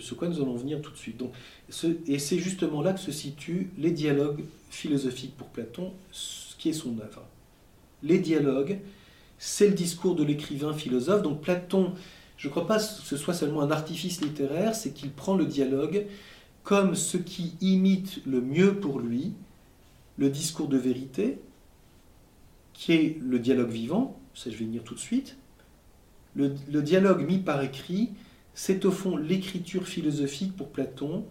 ce, 0.00 0.14
quoi 0.14 0.28
nous 0.28 0.40
allons 0.40 0.56
venir 0.56 0.80
tout 0.80 0.90
de 0.90 0.96
suite. 0.96 1.16
Donc, 1.16 1.32
et 2.06 2.18
c'est 2.18 2.38
justement 2.38 2.82
là 2.82 2.92
que 2.92 3.00
se 3.00 3.12
situent 3.12 3.70
les 3.78 3.90
dialogues 3.90 4.44
philosophiques 4.70 5.36
pour 5.36 5.48
Platon, 5.48 5.92
ce 6.12 6.56
qui 6.56 6.70
est 6.70 6.72
son 6.74 6.98
œuvre. 6.98 7.24
Les 8.02 8.18
dialogues 8.18 8.78
c'est 9.38 9.68
le 9.68 9.74
discours 9.74 10.16
de 10.16 10.24
l'écrivain 10.24 10.74
philosophe. 10.74 11.22
Donc 11.22 11.40
Platon, 11.40 11.92
je 12.36 12.48
ne 12.48 12.50
crois 12.50 12.66
pas 12.66 12.78
que 12.78 12.84
ce 12.84 13.16
soit 13.16 13.34
seulement 13.34 13.62
un 13.62 13.70
artifice 13.70 14.20
littéraire, 14.20 14.74
c'est 14.74 14.92
qu'il 14.92 15.10
prend 15.10 15.36
le 15.36 15.46
dialogue 15.46 16.06
comme 16.64 16.94
ce 16.94 17.16
qui 17.16 17.54
imite 17.60 18.20
le 18.26 18.40
mieux 18.40 18.74
pour 18.74 18.98
lui 18.98 19.32
le 20.18 20.28
discours 20.28 20.66
de 20.66 20.76
vérité, 20.76 21.38
qui 22.72 22.92
est 22.92 23.18
le 23.20 23.38
dialogue 23.38 23.70
vivant, 23.70 24.18
ça 24.34 24.50
je 24.50 24.56
vais 24.56 24.64
venir 24.64 24.82
tout 24.82 24.94
de 24.94 24.98
suite. 24.98 25.36
Le, 26.34 26.54
le 26.70 26.82
dialogue 26.82 27.24
mis 27.24 27.38
par 27.38 27.62
écrit, 27.62 28.10
c'est 28.58 28.84
au 28.84 28.90
fond 28.90 29.16
l'écriture 29.16 29.86
philosophique 29.86 30.56
pour 30.56 30.70
Platon 30.70 31.24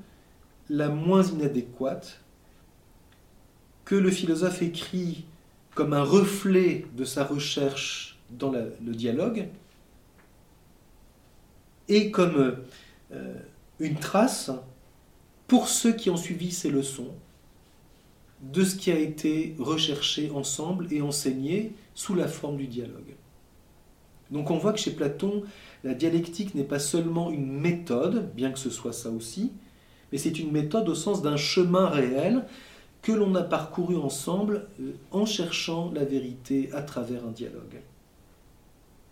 la 0.70 0.88
moins 0.88 1.24
inadéquate, 1.24 2.22
que 3.84 3.96
le 3.96 4.10
philosophe 4.10 4.62
écrit 4.62 5.26
comme 5.76 5.92
un 5.92 6.04
reflet 6.04 6.86
de 6.96 7.04
sa 7.04 7.26
recherche 7.26 8.18
dans 8.30 8.52
le 8.52 8.94
dialogue 8.94 9.50
et 11.90 12.12
comme 12.12 12.64
euh, 13.12 13.34
une 13.82 14.00
trace 14.00 14.50
pour 15.48 15.68
ceux 15.68 15.92
qui 15.92 16.10
ont 16.10 16.18
suivi 16.18 16.54
ces 16.54 16.70
leçons 16.70 17.14
de 18.42 18.64
ce 18.64 18.78
qui 18.78 18.90
a 18.90 18.98
été 18.98 19.54
recherché 19.60 20.32
ensemble 20.32 20.88
et 20.92 21.02
enseigné 21.02 21.74
sous 21.94 22.16
la 22.16 22.30
forme 22.30 22.56
du 22.56 22.68
dialogue. 22.68 23.18
Donc 24.32 24.52
on 24.52 24.58
voit 24.58 24.74
que 24.74 24.80
chez 24.80 24.92
Platon, 24.92 25.44
la 25.84 25.94
dialectique 25.94 26.56
n'est 26.56 26.64
pas 26.64 26.80
seulement 26.80 27.32
une 27.32 27.52
méthode, 27.52 28.32
bien 28.36 28.52
que 28.52 28.60
ce 28.60 28.70
soit 28.70 28.94
ça 28.94 29.10
aussi, 29.10 29.52
mais 30.12 30.18
c'est 30.18 30.40
une 30.40 30.52
méthode 30.52 30.90
au 30.90 30.96
sens 30.96 31.22
d'un 31.22 31.38
chemin 31.38 31.88
réel 31.88 32.46
que 33.02 33.12
l'on 33.12 33.36
a 33.36 33.44
parcouru 33.44 33.96
ensemble 33.96 34.68
euh, 34.82 34.94
en 35.12 35.26
cherchant 35.26 35.92
la 35.94 36.04
vérité 36.04 36.70
à 36.74 36.82
travers 36.82 37.26
un 37.26 37.32
dialogue. 37.32 37.82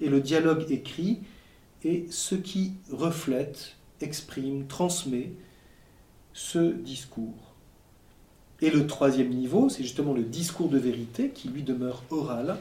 Et 0.01 0.09
le 0.09 0.19
dialogue 0.19 0.65
écrit 0.69 1.19
est 1.83 2.11
ce 2.11 2.35
qui 2.35 2.73
reflète, 2.91 3.75
exprime, 4.01 4.67
transmet 4.67 5.31
ce 6.33 6.73
discours. 6.73 7.53
Et 8.61 8.69
le 8.69 8.87
troisième 8.87 9.29
niveau, 9.29 9.69
c'est 9.69 9.83
justement 9.83 10.13
le 10.13 10.23
discours 10.23 10.69
de 10.69 10.77
vérité 10.77 11.29
qui 11.29 11.49
lui 11.49 11.63
demeure 11.63 12.03
oral. 12.09 12.57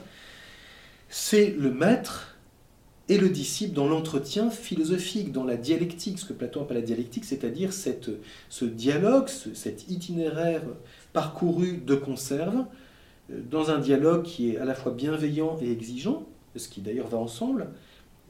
C'est 1.08 1.50
le 1.50 1.72
maître 1.72 2.33
et 3.08 3.18
le 3.18 3.28
disciple 3.28 3.74
dans 3.74 3.86
l'entretien 3.86 4.50
philosophique, 4.50 5.30
dans 5.30 5.44
la 5.44 5.56
dialectique, 5.56 6.18
ce 6.18 6.24
que 6.24 6.32
Platon 6.32 6.62
appelle 6.62 6.78
la 6.78 6.82
dialectique, 6.82 7.24
c'est-à-dire 7.24 7.70
ce 7.72 8.64
dialogue, 8.64 9.28
cet 9.28 9.90
itinéraire 9.90 10.62
parcouru 11.12 11.82
de 11.84 11.94
conserve, 11.94 12.64
euh, 13.30 13.40
dans 13.50 13.70
un 13.70 13.78
dialogue 13.78 14.22
qui 14.22 14.50
est 14.50 14.56
à 14.58 14.64
la 14.64 14.74
fois 14.74 14.92
bienveillant 14.92 15.58
et 15.60 15.70
exigeant, 15.70 16.26
ce 16.56 16.68
qui 16.68 16.80
d'ailleurs 16.80 17.08
va 17.08 17.18
ensemble, 17.18 17.68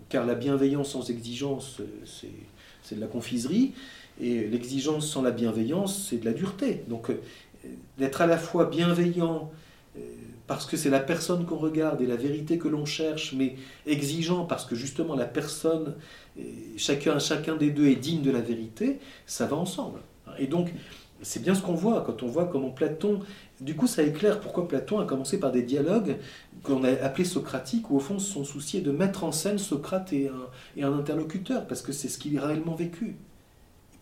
car 0.09 0.27
la 0.27 0.35
bienveillance 0.35 0.91
sans 0.91 1.09
exigence, 1.09 1.79
euh, 1.81 2.29
c'est 2.83 2.97
de 2.97 3.01
la 3.01 3.07
confiserie, 3.07 3.73
et 4.21 4.47
l'exigence 4.47 5.09
sans 5.09 5.23
la 5.23 5.31
bienveillance, 5.31 6.09
c'est 6.09 6.19
de 6.19 6.25
la 6.25 6.33
dureté. 6.33 6.83
Donc 6.89 7.11
euh, 7.11 7.21
d'être 7.99 8.21
à 8.21 8.27
la 8.27 8.39
fois 8.39 8.67
bienveillant, 8.67 9.51
parce 10.47 10.67
que 10.67 10.77
c'est 10.77 10.91
la 10.91 11.01
personne 11.01 11.47
qu'on 11.47 11.57
regarde 11.57 12.01
et 12.03 12.07
la 12.07 12.17
vérité 12.17 12.59
que 12.59 12.69
l'on 12.69 12.85
cherche, 12.85 13.33
mais 13.33 13.57
exigeant 13.87 14.45
parce 14.45 14.67
que 14.67 14.75
justement 14.75 15.15
la 15.15 15.25
personne, 15.25 15.95
chacun, 16.77 17.19
chacun 17.19 17.57
des 17.57 17.71
deux 17.71 17.87
est 17.87 17.97
digne 17.97 18.23
de 18.23 18.31
la 18.31 18.41
vérité, 18.41 18.99
ça 19.27 19.47
va 19.47 19.57
ensemble. 19.57 20.01
Et 20.39 20.47
donc, 20.47 20.73
c'est 21.23 21.43
bien 21.43 21.55
ce 21.55 21.63
qu'on 21.63 21.75
voit 21.75 22.03
quand 22.03 22.23
on 22.23 22.27
voit 22.27 22.47
comment 22.47 22.71
Platon. 22.71 23.21
Du 23.61 23.75
coup, 23.75 23.87
ça 23.87 24.03
éclaire 24.03 24.41
pourquoi 24.41 24.69
Platon 24.69 25.01
a 25.01 25.07
commencé 25.07 25.41
par 25.41 25.53
des 25.53 25.63
dialogues 25.63 26.17
qu'on 26.63 26.85
a 26.85 26.91
appelés 26.91 27.25
socratiques, 27.25 27.91
où 27.91 27.97
au 27.97 28.01
fond, 28.01 28.19
son 28.19 28.45
souci 28.45 28.79
est 28.79 28.83
de 28.83 28.91
mettre 28.91 29.25
en 29.25 29.33
scène 29.33 29.59
Socrate 29.59 30.13
et 30.13 30.29
un, 30.29 30.49
et 30.77 30.83
un 30.83 30.93
interlocuteur, 30.93 31.67
parce 31.67 31.81
que 31.81 31.93
c'est 31.93 32.09
ce 32.09 32.19
qu'il 32.19 32.39
a 32.39 32.47
réellement 32.47 32.75
vécu. 32.75 33.17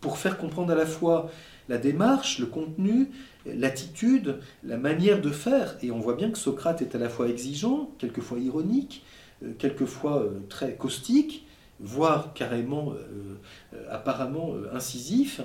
Pour 0.03 0.17
faire 0.17 0.37
comprendre 0.37 0.73
à 0.73 0.75
la 0.75 0.85
fois 0.85 1.31
la 1.69 1.77
démarche, 1.77 2.39
le 2.39 2.45
contenu, 2.45 3.07
l'attitude, 3.45 4.39
la 4.65 4.75
manière 4.75 5.21
de 5.21 5.29
faire. 5.29 5.77
Et 5.81 5.91
on 5.91 5.99
voit 5.99 6.15
bien 6.15 6.29
que 6.29 6.37
Socrate 6.37 6.81
est 6.81 6.93
à 6.93 6.99
la 6.99 7.07
fois 7.07 7.29
exigeant, 7.29 7.89
quelquefois 7.99 8.37
ironique, 8.39 9.05
euh, 9.43 9.53
quelquefois 9.57 10.23
euh, 10.23 10.39
très 10.49 10.73
caustique, 10.75 11.45
voire 11.79 12.33
carrément, 12.33 12.91
euh, 12.91 13.77
apparemment 13.89 14.55
incisif 14.73 15.39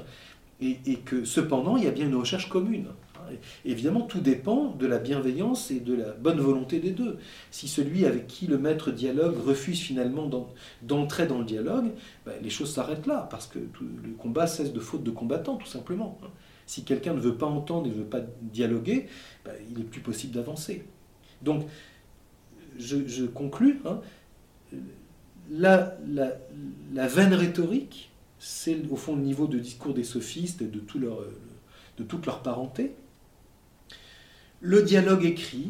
et, 0.61 0.97
que 1.05 1.25
cependant, 1.25 1.77
il 1.77 1.85
y 1.85 1.87
a 1.87 1.93
bien 1.93 2.07
une 2.07 2.17
recherche 2.17 2.49
commune. 2.49 2.87
Évidemment, 3.65 4.03
tout 4.03 4.21
dépend 4.21 4.71
de 4.71 4.87
la 4.87 4.99
bienveillance 4.99 5.71
et 5.71 5.81
de 5.81 5.95
la 5.95 6.13
bonne 6.13 6.41
volonté 6.41 6.79
des 6.81 6.91
deux. 6.91 7.19
Si 7.51 7.69
celui 7.69 8.07
avec 8.07 8.27
qui 8.27 8.47
le 8.47 8.59
maître 8.59 8.91
dialogue 8.91 9.37
refuse 9.39 9.81
finalement 9.81 10.31
d'entrer 10.83 11.27
dans 11.27 11.39
le 11.39 11.45
dialogue, 11.45 11.91
ben, 12.27 12.35
les 12.43 12.51
choses 12.51 12.73
s'arrêtent 12.73 13.07
là, 13.07 13.27
parce 13.31 13.47
que 13.47 13.59
le 13.59 14.15
combat 14.19 14.47
cesse 14.47 14.73
de 14.73 14.81
faute 14.81 15.03
de 15.03 15.11
combattants, 15.11 15.57
tout 15.57 15.67
simplement. 15.67 16.19
Si 16.67 16.85
quelqu'un 16.85 17.15
ne 17.15 17.21
veut 17.21 17.37
pas 17.37 17.47
entendre 17.47 17.87
et 17.87 17.91
ne 17.91 17.95
veut 17.95 18.05
pas 18.05 18.21
dialoguer, 18.43 19.07
ben, 19.45 19.53
il 19.71 19.79
n'est 19.79 19.85
plus 19.85 20.01
possible 20.01 20.35
d'avancer. 20.35 20.85
Donc, 21.43 21.67
je, 22.79 23.25
conclus, 23.25 23.81
hein, 23.85 24.01
la, 25.51 25.97
la, 26.07 26.33
la 26.93 27.07
veine 27.09 27.35
rhétorique 27.35 28.11
c'est 28.39 28.77
au 28.91 28.97
fond 28.97 29.17
le 29.17 29.23
niveau 29.23 29.47
de 29.47 29.59
discours 29.59 29.95
des 29.95 30.05
sophistes 30.05 30.63
et 30.63 30.67
de 30.67 30.79
toute 30.79 32.27
leur 32.27 32.43
parenté. 32.43 32.95
Le 34.61 34.83
dialogue 34.83 35.25
écrit, 35.25 35.69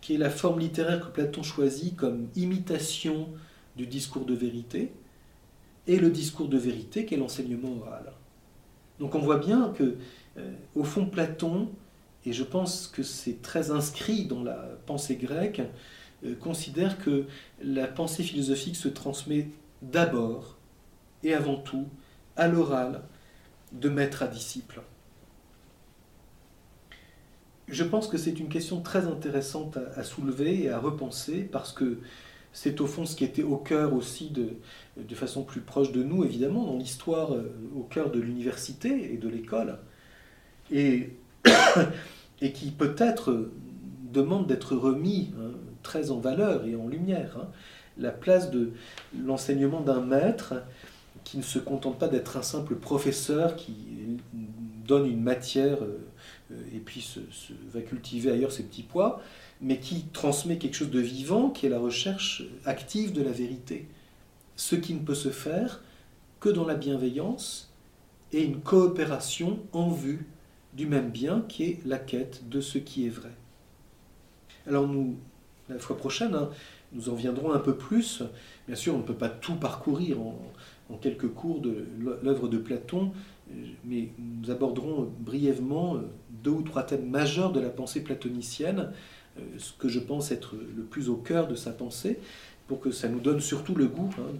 qui 0.00 0.14
est 0.14 0.18
la 0.18 0.30
forme 0.30 0.60
littéraire 0.60 1.00
que 1.00 1.10
Platon 1.10 1.42
choisit 1.42 1.96
comme 1.96 2.28
imitation 2.36 3.28
du 3.76 3.86
discours 3.86 4.26
de 4.26 4.34
vérité, 4.34 4.92
et 5.86 5.98
le 5.98 6.10
discours 6.10 6.48
de 6.48 6.58
vérité 6.58 7.06
qui 7.06 7.14
est 7.14 7.16
l'enseignement 7.16 7.78
oral. 7.80 8.12
Donc 8.98 9.14
on 9.14 9.20
voit 9.20 9.38
bien 9.38 9.72
que, 9.76 9.96
euh, 10.36 10.52
au 10.74 10.84
fond, 10.84 11.06
Platon, 11.06 11.70
et 12.26 12.32
je 12.32 12.44
pense 12.44 12.86
que 12.86 13.02
c'est 13.02 13.40
très 13.40 13.70
inscrit 13.70 14.26
dans 14.26 14.42
la 14.42 14.68
pensée 14.84 15.16
grecque, 15.16 15.62
euh, 16.24 16.34
considère 16.34 16.98
que 16.98 17.24
la 17.62 17.86
pensée 17.86 18.22
philosophique 18.22 18.76
se 18.76 18.88
transmet 18.88 19.48
d'abord 19.80 20.58
et 21.24 21.32
avant 21.32 21.56
tout 21.56 21.86
à 22.36 22.48
l'oral 22.48 23.02
de 23.72 23.88
maître 23.88 24.22
à 24.22 24.26
disciple. 24.26 24.82
Je 27.70 27.84
pense 27.84 28.08
que 28.08 28.18
c'est 28.18 28.40
une 28.40 28.48
question 28.48 28.80
très 28.80 29.06
intéressante 29.06 29.78
à, 29.94 30.02
soulever 30.02 30.64
et 30.64 30.70
à 30.70 30.78
repenser 30.80 31.48
parce 31.50 31.72
que 31.72 31.98
c'est 32.52 32.80
au 32.80 32.86
fond 32.88 33.06
ce 33.06 33.14
qui 33.14 33.22
était 33.22 33.44
au 33.44 33.56
cœur 33.56 33.94
aussi 33.94 34.30
de, 34.30 34.48
de 34.96 35.14
façon 35.14 35.44
plus 35.44 35.60
proche 35.60 35.92
de 35.92 36.02
nous, 36.02 36.24
évidemment, 36.24 36.64
dans 36.64 36.76
l'histoire, 36.76 37.32
euh, 37.32 37.52
au 37.76 37.84
cœur 37.84 38.10
de 38.10 38.18
l'université 38.18 39.14
et 39.14 39.18
de 39.18 39.28
l'école, 39.28 39.78
et, 40.72 41.10
et 42.40 42.52
qui 42.52 42.72
peut-être 42.72 43.50
demande 44.12 44.48
d'être 44.48 44.74
remis 44.74 45.30
hein, 45.38 45.52
très 45.84 46.10
en 46.10 46.18
valeur 46.18 46.66
et 46.66 46.74
en 46.74 46.88
lumière. 46.88 47.38
Hein. 47.40 47.48
La 47.98 48.10
place 48.10 48.50
de 48.50 48.72
l'enseignement 49.16 49.80
d'un 49.80 50.00
maître 50.00 50.54
qui 51.22 51.36
ne 51.36 51.42
se 51.42 51.60
contente 51.60 52.00
pas 52.00 52.08
d'être 52.08 52.36
un 52.36 52.42
simple 52.42 52.74
professeur 52.74 53.54
qui 53.54 54.18
donne 54.88 55.06
une 55.06 55.22
matière 55.22 55.84
euh, 55.84 56.00
et 56.74 56.78
puis 56.78 57.06
va 57.72 57.80
cultiver 57.80 58.30
ailleurs 58.30 58.52
ses 58.52 58.64
petits 58.64 58.82
pois, 58.82 59.22
mais 59.60 59.78
qui 59.78 60.06
transmet 60.12 60.58
quelque 60.58 60.74
chose 60.74 60.90
de 60.90 61.00
vivant, 61.00 61.50
qui 61.50 61.66
est 61.66 61.70
la 61.70 61.78
recherche 61.78 62.44
active 62.64 63.12
de 63.12 63.22
la 63.22 63.32
vérité. 63.32 63.86
Ce 64.56 64.76
qui 64.76 64.94
ne 64.94 65.00
peut 65.00 65.14
se 65.14 65.30
faire 65.30 65.82
que 66.40 66.48
dans 66.48 66.66
la 66.66 66.74
bienveillance 66.74 67.72
et 68.32 68.42
une 68.42 68.60
coopération 68.60 69.60
en 69.72 69.90
vue 69.90 70.26
du 70.74 70.86
même 70.86 71.10
bien 71.10 71.44
qui 71.48 71.64
est 71.64 71.80
la 71.84 71.98
quête 71.98 72.48
de 72.48 72.60
ce 72.60 72.78
qui 72.78 73.06
est 73.06 73.10
vrai. 73.10 73.32
Alors 74.66 74.86
nous, 74.86 75.16
la 75.68 75.78
fois 75.78 75.96
prochaine, 75.96 76.34
hein, 76.34 76.50
nous 76.92 77.08
en 77.08 77.14
viendrons 77.14 77.52
un 77.52 77.58
peu 77.58 77.76
plus. 77.76 78.22
Bien 78.66 78.76
sûr, 78.76 78.94
on 78.94 78.98
ne 78.98 79.02
peut 79.02 79.14
pas 79.14 79.28
tout 79.28 79.56
parcourir 79.56 80.20
en, 80.20 80.36
quelques 81.00 81.28
cours 81.28 81.60
de 81.60 81.86
l'œuvre 82.22 82.48
de 82.48 82.58
Platon, 82.58 83.12
mais 83.84 84.08
nous 84.18 84.50
aborderons 84.50 85.08
brièvement 85.20 85.96
euh, 85.96 86.00
deux 86.42 86.50
ou 86.50 86.62
trois 86.62 86.82
thèmes 86.82 87.08
majeurs 87.08 87.52
de 87.52 87.60
la 87.60 87.70
pensée 87.70 88.02
platonicienne, 88.02 88.92
euh, 89.38 89.42
ce 89.58 89.72
que 89.72 89.88
je 89.88 90.00
pense 90.00 90.30
être 90.30 90.54
le 90.54 90.82
plus 90.82 91.08
au 91.08 91.16
cœur 91.16 91.48
de 91.48 91.54
sa 91.54 91.72
pensée, 91.72 92.18
pour 92.66 92.80
que 92.80 92.92
ça 92.92 93.08
nous 93.08 93.20
donne 93.20 93.40
surtout 93.40 93.74
le 93.74 93.86
goût 93.86 94.10
hein, 94.18 94.32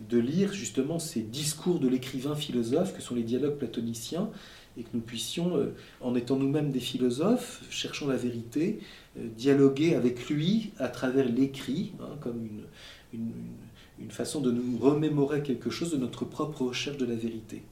de, 0.00 0.18
lire 0.18 0.52
justement 0.52 1.00
ces 1.00 1.22
discours 1.22 1.80
de 1.80 1.88
l'écrivain 1.88 2.36
philosophe 2.36 2.94
que 2.94 3.02
sont 3.02 3.16
les 3.16 3.24
dialogues 3.24 3.56
platoniciens, 3.56 4.30
et 4.76 4.82
que 4.82 4.88
nous 4.94 5.00
puissions, 5.00 5.56
euh, 5.56 5.74
en 6.00 6.14
étant 6.14 6.36
nous-mêmes 6.36 6.70
des 6.70 6.80
philosophes, 6.80 7.62
cherchant 7.70 8.06
la 8.06 8.16
vérité, 8.16 8.80
euh, 9.18 9.26
dialoguer 9.36 9.94
avec 9.94 10.28
lui 10.28 10.72
à 10.78 10.88
travers 10.88 11.28
l'écrit, 11.28 11.92
hein, 12.00 12.16
comme 12.20 12.48
une 13.12 14.10
façon 14.10 14.40
de 14.40 14.50
nous 14.50 14.78
remémorer 14.78 15.42
quelque 15.42 15.70
chose 15.70 15.92
de 15.92 15.96
notre 15.96 16.24
propre 16.24 16.62
recherche 16.62 16.96
de 16.96 17.06
la 17.06 17.14
vérité. 17.14 17.62